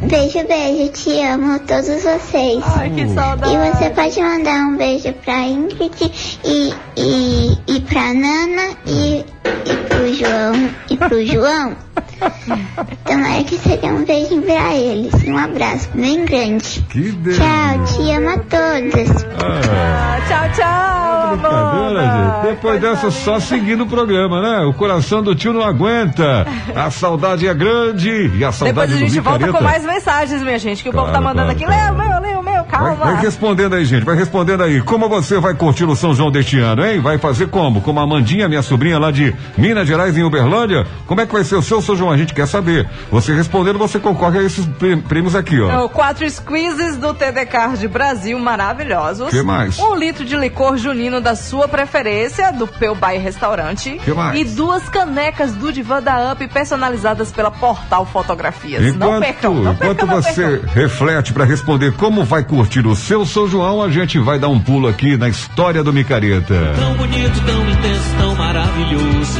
[0.01, 2.63] Beijo, beijo, te amo todos vocês.
[2.77, 3.53] Ai, que saudade.
[3.53, 6.11] E você pode mandar um beijo pra Ingrid
[6.43, 9.25] e, e, e pra Nana e,
[9.65, 11.84] e pro João e pro João.
[13.05, 15.13] Tomara que você dê um beijinho pra eles.
[15.27, 16.81] Um abraço bem grande.
[16.89, 19.25] Que Tchau, te amo a todos.
[19.43, 22.55] Ah, tchau, tchau, brincadeira, gente.
[22.55, 24.65] Depois dessa, só seguindo o programa, né?
[24.65, 26.45] O coração do tio não aguenta.
[26.75, 30.41] A saudade é grande e a Depois saudade a do gente volta com mais mensagens,
[30.41, 31.95] minha gente, que o povo tá Claro, mandando claro, aqui.
[31.95, 32.95] Leu, meu, leu, meu, Vai, calma.
[32.95, 34.03] vai respondendo aí, gente.
[34.03, 34.81] Vai respondendo aí.
[34.81, 36.99] Como você vai curtir o São João deste ano, hein?
[36.99, 37.81] Vai fazer como?
[37.81, 40.85] Como a Amandinha, minha sobrinha lá de Minas Gerais, em Uberlândia?
[41.05, 42.11] Como é que vai ser o seu São João?
[42.11, 42.87] A gente quer saber.
[43.11, 45.87] Você respondendo, você concorre a esses prê- prêmios aqui, ó.
[45.87, 49.29] Quatro squeezes do TD Card Brasil maravilhosos.
[49.29, 49.79] Que mais?
[49.79, 53.99] Um litro de licor junino da sua preferência, do Peu Bay Restaurante.
[54.03, 54.39] Que mais?
[54.39, 58.81] E duas canecas do Divã da Up personalizadas pela Portal Fotografias.
[58.95, 60.69] não Enquanto, percam, não percam, enquanto não você percam.
[60.73, 64.59] reflete para responder como vai curtir o seu São João, a gente vai dar um
[64.59, 66.73] pulo aqui na história do Micareta.
[66.77, 69.39] Tão bonito, tão intenso, tão maravilhoso.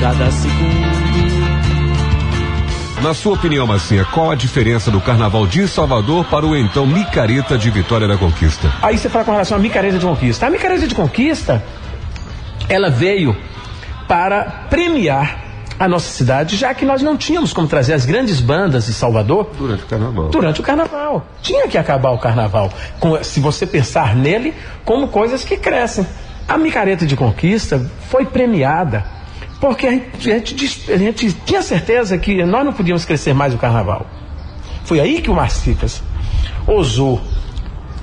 [0.00, 0.93] Cada segundo.
[3.04, 7.58] Na sua opinião, Massinha, qual a diferença do Carnaval de Salvador para o então Micareta
[7.58, 8.72] de Vitória da Conquista?
[8.80, 10.46] Aí você fala com relação à micareta de conquista.
[10.46, 11.62] A micareta de conquista,
[12.66, 13.36] ela veio
[14.08, 15.36] para premiar
[15.78, 19.50] a nossa cidade, já que nós não tínhamos como trazer as grandes bandas de Salvador
[19.58, 20.28] durante o carnaval.
[20.30, 21.26] Durante o carnaval.
[21.42, 22.72] Tinha que acabar o carnaval.
[22.98, 26.06] Com- se você pensar nele como coisas que crescem.
[26.48, 29.04] A micareta de conquista foi premiada
[29.64, 33.54] porque a gente, a gente a gente tinha certeza que nós não podíamos crescer mais
[33.54, 34.04] o carnaval.
[34.84, 36.02] Foi aí que o Marcicas
[36.66, 37.18] ousou.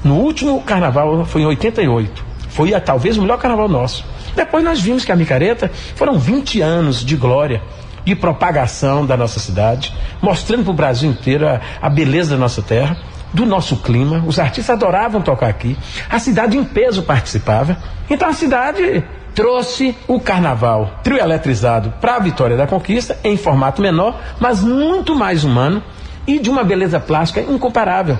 [0.04, 2.26] No último carnaval, foi em 88.
[2.50, 4.04] Foi ah, talvez o melhor carnaval nosso.
[4.36, 7.62] Depois nós vimos que a micareta foram 20 anos de glória,
[8.04, 12.64] de propagação da nossa cidade, mostrando para o Brasil inteiro a, a beleza da nossa
[12.64, 12.98] terra,
[13.32, 14.24] do nosso clima.
[14.26, 15.78] Os artistas adoravam tocar aqui.
[16.10, 17.78] A cidade em peso participava.
[18.10, 23.82] Então a cidade trouxe o carnaval trio eletrizado para a Vitória da Conquista em formato
[23.82, 25.82] menor, mas muito mais humano
[26.28, 28.18] e de uma beleza plástica incomparável.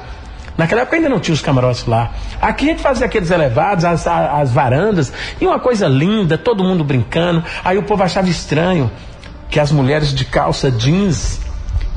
[0.58, 2.12] Naquela época ainda não tinha os camarotes lá.
[2.42, 6.84] Aqui a gente fazia aqueles elevados, as, as varandas, e uma coisa linda, todo mundo
[6.84, 7.44] brincando.
[7.64, 8.92] Aí o povo achava estranho
[9.50, 11.40] que as mulheres de calça jeans,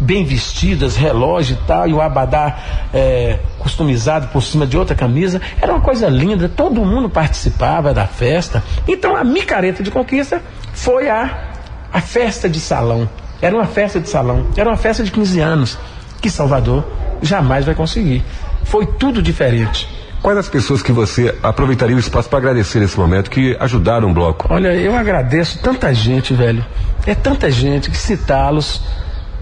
[0.00, 2.58] bem vestidas, relógio e tal, e o abadá
[2.92, 8.06] é, customizado por cima de outra camisa, era uma coisa linda, todo mundo participava da
[8.06, 8.62] festa.
[8.86, 10.42] Então a micareta de conquista
[10.72, 11.52] foi a,
[11.92, 13.08] a festa de salão.
[13.40, 15.78] Era uma festa de salão, era uma festa de 15 anos,
[16.20, 16.84] que Salvador
[17.22, 18.24] jamais vai conseguir.
[18.64, 19.88] Foi tudo diferente.
[20.22, 24.14] Quais as pessoas que você aproveitaria o espaço para agradecer nesse momento que ajudaram o
[24.14, 24.46] bloco?
[24.48, 26.64] Olha, eu agradeço tanta gente, velho.
[27.06, 28.80] É tanta gente que citá-los.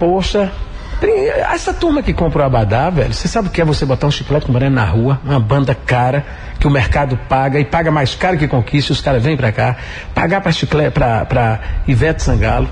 [0.03, 0.51] Poxa,
[1.49, 4.11] essa turma que compra o Abadá, velho, você sabe o que é você botar um
[4.11, 6.27] chiclete com na rua, uma banda cara,
[6.59, 9.77] que o mercado paga e paga mais caro que conquista, os caras vêm pra cá,
[10.13, 12.69] pagar pra, chiclete, pra, pra Ivete Sangalo,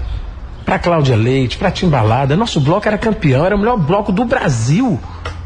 [0.64, 2.34] pra Cláudia Leite, pra Timbalada.
[2.36, 4.98] Nosso bloco era campeão, era o melhor bloco do Brasil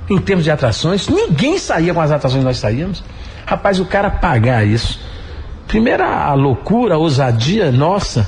[0.09, 1.07] em termos de atrações.
[1.07, 3.05] Ninguém saía com as atrações que nós saíamos.
[3.45, 4.99] Rapaz, o cara pagar isso.
[5.69, 8.27] Primeiro, a a loucura, a ousadia nossa,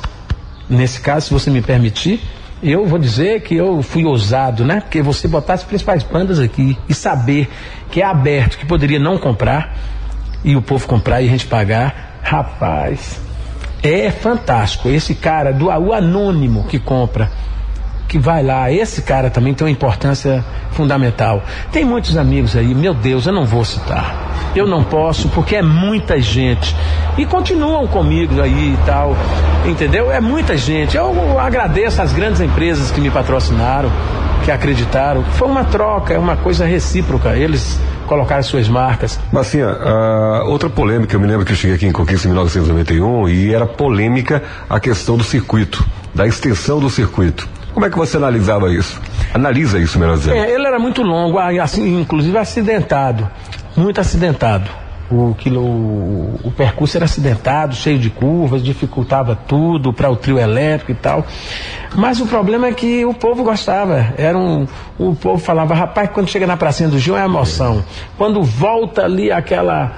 [0.68, 2.20] nesse caso, se você me permitir,
[2.62, 4.80] eu vou dizer que eu fui ousado, né?
[4.80, 7.48] Porque você botar as principais bandas aqui e saber
[7.90, 9.76] que é aberto, que poderia não comprar,
[10.44, 13.20] e o povo comprar e a gente pagar, rapaz,
[13.82, 14.88] é fantástico.
[14.88, 17.30] Esse cara, do o anônimo que compra,
[18.08, 21.42] que vai lá, esse cara também tem uma importância fundamental.
[21.72, 24.52] Tem muitos amigos aí, meu Deus, eu não vou citar.
[24.54, 26.74] Eu não posso, porque é muita gente.
[27.18, 29.16] E continuam comigo aí e tal.
[29.66, 30.10] Entendeu?
[30.10, 30.96] É muita gente.
[30.96, 33.90] Eu agradeço às grandes empresas que me patrocinaram,
[34.44, 35.24] que acreditaram.
[35.32, 37.36] Foi uma troca, é uma coisa recíproca.
[37.36, 39.18] Eles colocaram suas marcas.
[39.32, 43.28] Massinha, ah, outra polêmica, eu me lembro que eu cheguei aqui em Conquista em 1991
[43.28, 45.84] e era polêmica a questão do circuito,
[46.14, 47.55] da extensão do circuito.
[47.76, 48.98] Como é que você analisava isso?
[49.34, 50.38] Analisa isso, melhor dizendo.
[50.38, 53.28] É, ele era muito longo, assim, inclusive acidentado,
[53.76, 54.70] muito acidentado.
[55.10, 60.92] O, quilo, o percurso era acidentado, cheio de curvas, dificultava tudo para o trio elétrico
[60.92, 61.26] e tal.
[61.94, 64.06] Mas o problema é que o povo gostava.
[64.16, 64.66] Era um,
[64.98, 67.84] o povo falava, rapaz, quando chega na pracinha do Gil é emoção.
[68.16, 69.92] Quando volta ali aquela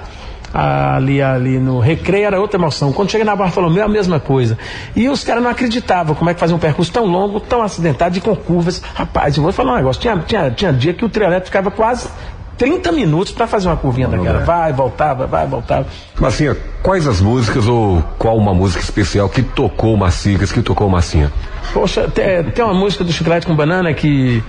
[0.53, 2.91] ali, ali no recreio era outra emoção.
[2.91, 4.57] Quando chega na Bartolomeu é a mesma coisa.
[4.95, 8.17] E os caras não acreditavam como é que fazia um percurso tão longo, tão acidentado
[8.17, 8.81] e com curvas.
[8.93, 10.01] Rapaz, eu vou falar um negócio.
[10.01, 12.09] Tinha, tinha, tinha dia que o trio elétrico ficava quase
[12.57, 14.41] 30 minutos para fazer uma curvinha daquela.
[14.41, 14.43] é.
[14.43, 15.87] Vai, voltava, vai, voltava.
[16.19, 21.31] Massinha, quais as músicas ou qual uma música especial que tocou Massicas, que tocou Massinha?
[21.73, 24.43] Poxa, tem, tem uma música do Chiclete com Banana que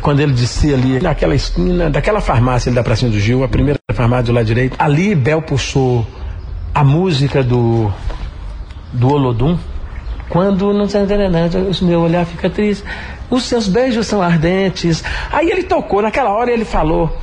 [0.00, 4.24] quando ele disse ali, naquela esquina, daquela farmácia da Pracinha do Gil, a primeira farmácia
[4.26, 6.06] do lado direito, ali Bel puxou
[6.74, 7.92] a música do
[8.92, 9.58] do Olodum,
[10.28, 12.84] quando não sei o meu olhar fica triste,
[13.28, 15.02] os seus beijos são ardentes.
[15.30, 17.14] Aí ele tocou, naquela hora ele falou,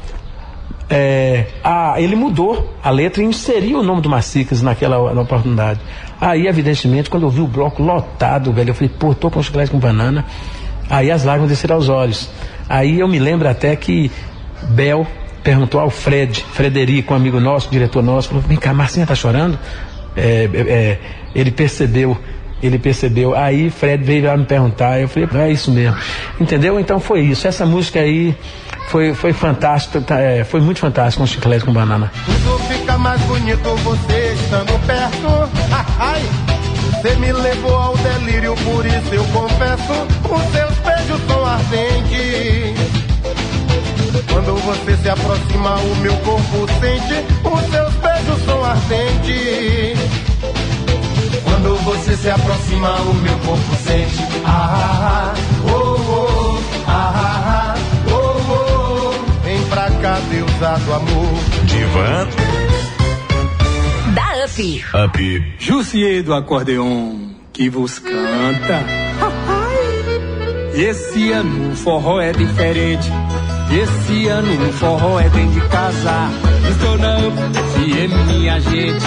[0.90, 5.80] é, a, ele mudou a letra e inseriu o nome do Massicas naquela na oportunidade.
[6.20, 9.72] Aí, evidentemente, quando eu vi o bloco lotado, velho, eu falei, pô, tô com chocolate
[9.72, 10.26] com banana.
[10.90, 12.30] Aí as lágrimas desceram aos olhos.
[12.68, 14.12] Aí eu me lembro até que
[14.70, 15.06] Bel
[15.44, 19.60] perguntou ao Fred, Frederico, um amigo nosso, diretor nosso, falou, vem cá, Marcinha tá chorando?
[20.16, 21.00] É, é, é,
[21.36, 22.18] ele percebeu,
[22.62, 23.36] ele percebeu.
[23.36, 25.98] Aí Fred veio lá me perguntar, eu falei, é isso mesmo.
[26.40, 26.80] Entendeu?
[26.80, 27.48] Então foi isso.
[27.48, 28.36] Essa música aí
[28.88, 32.12] foi, foi fantástica, tá, é, foi muito fantástico com chiclete com banana.
[32.26, 36.48] Tudo fica mais bonito você estando perto.
[37.04, 39.92] você me levou ao delírio, por isso eu confesso.
[40.24, 42.80] Os seus beijos são ardentes.
[44.32, 47.26] Quando você se aproxima, o meu corpo sente.
[47.44, 50.00] Os seus beijos são ardentes.
[51.44, 54.24] Quando você se aproxima, o meu corpo sente.
[54.46, 55.34] Ah,
[55.66, 56.58] oh, oh,
[56.88, 57.76] ah,
[58.14, 59.44] oh, oh.
[59.44, 61.34] Vem pra cá, deusa do amor.
[61.66, 62.73] Da
[64.54, 64.84] UP.
[64.94, 65.56] Up.
[65.58, 68.86] Jussier do acordeon que vos canta.
[70.76, 73.10] Esse ano o forró é diferente.
[73.72, 75.68] Esse ano o forró é dentro de
[76.84, 76.94] casa.
[76.94, 79.06] Estou na FM, minha gente.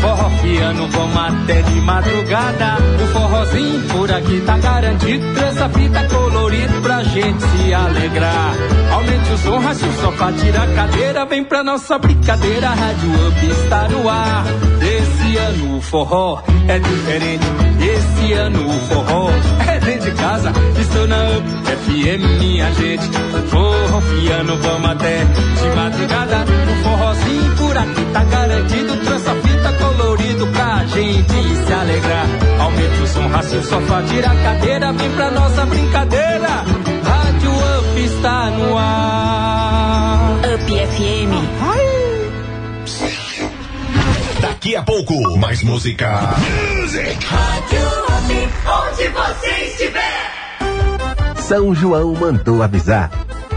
[0.00, 2.76] Forró piano, vamos até de madrugada.
[3.02, 5.34] O forrozinho por aqui tá garantido.
[5.34, 8.54] Trança fita colorida pra gente se alegrar.
[8.92, 11.24] Aumente o som, racha o sofá, tira a cadeira.
[11.24, 12.68] Vem pra nossa brincadeira.
[12.68, 14.44] Rádio Up está no ar.
[15.34, 17.44] Esse ano o forró é diferente.
[17.80, 19.30] Esse ano o forró
[19.68, 20.52] é dentro de casa.
[20.78, 23.10] Estou na Up FM, minha gente.
[23.48, 26.44] Forró piano, vamos até de madrugada.
[26.44, 28.96] O forrozinho por aqui tá garantido.
[28.98, 32.26] Trança fita colorido pra gente se alegrar.
[32.60, 34.92] Aumente o som, raça o sofá, tira a cadeira.
[34.92, 36.64] Vem pra nossa brincadeira.
[37.02, 40.38] Rádio Up está no ar.
[40.54, 41.83] Up FM.
[44.64, 46.08] Daqui a pouco, mais música.
[46.80, 47.26] Music.
[47.26, 47.78] Rádio
[48.66, 51.36] onde você estiver.
[51.36, 53.10] São João mandou avisar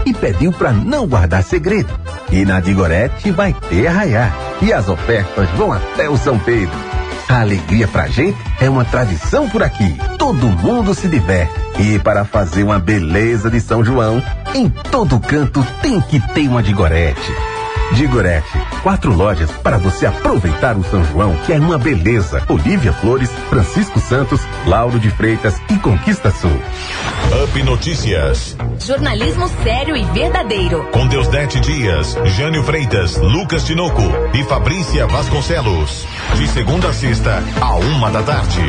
[0.04, 1.88] e pediu para não guardar segredo.
[2.30, 6.76] E na Digorete vai ter arraiar e as ofertas vão até o São Pedro.
[7.26, 9.96] A alegria pra gente é uma tradição por aqui.
[10.18, 11.54] Todo mundo se diverte.
[11.78, 14.22] E para fazer uma beleza de São João,
[14.54, 17.32] em todo canto tem que ter uma Digorete.
[17.92, 18.46] Digorete,
[18.82, 22.42] quatro lojas para você aproveitar o São João, que é uma beleza.
[22.48, 26.60] Olívia Flores, Francisco Santos, Lauro de Freitas e Conquista Sul.
[27.42, 28.56] Up Notícias.
[28.78, 30.84] Jornalismo sério e verdadeiro.
[30.92, 34.02] Com Deusdete Dias, Jânio Freitas, Lucas Tinoco
[34.34, 36.06] e Fabrícia Vasconcelos.
[36.36, 38.60] De segunda a sexta, a uma da tarde.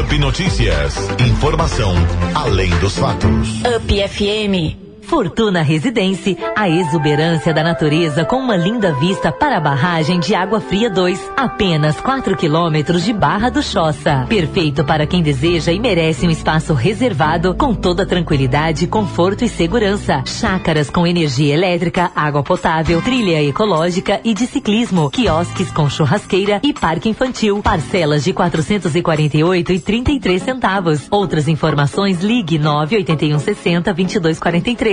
[0.00, 0.96] Up Notícias.
[1.20, 1.94] Informação
[2.34, 3.60] além dos fatos.
[3.76, 4.87] Up FM.
[5.08, 10.60] Fortuna Residência, a exuberância da natureza com uma linda vista para a barragem de Água
[10.60, 14.26] Fria 2, apenas 4 quilômetros de Barra do Choça.
[14.28, 20.22] Perfeito para quem deseja e merece um espaço reservado com toda tranquilidade, conforto e segurança.
[20.26, 26.74] Chácaras com energia elétrica, água potável, trilha ecológica e de ciclismo, quiosques com churrasqueira e
[26.74, 27.62] parque infantil.
[27.62, 31.06] Parcelas de 448 e 33 centavos.
[31.10, 34.38] Outras informações ligue 981 60 22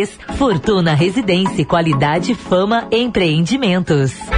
[0.05, 0.37] 43.
[0.37, 4.34] Fortuna Residência, qualidade, fama, empreendimentos.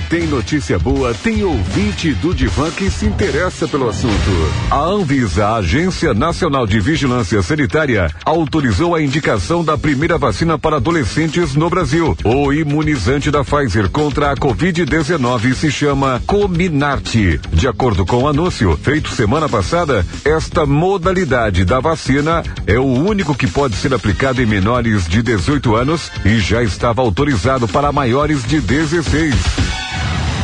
[0.00, 4.30] Tem notícia boa, tem ouvinte do Divan que se interessa pelo assunto.
[4.70, 10.76] A Anvisa, a Agência Nacional de Vigilância Sanitária, autorizou a indicação da primeira vacina para
[10.76, 12.16] adolescentes no Brasil.
[12.24, 17.40] O imunizante da Pfizer contra a Covid-19 se chama Comirnaty.
[17.52, 23.34] De acordo com o anúncio feito semana passada, esta modalidade da vacina é o único
[23.34, 28.44] que pode ser aplicado em menores de 18 anos e já estava autorizado para maiores
[28.44, 29.85] de 16.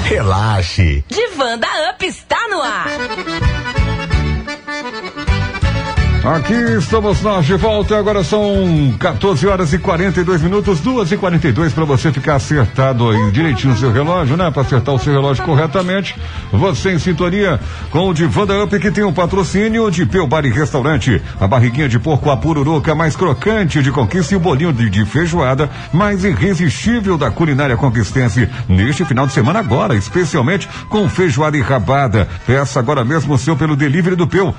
[0.04, 1.04] Relaxe.
[1.08, 3.81] Divan da Up está no ar.
[6.24, 7.98] Aqui estamos nós de volta.
[7.98, 13.32] Agora são 14 horas e 42 minutos, 2 e 42 para você ficar acertado aí
[13.32, 14.48] direitinho o seu relógio, né?
[14.52, 16.14] Para acertar o seu relógio corretamente.
[16.52, 17.58] Você em sintonia
[17.90, 21.20] com o Divanda Up que tem um patrocínio de Peu Bar e Restaurante.
[21.40, 25.04] A barriguinha de porco a pururuca mais crocante de conquista e o bolinho de, de
[25.04, 31.60] feijoada mais irresistível da culinária conquistense neste final de semana agora, especialmente com feijoada e
[31.60, 32.28] rabada.
[32.46, 34.54] Peça agora mesmo o seu pelo delivery do Peu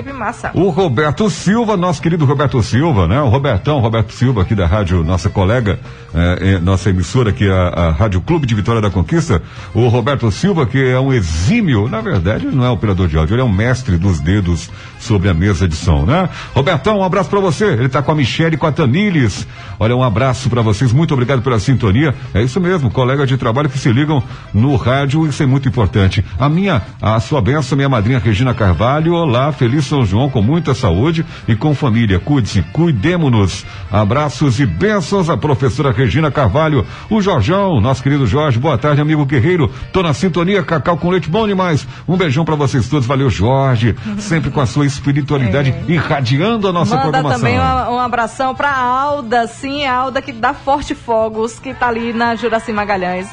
[0.55, 3.21] O Roberto Silva, nosso querido Roberto Silva, né?
[3.21, 5.81] O Robertão, Roberto Silva aqui da rádio, nossa colega,
[6.15, 9.43] é, é, nossa emissora aqui, a, a Rádio Clube de Vitória da Conquista.
[9.75, 13.35] O Roberto Silva, que é um exímio, na verdade, ele não é operador de áudio,
[13.35, 14.71] ele é um mestre dos dedos
[15.01, 16.12] sobre a mesa de som, né?
[16.55, 17.65] Robertão, um abraço pra você.
[17.65, 19.47] Ele tá com a Michelle e com a Tamires.
[19.79, 22.15] Olha, um abraço pra vocês, muito obrigado pela sintonia.
[22.35, 24.23] É isso mesmo, colega de trabalho que se ligam
[24.53, 26.25] no rádio, isso é muito importante.
[26.39, 29.15] A minha, a sua benção, minha madrinha Regina Carvalho.
[29.15, 32.21] Olá, feliz São João com muita saúde e com família.
[32.21, 33.65] Cuide-se, cuidemos-nos.
[33.91, 36.87] Abraços e bênçãos à professora Regina Carvalho.
[37.11, 39.71] O Jorjão, nosso querido Jorge, boa tarde, amigo guerreiro.
[39.93, 41.87] Tô na sintonia, cacau com leite bom demais.
[42.07, 43.95] Um beijão pra vocês todos, valeu, Jorge.
[44.19, 47.39] Sempre com a sua espiritualidade irradiando a nossa Manda programação.
[47.39, 52.13] também um, um abração pra Alda, sim, Alda que dá Forte Fogos, que tá ali
[52.13, 53.31] na Juraci Magalhães.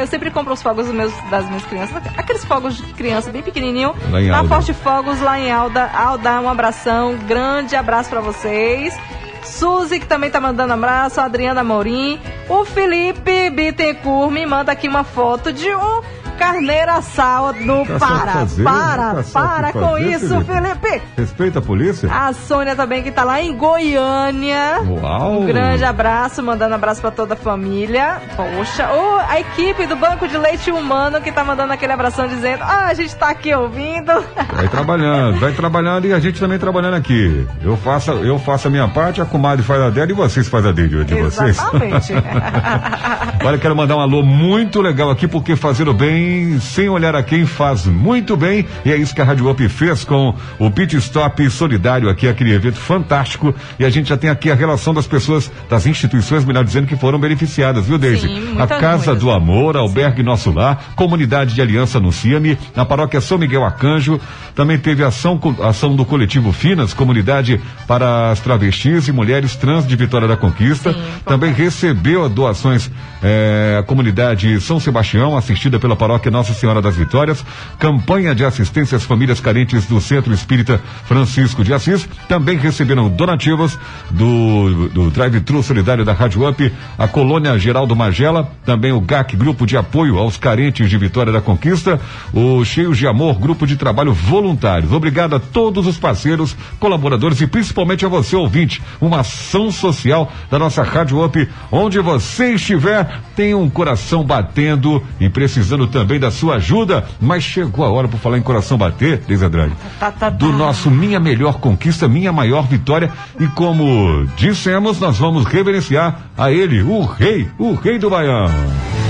[0.00, 3.94] Eu sempre compro os fogos meus, das minhas crianças, aqueles fogos de criança bem pequenininho.
[4.10, 4.48] Lá em na Alda.
[4.48, 5.90] Forte Fogos, lá em Alda.
[5.94, 8.98] Alda, um abração, grande abraço pra vocês.
[9.42, 12.20] Suzy, que também tá mandando abraço, a Adriana Morim.
[12.48, 16.02] O Felipe Bittencourt me manda aqui uma foto de um
[16.40, 17.58] carneiro assado.
[17.58, 20.80] Tá só Para, fazer, para, tá para com fazer, isso, Felipe.
[20.88, 21.02] Felipe.
[21.16, 22.08] Respeita a polícia?
[22.10, 24.80] A Sônia também que tá lá em Goiânia.
[24.88, 25.42] Uau!
[25.42, 28.22] Um grande abraço, mandando abraço pra toda a família.
[28.36, 32.62] Poxa, Ô, a equipe do Banco de Leite Humano que tá mandando aquele abração dizendo:
[32.62, 34.12] "Ah, a gente tá aqui ouvindo".
[34.54, 37.46] Vai trabalhando, vai trabalhando e a gente também trabalhando aqui.
[37.62, 40.70] Eu faço, eu faço a minha parte, a comadre faz a dela e vocês fazem
[40.70, 41.58] a dele de vocês.
[41.58, 42.12] Exatamente.
[43.44, 46.29] Olha, quero mandar um alô muito legal aqui, porque fazer o bem
[46.60, 48.66] sem olhar a quem faz muito bem.
[48.84, 52.52] E é isso que a Rádio Up fez com o Pit Stop Solidário aqui, aquele
[52.52, 53.54] evento fantástico.
[53.78, 56.96] E a gente já tem aqui a relação das pessoas, das instituições, melhor dizendo, que
[56.96, 58.28] foram beneficiadas, viu, Deise?
[58.28, 59.18] Sim, a Casa muitas.
[59.18, 64.20] do Amor, Albergue Nosso Lar, Comunidade de Aliança Anuncia-me, na Paróquia São Miguel Arcanjo,
[64.54, 69.96] também teve ação, ação do coletivo Finas, Comunidade para as Travestis e Mulheres Trans de
[69.96, 70.94] Vitória da Conquista.
[71.24, 72.90] também recebeu doações
[73.22, 77.44] eh, a comunidade São Sebastião, assistida pela Paróquia Nossa Senhora das Vitórias,
[77.78, 82.08] campanha de assistência às famílias carentes do Centro Espírita Francisco de Assis.
[82.28, 83.78] Também receberam donativos
[84.10, 89.64] do, do Drive-Thru Solidário da Rádio Up, a Colônia Geraldo Magela, também o GAC, Grupo
[89.64, 92.00] de Apoio aos Carentes de Vitória da Conquista,
[92.34, 94.92] o Cheios de Amor, Grupo de Trabalho Voluntários.
[94.92, 98.82] Obrigado a todos os parceiros, colaboradores e principalmente a você, ouvinte.
[99.00, 105.28] Uma ação social da nossa Rádio Up, onde você estiver, tem um coração batendo e
[105.28, 107.04] precisando também da sua ajuda.
[107.20, 110.90] Mas chegou a hora, por falar em coração bater, Deise Andrade, Tá, tá, do nosso
[110.90, 113.10] Minha Melhor Conquista, Minha Maior Vitória.
[113.38, 118.46] E como dissemos, nós vamos reverenciar a ele, o rei, o rei do Baião.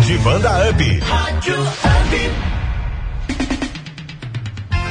[0.04, 1.00] De Banda Up.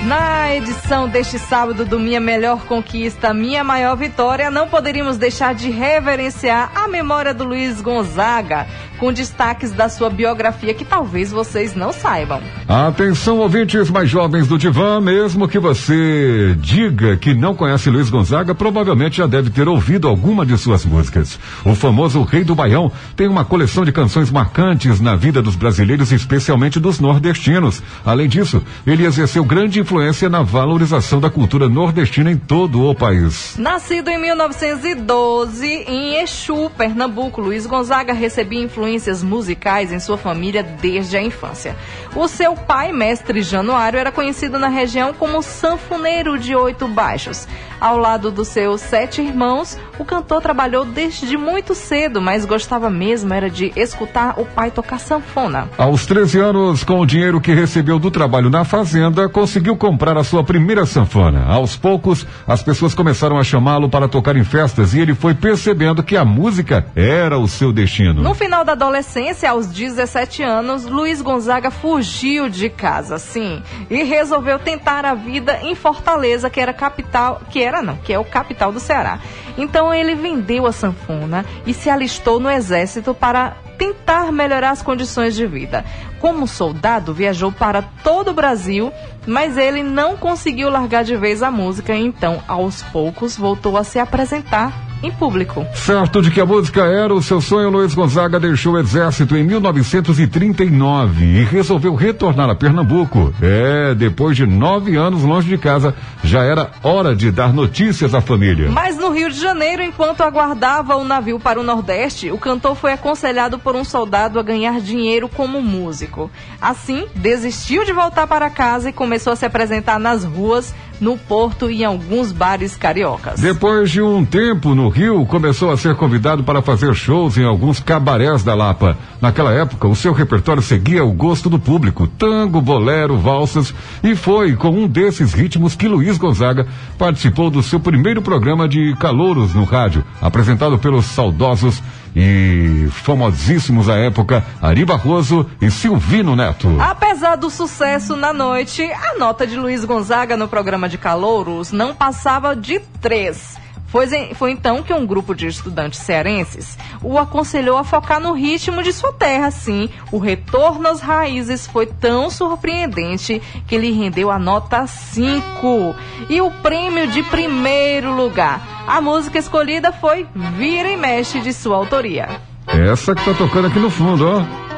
[0.06, 5.70] Na edição deste sábado do Minha Melhor Conquista, Minha Maior Vitória, não poderíamos deixar de
[5.70, 8.66] reverenciar a memória do Luiz Gonzaga,
[9.00, 12.42] com destaques da sua biografia que talvez vocês não saibam.
[12.68, 18.54] Atenção, ouvintes mais jovens do Divã, mesmo que você diga que não conhece Luiz Gonzaga,
[18.54, 21.40] provavelmente já deve ter ouvido alguma de suas músicas.
[21.66, 26.12] O famoso Rei do Baião tem uma coleção de canções marcantes na vida dos brasileiros,
[26.12, 27.82] especialmente dos nordestinos.
[28.06, 33.56] Além disso, ele exerceu grande influência na valorização da cultura nordestina em todo o país.
[33.58, 41.16] Nascido em 1912 em Exu, Pernambuco, Luiz Gonzaga recebia influências musicais em sua família desde
[41.16, 41.76] a infância.
[42.16, 47.48] O seu pai, mestre Januário, era conhecido na região como sanfoneiro de oito baixos.
[47.80, 53.34] Ao lado dos seus sete irmãos, o cantor trabalhou desde muito cedo, mas gostava mesmo
[53.34, 55.70] era de escutar o pai tocar sanfona.
[55.78, 60.26] Aos 13 anos, com o dinheiro que recebeu do trabalho na fazenda, conseguiu comprar a
[60.26, 61.46] sua primeira sanfona.
[61.46, 66.04] Aos poucos, as pessoas começaram a chamá-lo para tocar em festas e ele foi percebendo
[66.04, 68.22] que a música era o seu destino.
[68.22, 74.58] No final da adolescência, aos 17 anos, Luiz Gonzaga fugiu de casa, sim, e resolveu
[74.58, 78.72] tentar a vida em Fortaleza, que era capital, que era não, que é o capital
[78.72, 79.20] do Ceará.
[79.58, 85.36] Então ele vendeu a sanfona e se alistou no exército para tentar melhorar as condições
[85.36, 85.84] de vida.
[86.22, 88.94] Como soldado, viajou para todo o Brasil,
[89.28, 94.00] mas ele não conseguiu largar de vez a música, então, aos poucos, voltou a se
[94.00, 95.66] apresentar em público.
[95.74, 99.44] Certo de que a música era o seu sonho, Luiz Gonzaga deixou o exército em
[99.44, 103.34] 1939 e resolveu retornar a Pernambuco.
[103.42, 108.22] É, depois de nove anos longe de casa, já era hora de dar notícias à
[108.22, 108.70] família.
[108.70, 112.94] Mas no Rio de Janeiro, enquanto aguardava o navio para o Nordeste, o cantor foi
[112.94, 116.30] aconselhado por um soldado a ganhar dinheiro como músico.
[116.62, 121.70] Assim, desistiu de voltar para casa e começou a se apresentar nas ruas, no porto
[121.70, 123.40] e em alguns bares cariocas.
[123.40, 127.80] Depois de um tempo no Rio, começou a ser convidado para fazer shows em alguns
[127.80, 128.98] cabarés da Lapa.
[129.22, 133.74] Naquela época, o seu repertório seguia o gosto do público: tango, bolero, valsas,
[134.04, 136.68] e foi com um desses ritmos que Luiz Gonzaga
[136.98, 141.82] participou do seu primeiro programa de calouros no rádio, apresentado pelos saudosos
[142.16, 146.76] e famosíssimos à época Ari Barroso e Silvino Neto.
[146.80, 151.94] Apesar do sucesso na noite, a nota de Luiz Gonzaga no programa de calouros não
[151.94, 153.58] passava de três.
[153.90, 158.84] Foi, foi, então que um grupo de estudantes cearenses o aconselhou a focar no ritmo
[158.84, 159.50] de sua terra.
[159.50, 165.96] Sim, o retorno às raízes foi tão surpreendente que lhe rendeu a nota 5
[166.30, 168.86] e o prêmio de primeiro lugar.
[168.88, 172.42] A música escolhida foi Vira e Mexe de sua autoria.
[172.68, 174.69] Essa que tá tocando aqui no fundo, ó.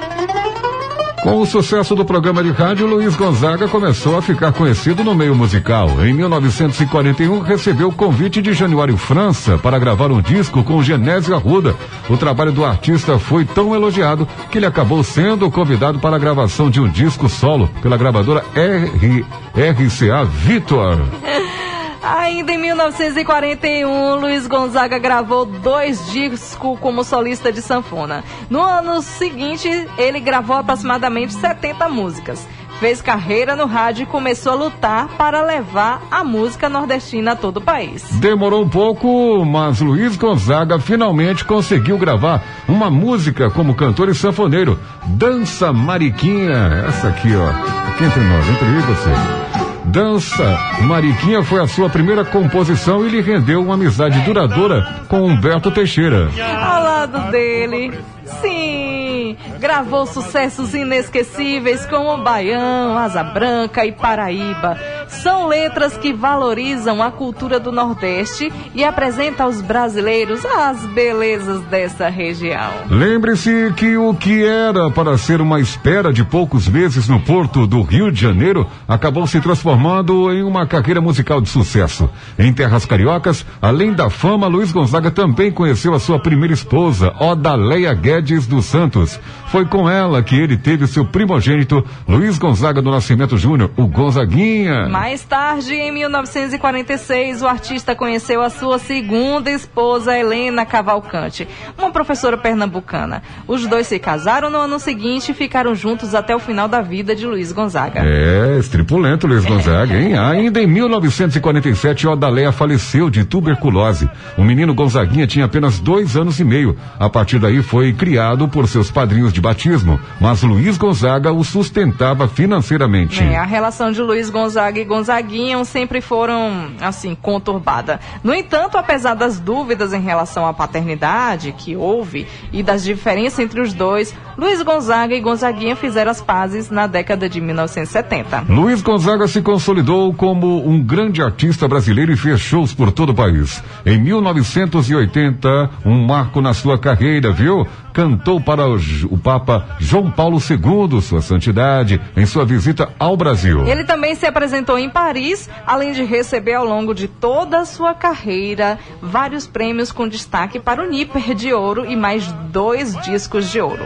[1.22, 5.36] Com o sucesso do programa de rádio, Luiz Gonzaga começou a ficar conhecido no meio
[5.36, 6.04] musical.
[6.04, 11.76] Em 1941, recebeu o convite de Januário França para gravar um disco com Genésio Arruda.
[12.10, 16.72] O trabalho do artista foi tão elogiado que ele acabou sendo convidado para a gravação
[16.72, 19.24] de um disco solo pela gravadora R,
[19.56, 20.98] RCA Victor.
[22.04, 28.24] Ainda em 1941, Luiz Gonzaga gravou dois discos como solista de sanfona.
[28.50, 32.48] No ano seguinte, ele gravou aproximadamente 70 músicas.
[32.80, 37.58] Fez carreira no rádio e começou a lutar para levar a música nordestina a todo
[37.58, 38.02] o país.
[38.14, 44.80] Demorou um pouco, mas Luiz Gonzaga finalmente conseguiu gravar uma música como cantor e sanfoneiro.
[45.06, 46.86] Dança Mariquinha.
[46.88, 47.50] Essa aqui, ó.
[47.90, 49.61] Aqui entre nós, entre eu e você.
[49.92, 55.70] Dança Mariquinha foi a sua primeira composição e lhe rendeu uma amizade duradoura com Humberto
[55.70, 56.30] Teixeira.
[56.40, 58.00] Ao lado dele,
[58.40, 64.80] sim, gravou sucessos inesquecíveis como Baião, Asa Branca e Paraíba.
[65.12, 72.10] São letras que valorizam a cultura do Nordeste e apresentam aos brasileiros as belezas dessa
[72.10, 72.72] região.
[72.90, 77.82] Lembre-se que o que era para ser uma espera de poucos meses no porto do
[77.82, 82.10] Rio de Janeiro acabou se transformando em uma carreira musical de sucesso.
[82.40, 87.94] Em terras cariocas, além da fama, Luiz Gonzaga também conheceu a sua primeira esposa, Odaleia
[87.94, 89.20] Guedes dos Santos.
[89.52, 94.88] Foi com ela que ele teve seu primogênito, Luiz Gonzaga do Nascimento Júnior, o Gonzaguinha.
[94.88, 101.46] Mais tarde, em 1946, o artista conheceu a sua segunda esposa, Helena Cavalcante,
[101.78, 103.24] uma professora pernambucana.
[103.46, 107.14] Os dois se casaram no ano seguinte e ficaram juntos até o final da vida
[107.14, 108.00] de Luiz Gonzaga.
[108.06, 110.16] É, estripulento Luiz Gonzaga, hein?
[110.32, 114.10] Ainda em 1947, Odaléia faleceu de tuberculose.
[114.38, 116.78] O menino Gonzaguinha tinha apenas dois anos e meio.
[116.98, 122.28] A partir daí foi criado por seus padrinhos de batismo, mas Luiz Gonzaga o sustentava
[122.28, 123.22] financeiramente.
[123.22, 128.00] É, a relação de Luiz Gonzaga e Gonzaguinha sempre foram, assim, conturbadas.
[128.24, 133.62] No entanto, apesar das dúvidas em relação à paternidade que houve e das diferenças entre
[133.62, 138.46] os dois, Luiz Gonzaga e Gonzaguinha fizeram as pazes na década de 1970.
[138.50, 143.16] Luiz Gonzaga se consolidou como um grande artista brasileiro e fez shows por todo o
[143.16, 143.64] país.
[143.86, 147.68] Em 1980, um marco na sua carreira, viu?
[147.94, 148.78] Cantou para o,
[149.10, 153.66] o Papa João Paulo II, sua santidade, em sua visita ao Brasil.
[153.68, 157.94] Ele também se apresentou em Paris, além de receber ao longo de toda a sua
[157.94, 163.60] carreira vários prêmios com destaque para o Nipper de ouro e mais dois discos de
[163.60, 163.86] ouro.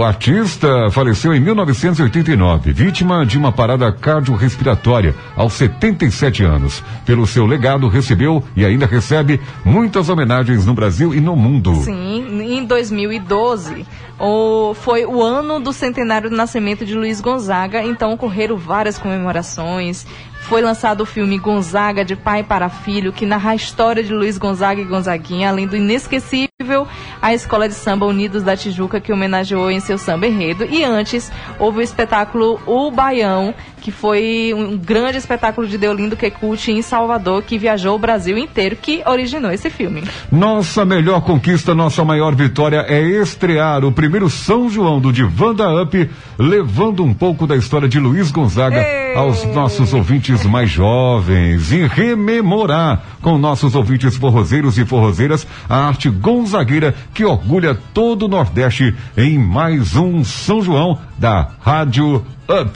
[0.00, 6.82] O artista faleceu em 1989, vítima de uma parada cardiorrespiratória, aos 77 anos.
[7.04, 11.74] Pelo seu legado, recebeu e ainda recebe muitas homenagens no Brasil e no mundo.
[11.82, 13.86] Sim, em 2012
[14.18, 20.06] o, foi o ano do centenário do nascimento de Luiz Gonzaga, então ocorreram várias comemorações.
[20.40, 24.36] Foi lançado o filme Gonzaga de Pai para Filho, que narra a história de Luiz
[24.36, 26.88] Gonzaga e Gonzaguinha, além do inesquecível
[27.22, 30.64] a Escola de Samba Unidos da Tijuca, que homenageou em seu samba enredo.
[30.64, 36.70] E antes, houve o espetáculo O Baião, que foi um grande espetáculo de Deolindo Quecuti
[36.70, 40.02] em Salvador, que viajou o Brasil inteiro, que originou esse filme.
[40.30, 46.10] Nossa melhor conquista, nossa maior vitória é estrear o primeiro São João do Divanda Up,
[46.38, 48.84] levando um pouco da história de Luiz Gonzaga
[49.16, 56.08] aos nossos ouvintes mais jovens e rememorar com nossos ouvintes forrozeiros e forrozeiras a arte
[56.08, 62.74] gonzagueira que orgulha todo o Nordeste em mais um São João da Rádio Up.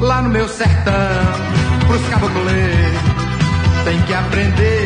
[0.00, 0.92] Lá no meu sertão,
[1.86, 2.34] pros caboclê,
[3.86, 4.77] tem que aprender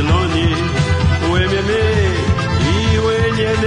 [0.00, 0.32] Epsilon,
[1.28, 1.70] o MM
[2.64, 3.64] e o NN,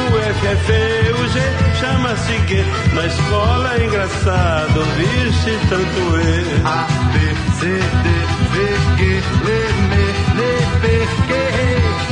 [0.00, 0.68] o FF,
[1.12, 1.34] o G
[1.78, 2.64] chama-se G.
[2.94, 6.62] Na escola é engraçado ouvir-se tanto E.
[6.64, 7.16] A, B,
[7.60, 8.08] C, D,
[8.50, 8.54] V,
[8.96, 9.92] G, L, M,
[10.32, 10.42] N,
[10.80, 10.82] P,
[11.26, 11.30] Q,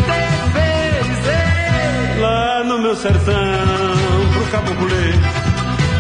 [0.05, 0.11] T,
[0.53, 0.57] V,
[1.23, 2.21] Z.
[2.21, 3.35] Lá no meu sertão,
[4.35, 5.13] pro caboclê,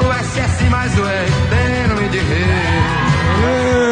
[0.01, 2.66] o SS mais o R tem nome de rei.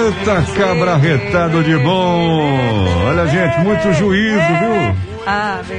[0.05, 3.07] Eita, cabra retado de bom!
[3.07, 4.95] Olha, gente, muito juízo, viu?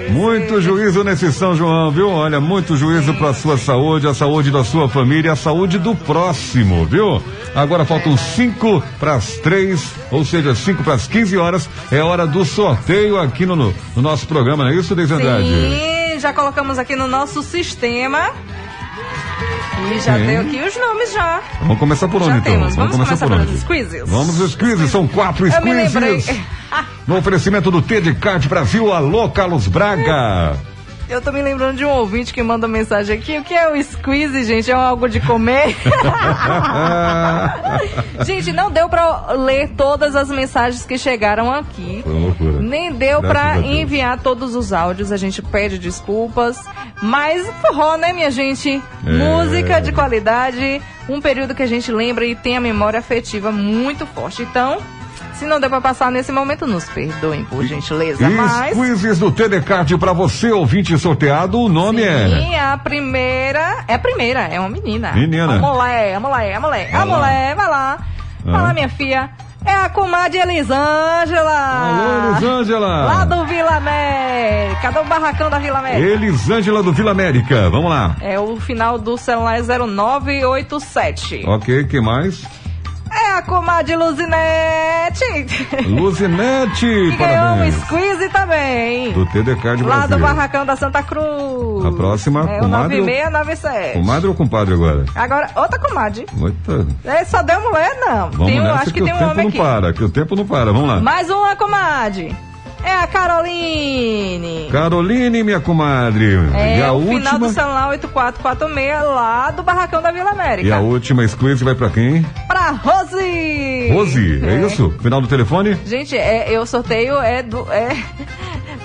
[0.09, 2.09] Muito juízo nesse São João, viu?
[2.09, 6.87] Olha, muito juízo para sua saúde, a saúde da sua família, a saúde do próximo,
[6.87, 7.21] viu?
[7.53, 11.69] Agora faltam cinco para as três, ou seja, cinco para as 15 horas.
[11.91, 15.13] É hora do sorteio aqui no, no nosso programa, não é isso, Deise?
[16.13, 18.31] Sim, já colocamos aqui no nosso sistema.
[19.93, 20.25] E já Sim.
[20.25, 21.41] deu aqui os nomes já.
[21.59, 22.51] Vamos começar por onde Já então?
[22.53, 22.75] temos.
[22.75, 23.59] Vamos começar por pelos onde?
[23.59, 24.03] squeezes.
[24.05, 26.27] Vamos os quizzes, são quatro squeezes.
[27.07, 30.57] No oferecimento do T de Card Brasil, alô Carlos Braga.
[31.07, 33.37] Eu tô me lembrando de um ouvinte que manda mensagem aqui.
[33.37, 34.71] O que é o squeeze, gente?
[34.71, 35.75] É algo de comer?
[38.25, 42.01] gente, não deu pra ler todas as mensagens que chegaram aqui.
[42.03, 42.59] Foi uma loucura.
[42.59, 46.57] Nem deu Graças pra enviar todos os áudios, a gente pede desculpas.
[47.01, 48.81] Mas forró, né, minha gente?
[49.05, 49.11] É.
[49.11, 54.07] Música de qualidade, um período que a gente lembra e tem a memória afetiva muito
[54.07, 54.41] forte.
[54.41, 54.79] Então,
[55.35, 58.29] se não deu pra passar nesse momento, nos perdoem, por gentileza.
[58.29, 58.71] Mas.
[58.71, 62.27] E quizzes do TD Card pra você, ouvinte sorteado, o nome é.
[62.27, 63.83] Sim, a primeira.
[63.87, 65.11] É a primeira, é uma menina.
[65.13, 65.55] Menina.
[65.55, 66.95] A mulher, a mulher, a mulher.
[66.95, 67.05] A lá.
[67.05, 67.97] mulher, vai lá.
[68.43, 69.29] Vai lá, minha filha.
[69.65, 71.51] É a comadre Elisângela.
[71.51, 73.05] Alô, Elisângela.
[73.05, 76.07] Lá do Vila América, do barracão da Vila América.
[76.07, 77.67] Elisângela do Vila América.
[77.71, 78.15] Vamos lá.
[78.21, 81.45] É o final do celular é 0987.
[81.47, 82.45] Ok, que mais?
[83.17, 85.45] É a comadre Luzinete.
[85.87, 87.75] Luzinete, que ganhou um parabéns.
[87.81, 89.11] squeeze também.
[89.13, 90.19] Do TD Card Lá do Brasil.
[90.19, 91.85] barracão da Santa Cruz.
[91.85, 93.93] A próxima, é o comadre ou- 9697.
[93.93, 95.05] Comadre ou compadre agora?
[95.15, 96.25] Agora, outra comadre.
[96.33, 96.85] Muita.
[97.05, 98.29] É, só deu mulher, não.
[98.31, 99.57] Vamos Tem um- acho que, que, tem o um tempo homem não aqui.
[99.57, 100.65] para, que o tempo não para.
[100.73, 100.99] Vamos lá.
[100.99, 102.35] Mais uma comadre.
[102.85, 104.69] É a Caroline.
[104.71, 106.35] Caroline, minha comadre.
[106.53, 107.39] É e a o final última.
[107.47, 110.67] do celular 8446 lá do Barracão da Vila América.
[110.67, 112.23] E a última squeeze vai pra quem?
[112.47, 113.89] Pra Rose!
[113.91, 114.93] Rose, é, isso?
[115.01, 115.75] Final do telefone?
[115.85, 117.67] Gente, é, eu sorteio é do.
[117.71, 117.95] É,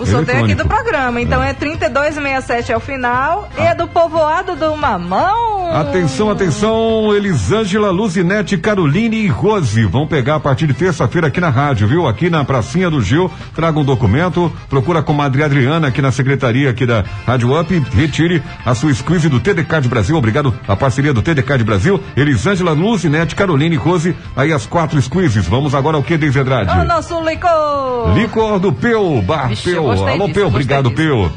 [0.01, 1.21] o sorteio aqui do programa.
[1.21, 3.49] Então é 3267 é o final.
[3.57, 5.71] E é do povoado do Mamão.
[5.73, 11.49] Atenção, atenção, Elisângela, Luzinete, Caroline e Rose vão pegar a partir de terça-feira aqui na
[11.49, 12.09] rádio, viu?
[12.09, 16.71] Aqui na Pracinha do Gil, traga um documento, procura a comadre Adriana aqui na secretaria
[16.71, 21.13] aqui da Rádio Up, retire a sua squeeze do TDK de Brasil, obrigado à parceria
[21.13, 25.97] do TDK de Brasil, Elisângela, Luzinete, Caroline e Rose, aí as quatro squeezes, vamos agora
[25.97, 26.77] ao que, Deise Andrade?
[26.77, 28.15] O nosso licor.
[28.15, 30.91] Licor do Peu, Bar Vixe, Peu, gostei alô disso, Peu, obrigado.
[30.91, 31.31] Peu.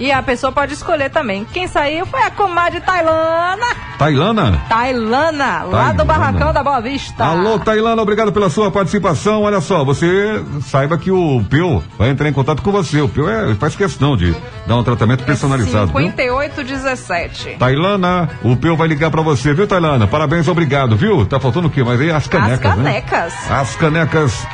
[0.00, 1.44] E a pessoa pode escolher também.
[1.52, 3.66] Quem saiu foi a comadre Tailana.
[3.98, 4.62] Tailana?
[4.68, 7.24] Tailana, lá do Barracão da Boa Vista.
[7.24, 9.42] Alô, Tailana, obrigado pela sua participação.
[9.42, 13.00] Olha só, você saiba que o Peu vai entrar em contato com você.
[13.00, 14.32] O Peu é, faz questão de
[14.68, 15.86] dar um tratamento personalizado.
[15.88, 16.00] viu?
[16.00, 17.56] 5817.
[17.58, 20.06] Tailana, o Peu vai ligar pra você, viu, Tailana?
[20.06, 21.26] Parabéns, obrigado, viu?
[21.26, 21.82] Tá faltando o quê?
[21.82, 23.00] Mas aí as canecas, As né?
[23.00, 23.50] canecas.
[23.50, 24.46] As canecas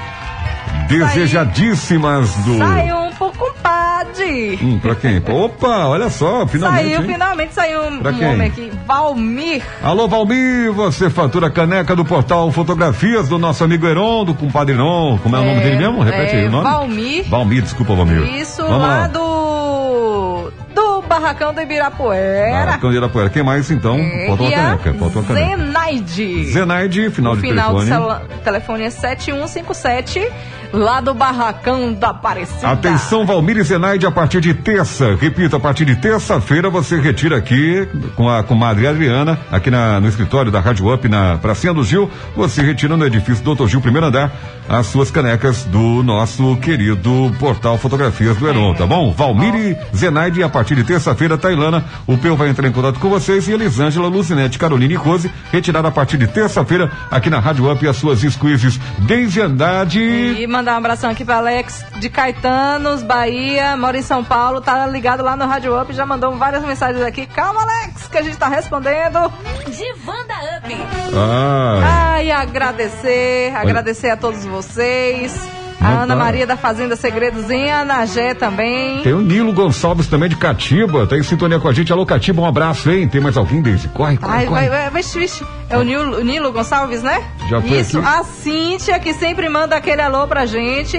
[0.88, 2.56] desejadíssimas do.
[2.56, 4.58] Saiu pro compadre.
[4.62, 5.18] Hum, pra quem?
[5.28, 6.84] Opa, olha só, finalmente.
[6.90, 7.06] saiu, hein?
[7.12, 8.28] finalmente saiu um, Pra um quem?
[8.28, 8.72] homem aqui.
[8.86, 9.62] Valmir.
[9.82, 15.18] Alô, Valmir, você fatura caneca do portal Fotografias do nosso amigo Heron, do compadre Heron.
[15.22, 16.02] Como é, o nome dele mesmo?
[16.02, 16.64] Repete é, aí o nome.
[16.64, 17.24] Valmir.
[17.28, 18.22] Valmir, desculpa, Valmir.
[18.36, 19.06] Isso Vamos lá, lá.
[19.08, 20.52] do.
[20.74, 22.50] Do Barracão do Ibirapuera.
[22.64, 23.30] Barracão de Irapuera.
[23.30, 23.96] Quem mais então?
[23.96, 24.94] É, Faltou uma caneca.
[24.94, 25.56] Faltou uma caneca.
[25.56, 26.44] Zenaide.
[26.46, 27.90] Zenaide, final o de final telefone.
[27.90, 30.32] do celu- telefone é 7157,
[30.74, 32.68] lá do Barracão da Aparecida.
[32.68, 37.36] Atenção, Valmir e Zenaide, a partir de terça, repito, a partir de terça-feira você retira
[37.36, 41.84] aqui com a comadre Adriana, aqui na, no escritório da Rádio Up, na Pracinha do
[41.84, 44.32] Gil, você retira no edifício Doutor Gil, primeiro andar,
[44.68, 49.12] as suas canecas do nosso querido portal Fotografias do Heron, tá bom?
[49.12, 53.08] Valmir e Zenaide, a partir de terça-feira, Tailana, o Peu vai entrar em contato com
[53.08, 57.70] vocês e Elisângela, Lucinete, Caroline e Rose, retirar a partir de terça-feira aqui na Rádio
[57.70, 60.00] Up as suas squeezes desde Andrade.
[60.00, 64.86] E mandar um abração aqui para Alex de Caetanos, Bahia, mora em São Paulo, tá
[64.86, 67.26] ligado lá no Rádio Up, já mandou várias mensagens aqui.
[67.26, 69.30] Calma, Alex, que a gente tá respondendo.
[69.66, 70.74] Divanda Up.
[71.14, 72.12] Ah.
[72.14, 75.63] Ai, agradecer, agradecer a todos vocês.
[75.80, 76.16] A Ana tá.
[76.16, 79.02] Maria da Fazenda Segredos em Anagé também.
[79.02, 81.92] Tem o Nilo Gonçalves também de Catiba, tá em sintonia com a gente.
[81.92, 83.06] Alô, Catiba, um abraço, hein?
[83.08, 83.88] Tem mais alguém, Deise?
[83.88, 84.68] Corre, corre, Ai, corre.
[84.68, 85.44] vai, vai, vixe, vixe.
[85.68, 87.22] É o Nilo, o Nilo Gonçalves, né?
[87.50, 88.06] Já foi Isso, aqui?
[88.08, 90.98] a Cíntia, que sempre manda aquele alô pra gente.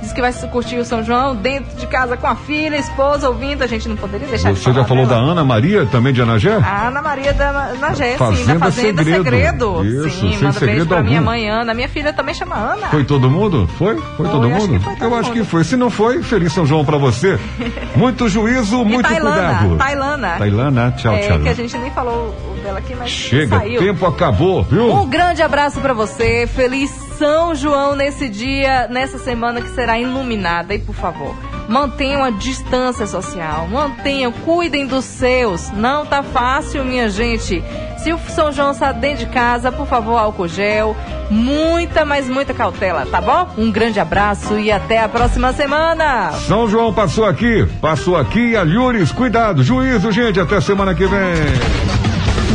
[0.00, 3.62] Diz que vai curtir o São João dentro de casa com a filha, esposa, ouvindo.
[3.62, 5.32] A gente não poderia deixar de Você já falar falou da dela.
[5.32, 6.54] Ana Maria, também de Anagé?
[6.56, 9.24] A Ana Maria da Nagé, sim, Fazenda da Fazenda Segredo.
[9.24, 9.84] Segredo.
[9.84, 11.08] Isso, sim, manda segredo beijo pra algum.
[11.08, 11.74] minha mãe Ana.
[11.74, 12.88] Minha filha também chama Ana.
[12.88, 13.68] Foi todo mundo?
[13.78, 13.96] Foi?
[14.16, 14.80] Foi, todo acho mundo?
[14.82, 15.38] foi todo Eu acho mundo.
[15.38, 15.64] que foi.
[15.64, 17.38] Se não foi, feliz São João pra você.
[17.94, 19.76] Muito juízo, muito Tailana, cuidado.
[19.76, 20.28] Tailana.
[20.38, 21.40] Tailana, tchau, é, tchau.
[21.40, 23.80] que a gente nem falou o dela aqui, mas Chega, saiu.
[23.80, 24.92] tempo acabou, viu?
[24.94, 26.46] Um grande abraço pra você.
[26.46, 30.74] Feliz São João nesse dia, nessa semana que será iluminada.
[30.74, 31.34] E por favor,
[31.68, 33.66] mantenham a distância social.
[33.68, 35.70] Mantenham, cuidem dos seus.
[35.70, 37.62] Não tá fácil, minha gente.
[37.98, 40.96] Se o São João está dentro de casa, por favor, álcool gel.
[41.30, 43.48] Muita, mas muita cautela, tá bom?
[43.58, 46.32] Um grande abraço e até a próxima semana.
[46.46, 48.56] São João passou aqui, passou aqui.
[48.56, 50.40] Alhures, cuidado, juízo, gente.
[50.40, 51.34] Até semana que vem.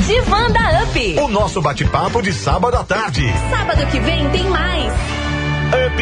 [0.06, 1.20] Divanda Up.
[1.20, 3.32] O nosso bate-papo de sábado à tarde.
[3.50, 5.15] Sábado que vem tem mais.
[5.74, 5.96] Up.